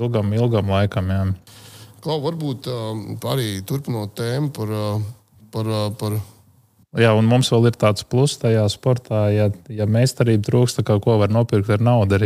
[0.00, 1.12] ilgam, ilgam laikam.
[1.12, 1.24] Jā.
[2.02, 5.02] Klau, varbūt um, arī turpinot tēmu par, uh,
[5.54, 6.16] par, uh, par
[6.92, 11.14] Jā, un mums vēl ir tāds pluss tajā sportā, ja, ja meistarība trūkst, tad ko
[11.22, 12.18] var nopirkt ar naudu.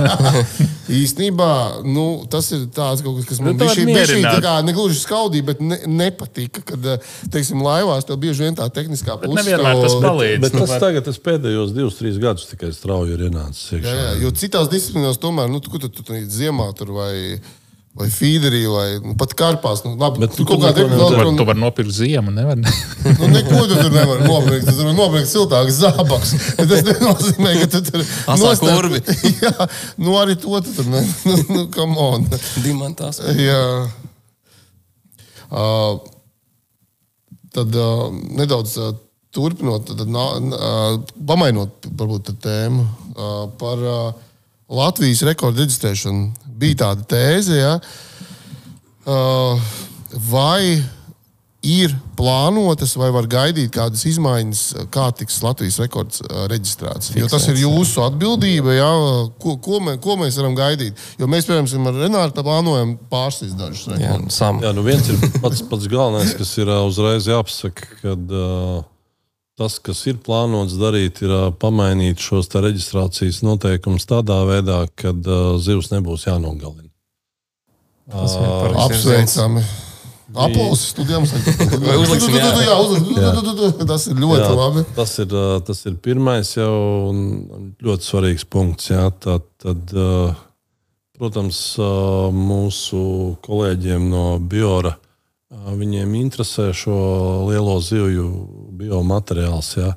[1.02, 1.48] Īstenībā
[1.84, 5.48] nu, tas ir tāds kaut kas, kas man bija nu, šī tā ne gluži skaudīja,
[5.50, 6.64] bet ne, nepatika.
[6.72, 9.36] Kad, uh, teiksim, laivās tev bieži vien tā tehniskā puse.
[9.42, 10.38] Nevienmēr tas palīdz.
[10.38, 10.84] Bet, bet tas var...
[10.86, 13.74] tagad, tas pēdējos divus, trīs gadus tikai strauji ir ienācis.
[13.74, 17.12] Jā, jā, jo citās disciplīnās tomēr, nu, tu, tu, tu, tu ziemā tur vai
[17.92, 19.82] Vai feederī, vai nu, pat karpās.
[19.84, 22.32] Nu, labi, bet tu kaut kādā veidā tur var, var nopirkt ziemu.
[22.32, 22.72] Nevar, ne?
[23.18, 24.64] nu, neko tu tur nevar nopirkt.
[24.70, 26.32] Tu tur nopirkt siltāks zābaks.
[26.56, 28.06] Tas nenozīmē, ka tu tur
[28.40, 29.02] nostāvi.
[29.44, 29.68] Jā,
[30.00, 31.04] nu arī to tu tur ne.
[31.28, 32.24] Nu, nu, come on.
[32.64, 33.20] Dimantās.
[33.36, 33.60] Jā.
[35.52, 36.00] Uh,
[37.52, 38.08] tad uh,
[38.40, 38.94] nedaudz uh,
[39.36, 40.96] turpinot, tad, uh,
[41.28, 44.30] pamainot varbūt tēmu uh, par uh,
[44.72, 47.76] Latvijas rekordu reģistrēšanu bija tāda tēze, ja,
[49.04, 49.72] uh,
[50.30, 50.80] vai
[51.62, 54.62] ir plānotas, vai var gaidīt kādas izmaiņas,
[54.92, 57.12] kā tiks Latvijas rekords uh, reģistrēts.
[57.18, 58.88] Jo tas ir jūsu atbildība, ja,
[59.42, 60.98] ko, ko, mē, ko mēs varam gaidīt.
[61.20, 64.40] Jo mēs, piemēram, ar Renāru plānojam pārsist dažus rekordus.
[64.40, 68.82] Jā, Jā, nu viens ir pats, pats galvenais, kas ir uh, uzreiz jāpasaka, kad uh,
[69.62, 75.54] tas, kas ir plānots darīt, ir uh, pamainīt šos reģistrācijas noteikumus tādā veidā, ka uh,
[75.62, 76.90] zivs nebūs jānogalina.
[78.10, 79.62] Tas ir apsveicami.
[80.32, 81.26] Aplausos studijām.
[83.92, 84.84] Tas ir ļoti jā, labi.
[84.96, 85.34] Tas ir,
[85.68, 87.12] tas ir pirmais jau
[87.84, 88.88] ļoti svarīgs punkts.
[88.94, 89.10] Jā.
[89.12, 89.92] Tad, tad,
[91.18, 91.60] protams,
[92.32, 93.02] mūsu
[93.44, 94.96] kolēģiem no Biora
[95.52, 96.96] viņiem interesē šo
[97.50, 98.26] lielo zivju
[98.80, 99.76] biomateriāls.
[99.78, 99.92] Jā.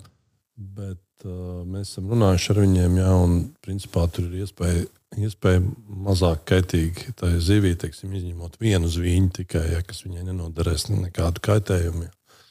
[0.55, 4.85] Bet mēs esam runājuši ar viņiem, jā, un principā tur ir iespēja
[5.21, 11.43] iespēja mazāk kaitīgi tai zivī, teiksim, izņemot vienu zviņu tikai, ja, kas viņai nenodarēs nekādu
[11.45, 12.07] kaitējumu.
[12.07, 12.41] Ja.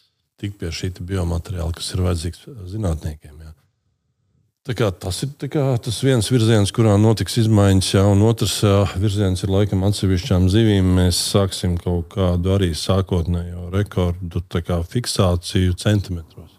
[0.41, 3.37] Tik pie šī biomateriāla, kas ir vajadzīgs zinātniekiem.
[3.45, 3.55] Ja.
[4.65, 9.45] Kā, tas ir kā, tas viens virziens, kurā notiks izmaiņas, ja, un otrs jā, virziens
[9.45, 10.89] ir laikam atsevišķām zivīm.
[10.97, 16.57] Mēs sāksim kaut kādu arī sākotnējo rekordu kā, fiksāciju centimetros.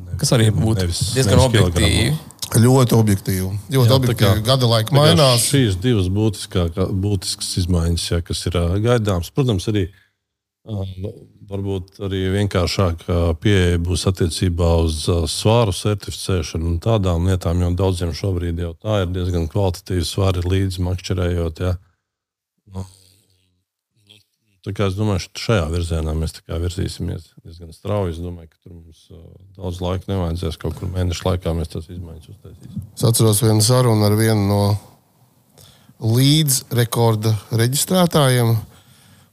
[0.00, 2.10] Nevis, kas arī būtu diezgan objektīvi.
[2.58, 3.54] Ļoti objektīvi.
[3.70, 4.44] Ļoti jā, objektīvi.
[4.50, 5.46] Gada laika mainās.
[5.46, 9.30] Šīs divas būtiskā, būtiskas izmaiņas, jā, kas ir gaidāmas.
[9.30, 9.86] Protams, arī
[10.62, 15.00] varbūt arī vienkāršāka pieeja būs attiecībā uz
[15.32, 20.84] svāru certificēšanu un tādām lietām, jo daudziem šobrīd jau tā ir diezgan kvalitatīva svāri līdzi
[20.86, 21.64] makšķerējot.
[21.66, 21.74] Ja.
[22.70, 22.86] Nu,
[24.62, 28.12] Es domāju, ka šajā virzienā mēs virzīsimies diezgan strauji.
[28.14, 29.18] Es domāju, ka tur mums uh,
[29.58, 30.58] daudz laika nevajadzēs.
[30.62, 32.84] Kaut kur mēnešu laikā mēs tās izmaiņas uztaisīsim.
[32.94, 34.62] Es atceros vienu sarunu ar vienu no
[36.14, 38.54] līdzrekorda reģistrētājiem.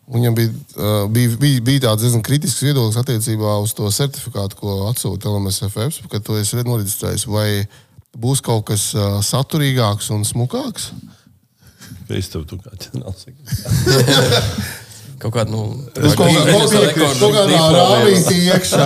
[0.09, 4.77] Viņam bija, uh, bija, bija, bija tāds diezgan kritisks viedoklis attiecībā uz to certifikātu, ko
[4.89, 7.29] atsūta LMSFF, kad to es noreģistrēju.
[7.29, 7.49] Vai
[8.17, 10.89] būs kaut kas uh, saturīgāks un smukāks?
[12.09, 13.27] Kristofers, tu kā ķenerāls.
[15.19, 15.75] Kaut kāda, nu,
[17.35, 18.85] kādā rāmītī iekšā.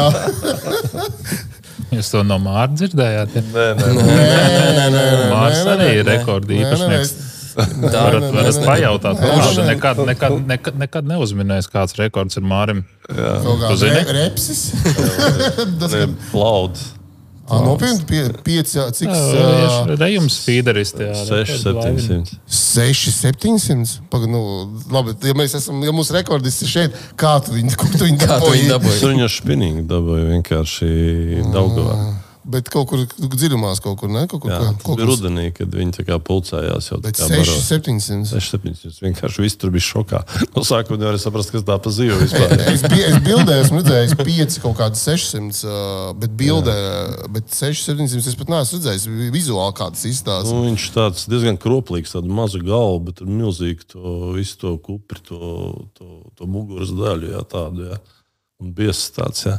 [1.93, 3.35] Jūs to no Mārta dzirdējāt?
[3.37, 3.43] Ja?
[3.53, 4.05] Nē, nē, nē.
[4.07, 7.13] nē, nē, nē Mārts arī ir rekorda īpašnieks.
[7.13, 7.22] Tā
[7.93, 9.21] varat, varat pajautāt.
[9.27, 12.83] Viņš nekad, nekad, nekad, nekad neuzminējis, kāds rekords ir Mārim.
[13.09, 14.03] Jā, tu zini?
[14.17, 14.67] Repsis.
[16.33, 16.91] Plauds.
[17.43, 19.97] Nopietni, pie, pieci, cik tas ir?
[19.99, 20.93] Rejums feederis.
[20.95, 22.37] 6, 700.
[22.47, 23.97] 6, 700.
[24.09, 24.41] Paga, nu,
[24.93, 28.69] labi, ja mēs esam, ja mūsu rekordists ir šeit, kā tu viņu, tu viņu dabūji?
[29.03, 30.93] Viņu spinningu dabūju vienkārši
[31.51, 31.97] Daugavā.
[32.43, 34.25] Bet kaut kur dziļumā, kaut kur ne.
[34.27, 38.27] Kaut kur, Jā, kā, tas bija rudenī, kad viņi pulcējās jau Bet tā 6, 700.
[38.33, 38.99] 6-700.
[39.05, 40.19] Vienkārši viss tur bija šokā.
[40.51, 42.51] No sākuma nevarēja saprast, kas tā pa zīve vispār.
[42.73, 46.75] Es, bi- es bildē esmu redzējis 5, kaut kādi 600, uh, bet bildē,
[47.31, 50.51] bet 6, 700 es pat neesmu redzējis vizuāli, kā tas izstāsta.
[50.51, 55.21] Nu, viņš tāds diezgan kroplīgs, tāda maza galva, bet ar milzīgu to visu to kupri,
[55.29, 55.39] to,
[55.95, 57.31] to, to muguras daļu.
[57.37, 58.01] Jā, tādu, jā.
[58.63, 59.47] Un biezs tāds.
[59.47, 59.57] Jā.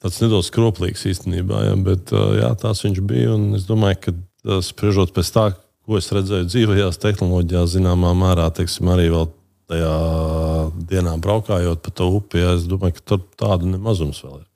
[0.00, 3.34] Tāds nedaudz kroplīgs īstenībā, jā, bet jā, tās viņš bija.
[3.36, 5.50] un Es domāju, ka spriežot pēc tā,
[5.84, 9.28] ko es redzēju dzīvajās tehnoloģijās, zināmā mērā, teiksim, arī vēl
[9.70, 9.92] tajā
[10.90, 14.46] dienā braukājot pa to upi, jā, es domāju, ka tur tādu nemazums vēl ir.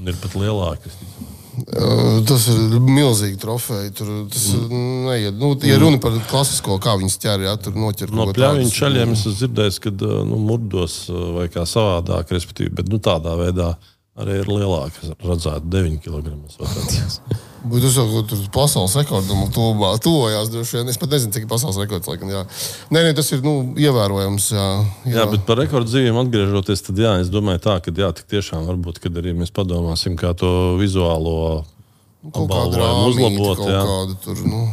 [0.00, 0.34] Un ir pat.
[0.40, 3.90] Uh, Tas ir milzīgi trofeji.
[3.98, 4.82] Tur tas mm.
[5.04, 5.36] neiet.
[5.36, 8.64] Nu, ja runa par klasisko, kā viņas ķer, jā, tur noķer No tādu.
[8.72, 10.96] ceļiem es esmu dzirdējis, ka nu, murdos
[11.36, 13.74] vai kā savādāk, respektīvi, bet nu, tādā veidā
[14.18, 15.12] arī ir lielāka.
[15.22, 16.34] Redzētu 9 kg.
[17.62, 20.50] Bet tas jau tur pasaules rekordam tuvojās.
[20.90, 22.10] Es pat nezinu, cik pasaules rekords.
[22.10, 22.42] Laikam, jā.
[22.90, 24.48] Nē, nē, tas ir nu, ievērojams.
[24.56, 24.68] Jā,
[25.06, 25.16] jā.
[25.20, 29.22] Jā, bet par rekorddzīviem atgriežoties, tad jā, es domāju, tā, ka jā, tiešām varbūt, kad
[29.22, 31.62] arī mēs padomāsim, kā to vizuālo
[32.22, 33.62] kāda apbalvojumu uzlabot.
[33.62, 33.82] kaut Jā.
[33.88, 34.46] kāda tur.
[34.46, 34.64] Nu.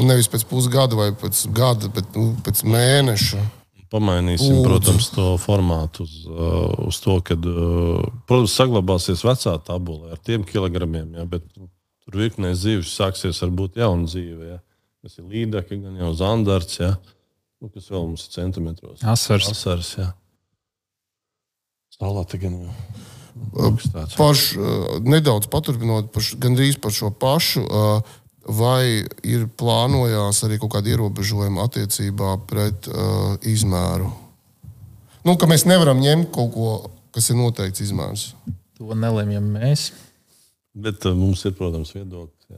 [0.00, 3.42] Un nevis pēc pusgada vai pēc gada, bet nu, pēc mēneša.
[3.90, 4.66] Pamainīsim, Lūdzu.
[4.68, 10.44] protams, to formātu uz, uh, uz to, ka, uh, protams, saglabāsies vecā tabula ar tiem
[10.46, 11.66] kilogramiem, jā, bet nu,
[12.04, 14.52] tur virknē zīves sāksies varbūt jauna dzīve.
[14.52, 14.60] Jā.
[15.02, 16.92] Tas ir līdzekļi, gan jau zandarts, jā.
[17.60, 19.02] Nu, kas vēl mums ir centimetros.
[19.02, 19.50] Asars.
[19.56, 20.06] Asars, jā.
[21.98, 22.76] Salāti gan jau.
[23.66, 24.14] Augstāts.
[24.18, 27.66] Paš, uh, nedaudz paturpinot, par, gandrīz par šo pašu.
[27.66, 28.18] Uh,
[28.48, 34.08] Vai ir plānojās arī kaut kāda ierobežojuma attiecībā pret uh, izmēru?
[35.28, 36.70] Nu, ka mēs nevaram ņemt kaut ko,
[37.12, 38.30] kas ir noteikts izmērs.
[38.80, 39.90] To nelemjam mēs.
[40.72, 42.48] Bet uh, mums ir, protams, viedoklis.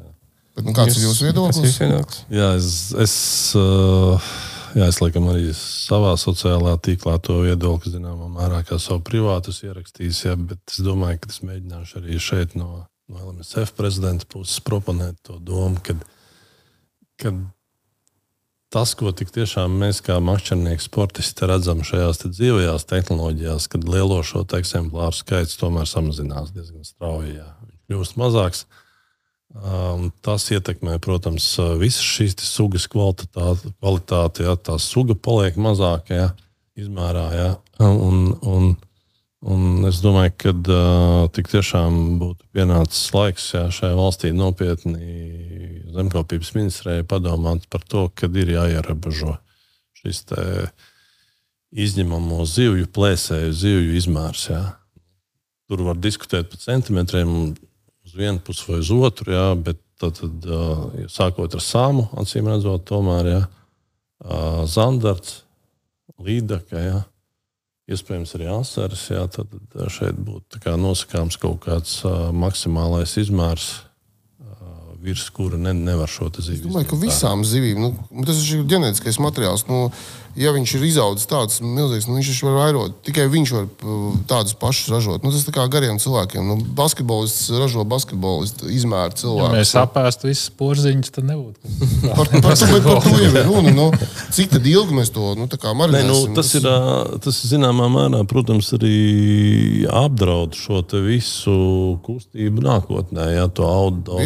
[0.52, 1.76] Bet, nu, kāds ir jūsu Tas ir viedoklis?
[1.80, 2.22] viedoklis.
[2.30, 2.70] Jā, es,
[3.02, 3.14] es,
[3.58, 4.32] uh,
[4.76, 10.24] jā, es laikam arī savā sociālajā tīklā to viedokli, zināmā mērā, kā savu privātus ierakstījis.
[10.28, 15.18] Jā, bet es domāju, ka es mēģināšu arī šeit no, no LMSF prezidenta puses proponēt
[15.26, 15.94] to domu, ka,
[17.20, 17.32] ka
[18.72, 24.46] tas, ko tiešām mēs kā makšķernieki sportisti redzam šajās te dzīvajās tehnoloģijās, kad lielo šo
[24.58, 27.36] eksemplāru skaits tomēr samazinās diezgan strauji.
[27.36, 27.50] Jā.
[27.66, 28.64] Viņš kļūst mazāks.
[29.52, 31.44] Um, tas ietekmē, protams,
[31.80, 33.74] visas šīs sugas kvalitāti.
[33.82, 36.30] kvalitāti ja, tā suga paliek mazāka ja,
[36.80, 37.26] izmērā.
[37.36, 37.50] Ja,
[37.84, 38.72] un, un, un
[39.88, 47.02] es domāju, ka uh, tik tiešām būtu pienācis laiks ja, šai valstī nopietni zemkopības ministrijai
[47.08, 49.36] padomāt par to, ka ir jāierobežo
[49.98, 50.24] šis
[51.72, 54.48] izņemamo zivju plēsēju, zivju izmērs.
[54.50, 54.62] Ja.
[55.70, 57.30] Tur var diskutēt par centimetriem
[58.06, 62.50] uz vienu pusi vai uz otru, jā, bet tad, tad uh, sākot ar sāmu, acīm
[62.50, 65.42] redzot, tomēr jā, uh, zandarts,
[66.22, 66.98] līdaka, jā,
[67.90, 69.54] iespējams arī asaras, jā, tad
[69.90, 73.68] šeit būtu nosakāms kaut kāds uh, maksimālais izmērs,
[74.42, 77.92] uh, virs kura ne, nevar šo te Es domāju, ka izņemt visām zivīm nu,
[78.26, 79.66] tas ir ģenētiskais materiāls.
[79.70, 79.88] Nu,
[80.38, 82.94] ja viņš ir izaudzis tāds milzīgs, nu, viņš taču var vairot.
[83.06, 85.24] Tikai viņš var uh, tādus pašus ražot.
[85.24, 86.46] Nu, tas tā kā gariem cilvēkiem.
[86.48, 89.52] Nu, basketbolists ražo basketbolistu izmēru Ja cilvēku.
[89.56, 91.72] mēs apēstu visas porziņas, tad nebūtu.
[92.16, 93.72] Par, par, to, bet par to jau ir runa.
[93.76, 93.86] Nu,
[94.34, 96.66] cik tad ilgi mēs to nu, tā kā Nē, nu, tas, ir,
[97.24, 101.54] tas ir zināmā mērā, protams, arī apdraud šo te visu
[102.06, 104.18] kustību nākotnē, ja to audu.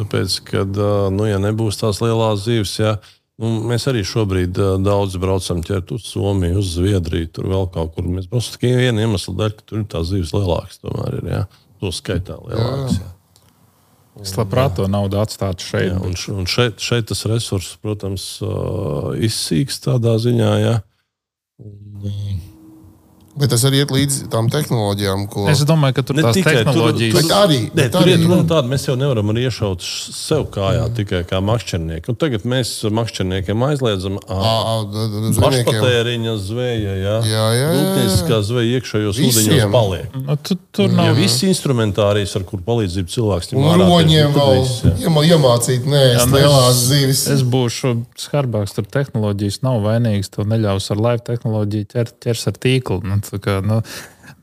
[0.00, 0.80] Tāpēc, kad,
[1.14, 2.96] nu, ja nebūs tās lielās zīves, ja,
[3.42, 7.96] nu, mēs arī šobrīd ā, daudz braucam ķert uz Somiju, uz Zviedriju, tur vēl kaut
[7.96, 8.06] kur.
[8.06, 10.80] Mēs braucam tikai viena iemesla dēļ, ka tur ir tās zīves lielākas.
[10.84, 11.42] Tomēr ir, ja,
[11.82, 13.00] to skaitā lielākas.
[13.02, 13.12] Ja.
[14.22, 15.88] Es labprāt to naudu atstātu šeit.
[15.90, 18.54] Jā, un, un šeit, šeit tas resurss, protams, ā,
[19.26, 20.76] izsīks tādā ziņā, ja.
[21.58, 22.52] Un,
[23.34, 26.52] Bet tas arī iet līdz tām tehnoloģijām, ko Es domāju, ka tur Ne tās tikai,
[26.54, 28.12] tur- tehnoloģijas Bet arī, Nē, bet tur arī.
[28.14, 30.94] ir tāda, mēs jau nevaram arī iešaut sev kājā mm.
[31.00, 32.12] tikai kā makšķernieki.
[32.12, 34.20] Un tagad mēs makšķerniekiem aizliedzam
[35.40, 36.94] pašpatēriņa zveja.
[37.00, 37.16] Jā.
[37.74, 40.14] Rūpnieciskā zveja iekšējos ūdeņos paliek.
[40.14, 41.16] nu, tu, tur Ja nav.
[41.18, 46.80] visi instrumentārijas, ar kur palīdzību cilvēks ārā tiek, roņiem vēl iemācīt, nē, es nu, lielās
[46.88, 47.24] zivis.
[47.34, 50.30] Es būšu skarbāks, tur tehnoloģijas nav vainīgas.
[50.36, 53.00] To neļaus ar laivu tehnoloģiju ķer, ķers ar tīklu.
[53.32, 53.80] Nu, kā, nu,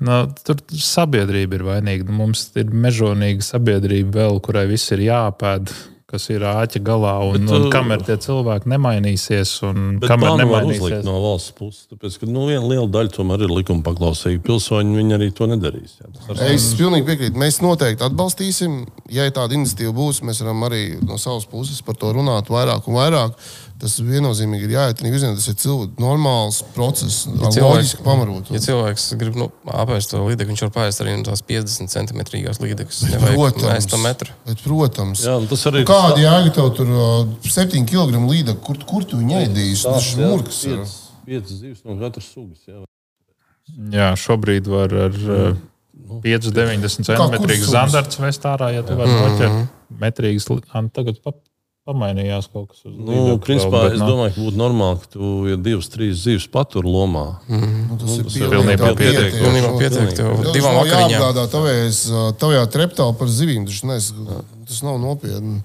[0.01, 0.17] nu,
[0.47, 2.07] tur sabiedrība ir vainīga.
[2.09, 5.73] Nu, mums ir mežonīga sabiedrība vēl, kurai viss ir jāpēd.
[6.11, 11.05] Kas ir āķa galā, un, Bet, un uh, kamēr tie cilvēki nemainīsies, un kamēr nemainīsies,
[11.07, 11.85] no valsts puses.
[11.87, 14.41] Tāpēc, ka nu, viena liela daļa tomēr ir likuma paklausīga.
[14.43, 15.93] Pilsoņi viņi arī to nedarīs.
[16.01, 16.11] Jā.
[16.35, 17.39] Ar- Es pilnīgi piekrītu.
[17.39, 18.75] Mēs noteikti atbalstīsim,
[19.07, 22.99] ja tāda iniciatīva būs, mēs varam arī no savas puses par to runāt vairāk un
[22.99, 23.39] vairāk.
[23.81, 25.33] Tas viennozīmīgi ir jāiet arī virzienā.
[25.39, 28.51] Tas ir cilvēks, normāls process, ja loģiski pamarot.
[28.53, 32.61] Ja cilvēks grib nu, apēst to līdzekļu, viņš var pāriest arī no tās 50 centimetrīgās
[32.61, 33.01] līdzekļus.
[33.25, 33.89] Protams.
[34.05, 35.25] Bet, protams.
[35.25, 35.89] Jā, tas arī ir.
[35.89, 36.93] Kāda jēga tev tur
[37.57, 39.87] 7 kg līdzekļu, kur, kur tu viņu ēdīsi?
[39.89, 40.61] Tas ir murgs.
[41.25, 42.61] 5 zivs no katras sugas.
[42.69, 42.85] Jā.
[43.97, 45.21] jā, šobrīd var ar.
[45.25, 45.67] Mm.
[46.11, 49.37] 5,90 centimetrīgas zandarts vestārā, ja tu vari mm -hmm.
[49.39, 50.47] noķert metrīgas.
[50.91, 51.19] Tagad
[51.87, 52.83] pamainījās kaut kas.
[52.85, 56.85] Nu, principā, bet, es domāju, ka būtu normāli, ka tu ja divas, trīs zivis patur
[56.87, 57.25] lomā.
[57.49, 59.41] Mm nu, tas, nu, tas ir pilnībā pietiekami.
[59.41, 60.51] Pilnībā pietiekami.
[60.55, 61.15] Divām vakariņām.
[61.15, 62.01] Jāapgādā tavējais,
[62.41, 63.65] tavajā treptālā par zivīm.
[63.67, 64.11] Tas, nes,
[64.69, 65.59] tas nav nopietni.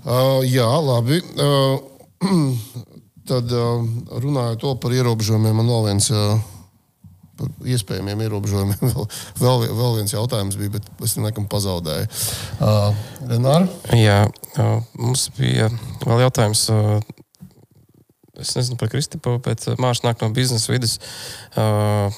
[0.00, 1.20] Uh, jā, labi.
[1.36, 1.80] Uh,
[3.30, 3.84] tad uh,
[4.22, 6.10] runājot par ierobežojumiem, man vēl viens.
[6.14, 6.59] Uh,
[7.74, 8.80] iespējamiem ierobežojumiem.
[8.90, 9.06] Vēl,
[9.40, 12.08] vēl, vēl viens jautājums bija, bet es nekam pazaudēju.
[12.60, 13.68] Uh, Renāra?
[13.96, 14.22] Jā,
[14.56, 15.70] uh, mums bija
[16.04, 16.66] vēl jautājums.
[16.72, 16.98] Uh,
[18.40, 20.98] es nezinu par Kristipu, bet Mārcis nāk no biznesa vidas.
[21.54, 22.08] Uh,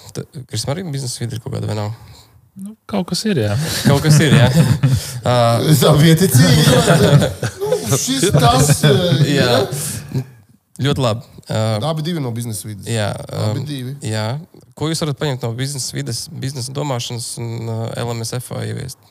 [0.47, 1.95] Kristupam arī biznesa vidi ir kaut kāda vai nav?
[2.53, 3.55] Nu, kaut kas ir, jā.
[3.89, 4.51] Kaut kas ir, jā.
[4.53, 5.63] uh,
[6.85, 6.97] Tā
[7.63, 8.83] nu, šis tas.
[8.85, 9.55] Uh, jā.
[10.83, 11.27] Ļoti labi.
[11.43, 12.87] Uh, Abi divi no biznesa vidas.
[12.91, 13.97] Jā, um, Abi divi.
[14.07, 14.27] Jā.
[14.79, 19.11] Ko jūs varat paņemt no biznesa vidas, biznesa domāšanas un uh, LMSF ieviest?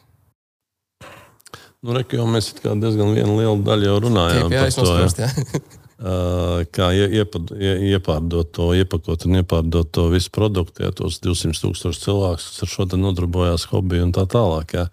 [1.82, 5.22] Nu, Reku, mēs diezgan lielu daļu jau runājām Tiep, jā, par to.
[5.24, 5.70] Jā.
[6.02, 12.02] Uh, kā iepad, iepārdot to, iepakot un iepārdot to visu produktu, ja tos 200 tūkstoši
[12.02, 14.74] cilvēku, kas ar šo nodarbojās hobiju un tā tālāk.
[14.80, 14.88] Ja.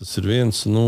[0.00, 0.62] Tas ir viens.
[0.64, 0.86] Nu,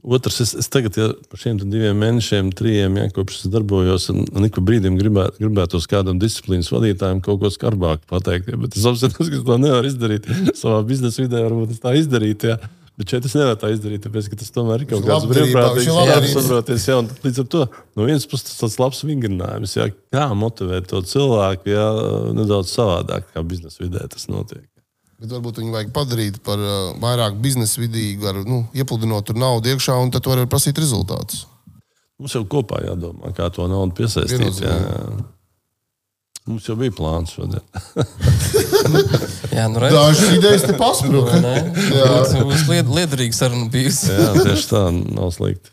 [0.00, 4.24] Otrs, es, es tagad, ja par šiem diviem mēnešiem, trijiem, ja, kopš es darbojos, un,
[4.46, 8.48] ik pa brīdim gribētu, gribētos kādam disciplīnas vadītājam kaut ko skarbāku pateikt.
[8.48, 10.28] Ja, bet es apzinos, ka to nevaru izdarīt
[10.62, 12.54] savā biznesa vidē, varbūt es tā izdarītu.
[12.54, 12.72] Ja.
[13.00, 15.86] Bet šeit es nevaru tā izdarīt, tāpēc ka tas tomēr ir kaut kāds brīvprātīgs.
[15.88, 17.62] Jā, saproties, jā, līdz ar to
[17.96, 21.86] no vienas puses tas labs vingrinājums, jā, kā motivēt to cilvēku, jā,
[22.36, 24.66] nedaudz savādāk, kā biznesa vidē tas notiek.
[25.20, 29.68] Bet varbūt viņu vajag padarīt par uh, vairāk biznesa vidīgu, ar, nu, iepludinot tur naudu
[29.74, 31.44] iekšā, un tad var prasīt rezultātus.
[32.20, 34.62] Mums jau kopā jādomā, kā to naudu piesaistīt.
[34.64, 35.02] Jā, jā.
[36.48, 37.60] Mums jau bija plāns šodien.
[39.56, 39.94] jā, nu redz.
[39.94, 41.36] Dažas idejas te paspruka.
[41.36, 42.08] jā,
[42.40, 44.08] būs liet, liederīga saruna bijusi.
[44.16, 45.72] jā, tieši tā, nav slikti.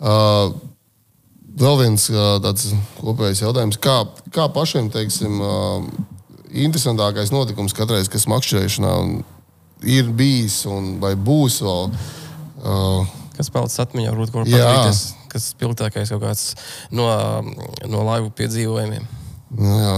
[0.00, 0.54] Uh,
[1.60, 2.70] vēl viens uh, tāds
[3.02, 3.80] kopējs jautājums.
[3.82, 3.98] Kā,
[4.32, 5.90] kā pašiem, teiksim, uh,
[6.52, 8.94] interesantākais notikums katreiz, kas makšķerēšanā
[9.88, 11.90] ir bijis un vai būs vēl.
[12.60, 16.46] Uh, kas palicis atmiņā, varbūt kaut kā tāds- kas spilgtākais kaut kāds
[16.90, 17.06] no,
[17.86, 19.06] no laivu piedzīvojumiem.
[19.56, 19.94] Nu, jā.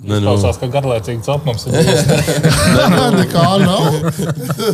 [0.00, 0.30] Nē, nu.
[0.30, 1.74] Klausās, ka garlaicīgi celt mums ir.
[2.94, 3.88] Nē, nekā nav.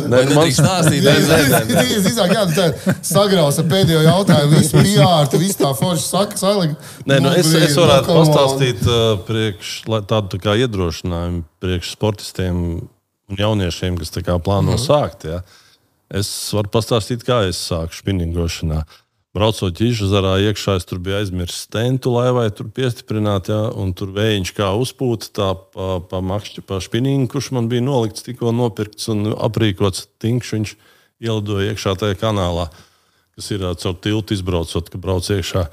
[0.07, 1.03] Nē, nu, man stāstīt.
[1.03, 6.77] Tas iznāk, jā, tā sagrausa pēdējo jautājumu, visu pijārtu, visu tā forši saka, salika.
[7.09, 9.73] Nē, nu, es, es varētu pastāstīt uh, priekš,
[10.07, 14.85] tādu tā kā iedrošinājumu priekš sportistiem un jauniešiem, kas tā kā plāno mm -hmm.
[14.87, 15.27] sākt.
[15.27, 15.41] Ja.
[16.07, 18.79] Es varu pastāstīt, kā es sāku spinningošanā.
[18.79, 19.03] Uh,
[19.37, 24.53] braucot ķīžazarā iekšā, es tur biju aizmirsis stentu laivai, tur piestiprināt, ja, un tur vējiņš
[24.57, 29.29] kā uzpūta tā pa, pa makšķi, pa špinīgu, kurš man bija nolikts, tikko nopirkts un
[29.33, 30.73] aprīkots tinkš, viņš
[31.23, 32.67] ielidoja iekšā tajā kanālā,
[33.37, 35.67] kas ir caur tiltu izbraucot, ka brauc iekšā.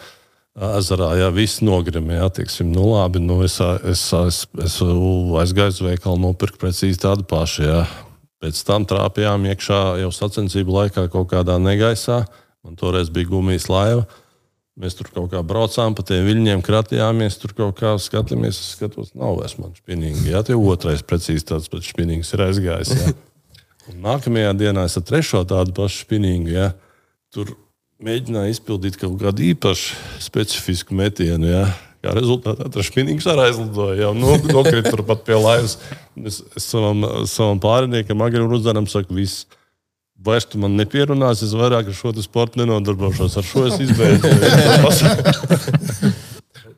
[0.54, 2.20] Ezerā jā, viss nogrimēja.
[2.20, 3.56] Jā, tieksim, nu, labi, nu, es,
[3.90, 7.64] es, es, es aizgāju uz veikalu, nopirku precīzi tādu pašu.
[7.66, 7.80] Jā.
[8.38, 12.20] Pēc tam trāpījām iekšā jau sacensību laikā kaut kādā negaisā.
[12.64, 14.06] Man toreiz bija gumijas laiva.
[14.80, 18.58] Mēs tur kaut kā braucām pa tiem viļņiem, kratījāmies, tur kaut kā skatījāmies.
[18.58, 20.32] Es skatos, nav vairs man spinīgi.
[20.32, 23.12] Jā, tie otrais precīzi tāds pats spinīgs ir aizgājis.
[23.92, 26.50] Nākamajā dienā es ar trešo tādu pašu spinīgu.
[26.56, 26.72] Jā.
[27.34, 27.52] Tur
[28.02, 31.52] mēģināju izpildīt kaut kādu īpašu specifisku metienu.
[31.52, 31.66] Jā.
[32.04, 34.10] Kā rezultātā tas spinīgs arī aizlidoja.
[34.16, 35.78] No, nokrita turpat pie laivas.
[36.18, 39.46] Es, es savam, savam pāriniekam, Agrim Rudzenam, saku, viss
[40.24, 43.36] vairs tu man nepierunāsi, es vairāk ar šo sportu nenodarbošos.
[43.40, 44.28] Ar šo es izbeidzu.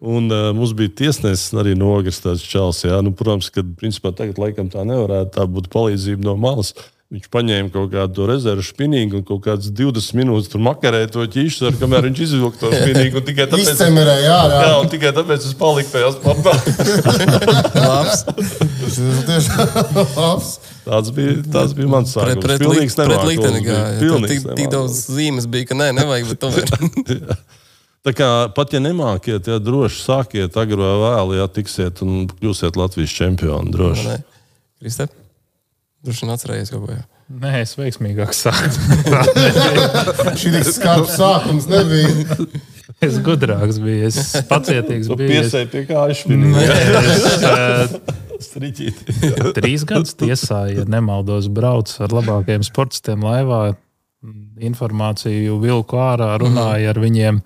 [0.07, 2.83] Un uh, mums bija tiesnesis arī nogris tāds čels.
[2.85, 3.01] Jā.
[3.03, 5.33] Nu, protams, ka principā tagad laikam tā nevarētu.
[5.39, 6.75] Tā būtu palīdzība no malas.
[7.07, 11.69] Viņš paņēma kaut kādu rezervu spinīgu un kaut kādas 20 minūtes tur makarēja to ķīšu,
[11.69, 13.23] ar kamēr viņš izvilka to spinīgu.
[13.29, 14.63] Tikai tāpēc, Izcemerē, jā, jā.
[14.67, 16.57] jā, un tikai tāpēc es paliku tajās papā.
[17.79, 18.25] labs.
[18.27, 20.51] Tas ir tiešām labs.
[20.87, 22.39] Tāds bija, tāds bija mans sākums.
[22.45, 24.19] Pret, pret, pret, pret likteni gāja.
[24.31, 26.67] Tik, tik daudz zīmes bija, ka nē, nevajag, bet tomēr.
[28.07, 32.79] Tā kā pat ja nemākiet, ja droši sākiet, agri vai vēlu, ja tiksiet un kļūsiet
[32.79, 33.73] Latvijas čempioni.
[33.75, 34.15] Droši.
[34.79, 35.09] Kristē?
[36.07, 36.95] Droši vien atcerējies kaut ko.
[36.95, 37.03] Jā.
[37.43, 38.71] Nē, es veiksmīgāk sāku.
[40.39, 42.47] Šī tik skarbs sākums nebija.
[43.03, 45.41] es gudrāks biju, es pacietīgs biju.
[45.43, 46.23] Es, Piesēji pie kājas
[49.59, 53.77] trīs gadus tiesā, ja nemaldos, braucu ar labākajiem sportistiem laivā.
[54.67, 57.41] Informāciju vilku ārā, runāju ar viņiem.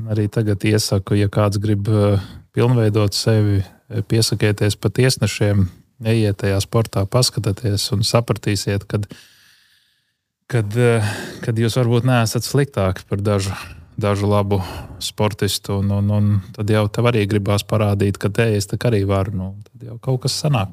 [0.00, 2.22] Un Arī tagad iesaku, ja kāds grib eh,
[2.56, 5.66] pilnveidot sevi, eh, piesakieties pa tiesnešiem,
[6.08, 9.04] ejiet tajā sportā, paskatieties un sapratīsiet, kad,
[10.50, 11.12] kad, eh,
[11.44, 13.54] kad jūs varbūt neesat sliktāki par dažu,
[14.00, 14.60] dažu labu
[15.02, 15.78] sportistu.
[15.82, 19.36] Un, un, un tad jau tev arī gribās parādīt, ka te es arī varu.
[19.36, 20.72] Nu, tad jau kaut kas sanāk.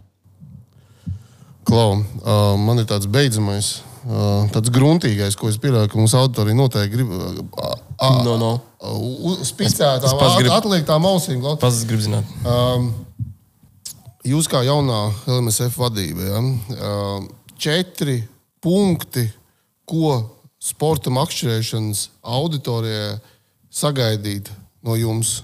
[1.67, 6.55] Klau, uh, man ir tāds beidzamais, uh, tāds gruntīgais, ko es pieļauju, ka mūsu auditorija
[6.55, 7.11] noteikti grib.
[7.11, 7.75] Uh, uh,
[8.23, 8.51] No, no.
[10.39, 11.43] Gribu- atliektām ausīm.
[11.59, 12.29] Pats grib zināt.
[12.47, 12.91] Um,
[14.27, 16.39] jūs kā jaunā LMSF vadība, ja?
[16.39, 17.27] um,
[17.59, 18.21] četri
[18.63, 19.25] punkti,
[19.87, 20.36] ko
[20.68, 22.03] sporta makšķerēšanas
[22.38, 23.18] auditorijai
[23.73, 24.52] sagaidīt
[24.85, 25.41] no jums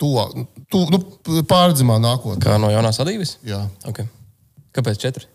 [0.00, 0.26] tuvā,
[0.72, 1.00] tu, nu,
[1.48, 2.42] pārredzamā nākotnē.
[2.42, 3.38] Kā no jaunās vadības?
[3.46, 3.62] Jā.
[3.88, 4.08] Okay.
[4.74, 5.28] Kāpēc četri?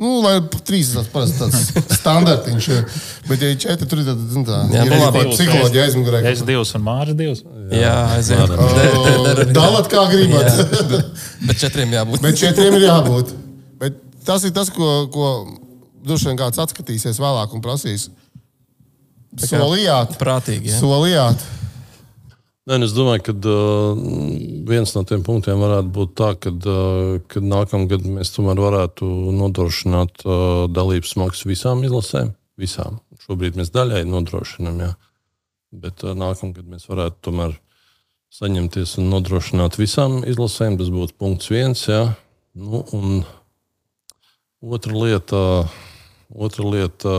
[0.00, 1.58] Nu, lai trīs ir tāds tāds
[2.00, 2.68] standartiņš,
[3.26, 6.22] bet, ja ir četri, tur ir tāda zin tā, Jā, ir tāda psiholoģija aizmugurē.
[6.30, 7.42] Es divus un Mārcis divus.
[7.74, 8.54] Jā, aiziet.
[9.58, 10.56] Dalat kā gribat.
[11.44, 12.24] Bet četriem jābūt.
[12.24, 13.34] Bet četriem ir jābūt.
[13.82, 15.28] Bet tas ir tas, ko, ko
[16.06, 18.08] droši vien kāds atskatīsies vēlāk un prasīs.
[19.38, 20.72] Solījāt, Prātīgi.
[20.72, 20.78] Ja?
[20.80, 21.42] solījāt.
[22.68, 24.00] Nē, nu, es domāju, ka uh,
[24.68, 29.06] viens no tiem punktiem varētu būt tā, ka uh, nākamgad mēs tomēr varētu
[29.38, 32.34] nodrošināt uh, dalības maksu visām izlasēm.
[32.60, 33.00] Visām.
[33.24, 34.92] Šobrīd mēs daļai nodrošinām, jā.
[35.72, 37.56] bet uh, nākamgad mēs varētu tomēr
[38.34, 40.78] saņemties un nodrošināt visām izlasēm.
[40.78, 41.86] Tas būtu punkts viens.
[41.88, 42.10] Jā.
[42.54, 43.22] Nu, un
[44.60, 45.44] otra lieta.
[46.30, 47.10] Otra lieta,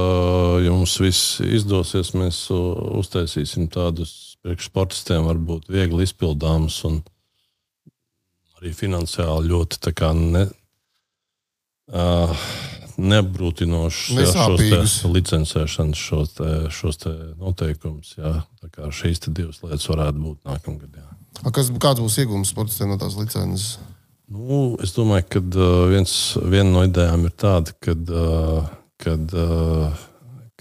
[0.64, 7.02] ja mums viss izdosies, mēs uztaisīsim tādus priekšsportistiem, varbūt viegli izpildāmus un
[8.62, 9.92] arī finansiāli ļoti
[10.32, 10.46] ne,
[11.92, 12.48] uh,
[13.02, 18.16] neapgrūtinošus šos licencēšanas šos te, šos te noteikumus.
[18.96, 21.00] Šīs divas lietas varētu būt nākamgad.
[21.02, 21.08] Jā.
[21.44, 23.80] A, Kas, kāds būs iegūms sportistiem no tās licences?
[24.32, 28.70] Nu, es domāju, ka uh, viens, viena no idejām ir tāda, ka uh,
[29.02, 30.04] kad, uh,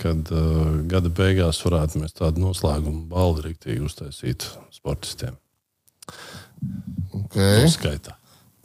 [0.01, 5.37] kad uh, gada beigās varētu mēs tādu noslēgumu balvu rīktīgi uztaisīt sportistiem.
[7.25, 7.69] Okay.
[7.73, 8.17] Skaitā.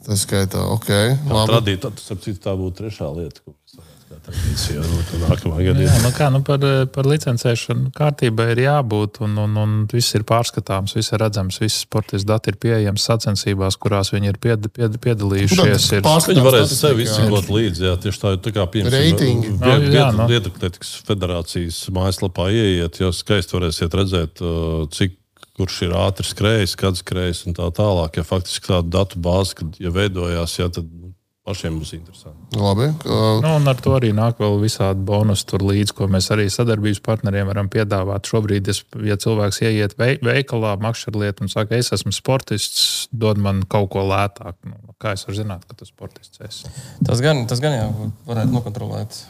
[0.06, 0.90] Tas skaitā, ok.
[1.26, 1.46] Labi.
[1.50, 3.95] Tradīt, citu, tā būtu trešā lieta, ko mēs varētu
[4.26, 5.84] tradīcija būt nākamā gada.
[5.86, 6.62] Jā, nu kā, nu par,
[6.92, 11.84] par licencēšanu kārtībai ir jābūt, un, un, un viss ir pārskatāms, viss ir redzams, visas
[11.86, 15.90] sportistu dati ir pieejami sacensībās, kurās viņi ir pied, pied, piedalījušies.
[15.98, 17.86] Ir, Pārskatām Viņi varēs sevi izsekot līdzi.
[17.86, 18.66] Jā, tieši tā, tā kā.
[18.66, 20.26] Nu, jā, nu.
[20.30, 25.16] Lietaklētikas federācijas mājaslapā ieiet, jau skaisti varēsiet redzēt, uh, cik
[25.56, 28.18] kurš ir ātri skrējis, kad skrējis un tā tālāk.
[28.18, 31.05] Ja faktiski tāda datu bāze, kad ja veidojās, jā, tad nu,
[31.46, 32.58] pašiem būs interesanti.
[32.58, 32.88] Labi.
[33.06, 36.48] Uh, Nu, un ar to arī nāk vēl visādi bonusi tur līdzi, ko mēs arī
[36.52, 38.26] sadarbības partneriem varam piedāvāt.
[38.26, 43.62] Šobrīd, es, ja cilvēks ieiet vei- veikalā, makšķerlietu un saka, es esmu sportists, dod man
[43.70, 44.58] kaut ko lētāk.
[44.66, 46.72] Nu, kā es varu zināt, ka tas sportists esi?
[47.06, 47.86] Tas gan, tas gan jā,
[48.26, 49.22] varētu nokontrolēt.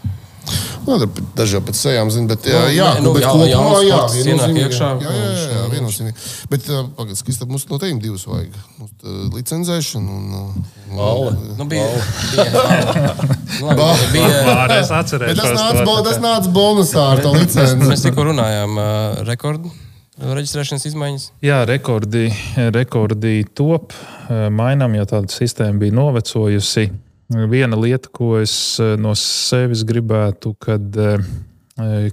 [0.87, 0.97] Nu,
[1.37, 3.79] Daži jau pēc sejām zina, bet jā, Nu, jā, nē, nu, nu, bet jā, kopumā,
[3.83, 6.27] jā, sports ienāk viennozīmīgi, iekšā, Jā, jā, jā, jā viennozīmīgi.
[6.53, 8.59] Bet uh, pagaid, Kristap, mums no teiem divas vajag.
[8.79, 10.37] Mums, uh, licencēšana un...
[10.39, 11.33] Uh, Balva.
[11.59, 17.83] Nu, bija, nu, labi, bija, Pār, es Bet atceros, tas nāca, bonusā ar to licenci.
[17.83, 19.75] mēs tikko runājām uh, rekordu
[20.17, 21.25] reģistrēšanas izmaiņas.
[21.45, 22.31] Jā, rekordi,
[22.73, 23.93] rekordi top,
[24.31, 26.87] mainām, jo tāda sistēma bija novecojusi.
[27.29, 31.19] Viena lieta, ko es eh, no sevis gribētu, kad, eh,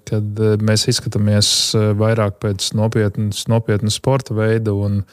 [0.09, 1.51] kad eh, mēs izskatāmies
[1.99, 4.73] vairāk pēc nopietnas, nopietnas sporta veida.
[4.73, 5.03] Un,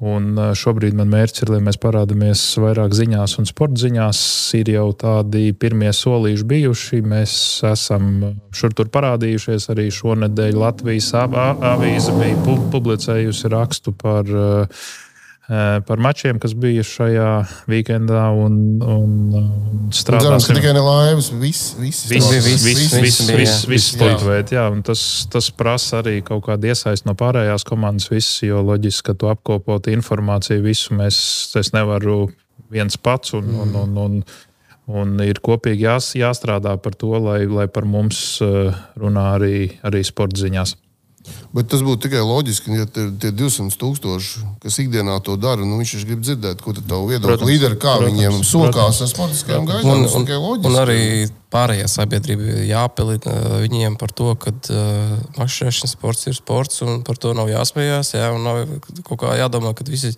[0.00, 4.20] Un šobrīd man mērķis ir, lai mēs parādāmies vairāk ziņās, un sporta ziņās
[4.56, 7.00] ir jau tādi pirmie solīši bijuši.
[7.04, 7.34] Mēs
[7.68, 8.06] esam
[8.56, 9.68] šur tur parādījušies.
[9.74, 14.66] Arī šonadēļ Latvijas av- av- avīze bija pu- publicējusi rakstu par, eh,
[15.86, 17.30] par mačiem, kas bija šajā
[17.70, 18.28] weekendā.
[18.38, 19.48] Un, un, un
[19.90, 21.72] Cerams, ka tikai ne laivas, viss,
[24.70, 25.02] un tas,
[25.32, 29.90] tas prasa arī kaut kādu iesaistu no pārējās komandas, viss, jo loģiski, ka tu apkopot
[29.90, 31.18] informāciju, visu mēs,
[31.58, 32.28] es nevaru
[32.70, 34.20] viens pats, un, un, un, un,
[35.02, 38.70] un ir kopīgi jās, jāstrādā par to, lai, lai par mums eh,
[39.00, 39.56] runā arī,
[39.86, 40.76] arī sporta ziņās.
[41.52, 46.06] Bet tas būtu tikai loģiski, ja tie 200 tūkstoši, kas ikdienā to dara, nu, viņš
[46.08, 50.06] grib dzirdēt, ko tā viedokļa līderi, kā protams, viņiem sokās ar sportiskajām gaitām.
[50.06, 51.02] Un, un, un arī
[51.52, 57.34] pārējā sabiedrība jāpelina viņiem par to, ka uh, mašīnas sports ir sports un par to
[57.36, 58.14] nav jāsmējās.
[58.16, 58.62] Jā, un nav
[59.04, 60.14] kaut kā jādomā, ka visi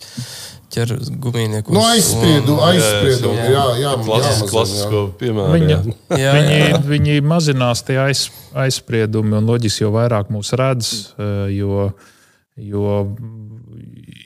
[0.73, 1.73] ķer gumijniekus.
[1.75, 3.33] Nu, aizspriedu, aizspriedu.
[3.37, 3.91] Jā, jā, jā,
[4.23, 5.53] jā, klasisko piemēru.
[5.57, 5.77] Viņa,
[6.19, 6.33] jā.
[6.37, 6.81] Viņi, jā.
[6.87, 8.27] viņi mazinās tie aiz,
[8.65, 10.93] aizspriedumi un loģiski, jo vairāk mūs redz,
[11.53, 11.89] jo,
[12.57, 12.95] jo,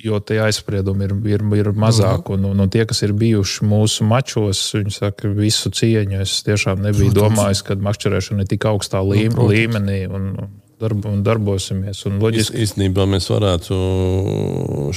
[0.03, 2.31] jo tie aizspriedumi ir, ir, ir mazāk.
[2.35, 6.21] Un, un, un tie, kas ir bijuši mūsu mačos, viņi saka, visu cieņu.
[6.25, 7.23] Es tiešām nebiju Protams.
[7.23, 10.05] domājis, ka makšķerēšana ir tik augstā nu, līmenī.
[10.07, 12.03] Un, un, darbu un darbosimies.
[12.09, 12.61] Un loģiski...
[12.65, 13.79] Īstenībā mēs varētu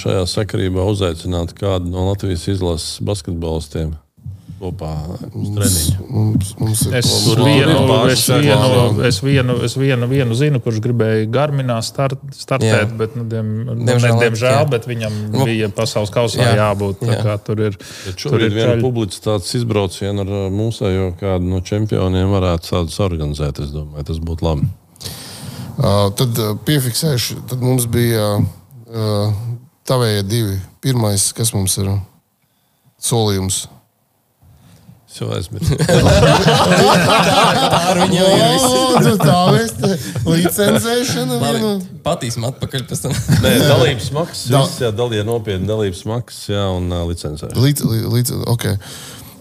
[0.00, 3.96] šajā sakarībā uzaicināt kādu no Latvijas izlases basketbolistiem.
[4.60, 4.90] Kopā.
[5.32, 7.06] Mums, mums ir es
[7.38, 7.78] vienu,
[8.12, 12.98] es, vienu, es, vienu, es vienu, vienu zinu, kurš gribēja Garminā start, startēt, jā.
[13.00, 13.48] bet, nu, diem,
[13.88, 16.58] diemžēl, ne, diemžēl bet viņam nu, bija pasaules kausā jā.
[16.58, 17.06] jābūt.
[17.08, 17.38] Jā.
[17.46, 17.80] Tur ir,
[18.20, 23.64] tur ir viena publicitātes izbrauciena ar mūsējo kādu no čempioniem varētu tādus organizēt.
[23.64, 24.68] Es domāju, tas būtu labi.
[25.80, 29.36] Uh, tad uh, piefiksēšu, tad mums bija uh,
[29.88, 30.56] tavējie divi.
[30.84, 31.88] Pirmais, kas mums ir
[33.00, 33.62] solījums.
[35.10, 35.74] Es jau aizmirsu.
[35.88, 39.08] tā ar viņu jau ir.
[39.18, 39.72] Tā mēs
[40.28, 41.40] licencēšana.
[41.42, 41.72] Vienu...
[42.04, 43.16] Patīsim atpakaļ pēc tam.
[43.42, 44.46] Nē, dalības maksas.
[44.52, 44.62] Da...
[44.84, 47.56] Jā, dalīja nopietni dalības maksas, jā, un uh, licencēšana.
[47.64, 48.78] Lic, lic, okay.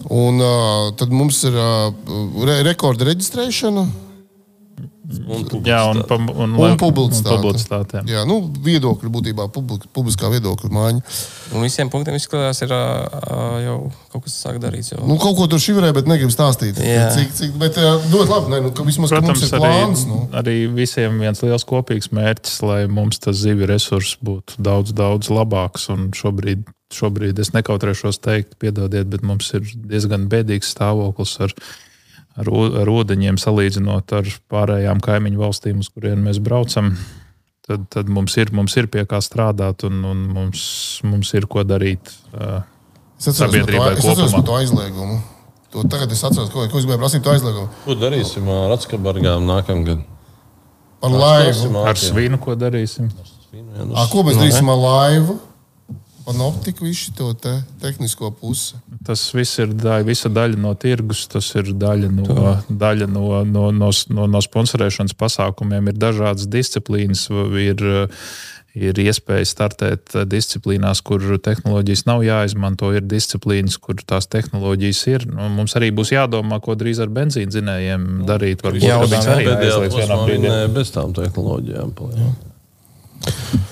[0.08, 1.92] Un uh, tad mums ir uh,
[2.48, 3.84] re rekorda reģistrēšana.
[5.10, 7.34] Un jā, un, un, un publicitāte.
[7.34, 8.02] Un publicitāte jā.
[8.14, 11.02] jā, nu, viedokļi būtībā publiskā viedokļa maiņa.
[11.56, 13.76] Un visiem punktiem izskatās, ir jau
[14.12, 14.92] kaut kas sāk darīts.
[14.94, 15.02] Jau.
[15.08, 16.78] Nu, kaut ko tur šivrē, bet negribu stāstīt.
[16.78, 17.08] Jā.
[17.16, 17.78] Cik, cik, bet
[18.12, 20.06] dod labi, ne, nu, ka vismaz Protams, ka mums ir plāns.
[20.06, 20.22] Arī, nu.
[20.42, 25.90] arī visiem viens liels kopīgs mērķis, lai mums tas zivju resurs būtu daudz, daudz labāks.
[25.90, 31.88] Un šobrīd, šobrīd es nekautrēšos teikt, piedodiet, bet mums ir diezgan bēdīgs stāvoklis ar viņu
[32.40, 36.94] ar, ūdeņiem salīdzinot ar pārējām kaimiņu valstīm, uz kurien mēs braucam.
[37.70, 40.62] Tad, tad mums, ir, mums ir pie kā strādāt un, un mums,
[41.06, 42.10] mums ir ko darīt.
[42.34, 42.62] Uh,
[43.20, 45.20] es sabiedrībai to, es atceros par to aizliegumu.
[45.70, 47.68] To tagad es atceros, ko, ko es gribēju prasīt, to aizliegumu.
[47.84, 50.02] Ko darīsim ar Atskabargām nākamgad?
[51.06, 51.70] Ar laivu.
[51.84, 53.06] Ar svinu, ko darīsim?
[53.14, 55.38] Ar svinu, jā, nu, A, ko mēs darīsim ar laivu?
[56.30, 57.52] Panoptiku, visu to te
[57.82, 58.78] tehnisko pusi.
[59.06, 62.54] Tas viss ir daļa, visa daļa no tirgus, tas ir daļa no, to.
[62.68, 65.90] daļa no, no, no, no, no sponsorēšanas pasākumiem.
[65.90, 67.26] Ir dažādas disciplīnas,
[67.60, 67.82] ir,
[68.78, 75.26] ir iespēja startēt disciplīnās, kur tehnoloģijas nav jāizmanto, ir disciplīnas, kur tās tehnoloģijas ir.
[75.32, 78.62] Nu, mums arī būs jādomā, ko drīz ar benzīna dzinējiem darīt.
[78.66, 80.54] Varbūt jā, tas arī aizlieks vienā brīdī.
[80.78, 81.92] Bez tām tehnoloģijām.
[81.98, 83.68] Paliek.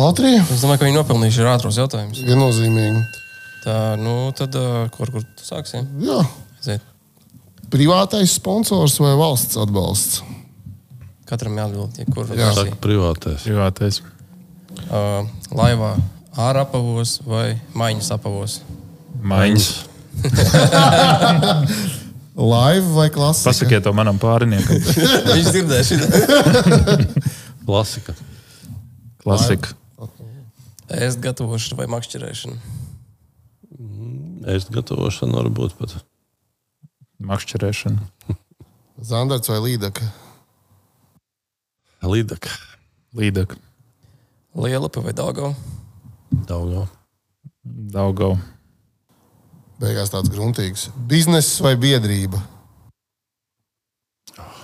[0.00, 0.40] Latvija.
[0.48, 2.18] Es domāju, ka viņi nopelnījuši ar ātros jautājumus.
[2.24, 3.00] Viennozīmīgi.
[3.64, 4.52] Tā, nu, tad
[4.94, 5.82] kur, kur tu sāksi?
[6.00, 6.20] Jā.
[6.60, 6.82] Aiziet.
[7.70, 10.22] Privātais sponsors vai valsts atbalsts?
[11.28, 13.44] Katram jāatbild, ja kur Jā, saka, privātais.
[13.46, 14.00] privātais.
[14.90, 15.22] Uh,
[15.54, 15.92] laivā
[16.40, 18.52] ārā apavos vai maiņas apavos?
[19.22, 19.68] Maiņas.
[22.40, 23.50] Laiva vai klasika?
[23.50, 24.80] Pasakiet to manam pāriniekam.
[25.36, 25.88] Viņš dzirdēs.
[27.68, 28.12] klasika.
[29.22, 29.68] Klasika.
[30.90, 32.56] Ēst gatavošana vai makšķerēšana?
[34.50, 35.94] Ēst gatavošana varbūt pat.
[37.22, 38.34] Makšķerēšana.
[39.10, 40.08] Zandarts vai līdaka?
[42.02, 42.56] Līdaka.
[43.14, 43.58] Līdaka.
[44.58, 45.54] Lielapa vai Daugava?
[46.48, 46.88] Daugava.
[47.62, 48.40] Daugava.
[49.80, 50.88] Beigās tāds gruntīgs.
[51.08, 52.40] Bizness vai biedrība?
[54.36, 54.62] Oh,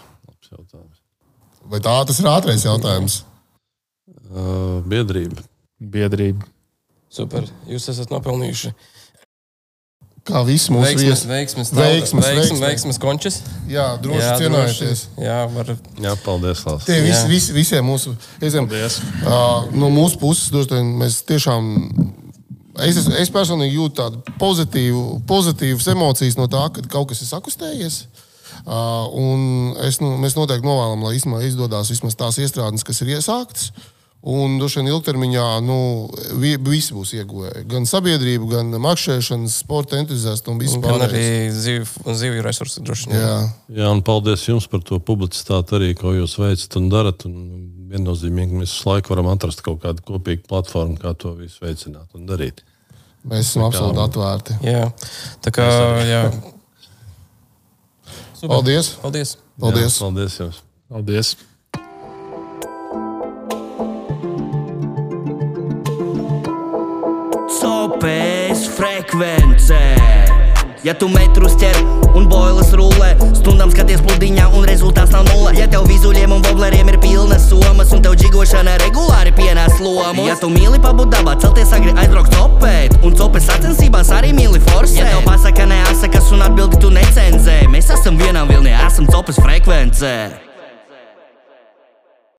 [1.70, 3.23] vai tā tas ir ātrais jautājums?
[4.27, 5.44] Uh, biedrība.
[5.77, 6.47] Biedrība.
[7.12, 7.47] Super.
[7.69, 8.73] Jūs esat nopelnījuši.
[10.27, 13.36] Kā visi mūsu veiksmes, veiksmes, veiksmes, veiksmes, veiksmes končus.
[13.70, 15.03] Jā, droši cienājieties.
[15.23, 15.70] Jā, var.
[16.03, 16.89] Jā, paldies, Lārs.
[16.89, 21.70] Tie visi, visi, visiem mūsu, esam, uh, no mūsu puses, droši mēs tiešām,
[22.89, 28.03] es, es personīgi jūtu tādu pozitīvu, pozitīvas emocijas no tā, ka kaut kas ir sakustējies.
[28.66, 33.70] Uh, un es, nu, mēs noteikti novēlam, lai izdodas vismaz tās iestrādes, kas ir iesāktas.
[33.70, 33.93] Uh,
[34.27, 35.78] Un droši vien ilgtermiņā nu,
[36.43, 37.62] visi būs ieguvēji.
[37.70, 40.98] Gan sabiedrība, gan makšķerēšanas, sporta entuziasti un viss pārējais.
[40.98, 43.20] Gan arī zivju ziv resursi droši vien.
[43.23, 43.36] Jā.
[43.78, 47.23] Jā, un paldies jums par to publicitāti arī, ko jūs veicat un darat.
[47.31, 52.11] Un viennozīmīgi mēs visu laiku varam atrast kaut kādu kopīgu platformu, kā to visu veicināt
[52.19, 52.66] un darīt.
[53.27, 54.61] Mēs esam absolūti atvērti.
[54.66, 54.89] Jā,
[55.47, 55.66] tā kā.
[56.07, 56.23] Jā.
[58.36, 58.57] Super.
[58.59, 58.97] Paldies!
[59.03, 59.39] Paldies!
[59.55, 59.93] Paldies!
[59.94, 60.65] Jā, paldies jums!
[60.90, 61.36] Paldies!
[69.06, 69.96] Frekvencē.
[70.84, 71.76] Ja tu metrus ķer
[72.14, 75.54] un boilas rullē, stundām skaties pludiņā un rezultāts nav nulle.
[75.58, 80.28] Ja tev vizuļiem un vobleriem ir pilnas somas un tev džigošana regulāri pienāc lomu.
[80.28, 85.02] Ja tu mīli pabūt dabā, celties agri aizbraukt copēt un copes sacensībās arī mīli forsēt.
[85.02, 90.45] Ja tev pasaka neasakas un atbildi tu necenzē, mēs esam vienā vilnī, esam copes frekvencē.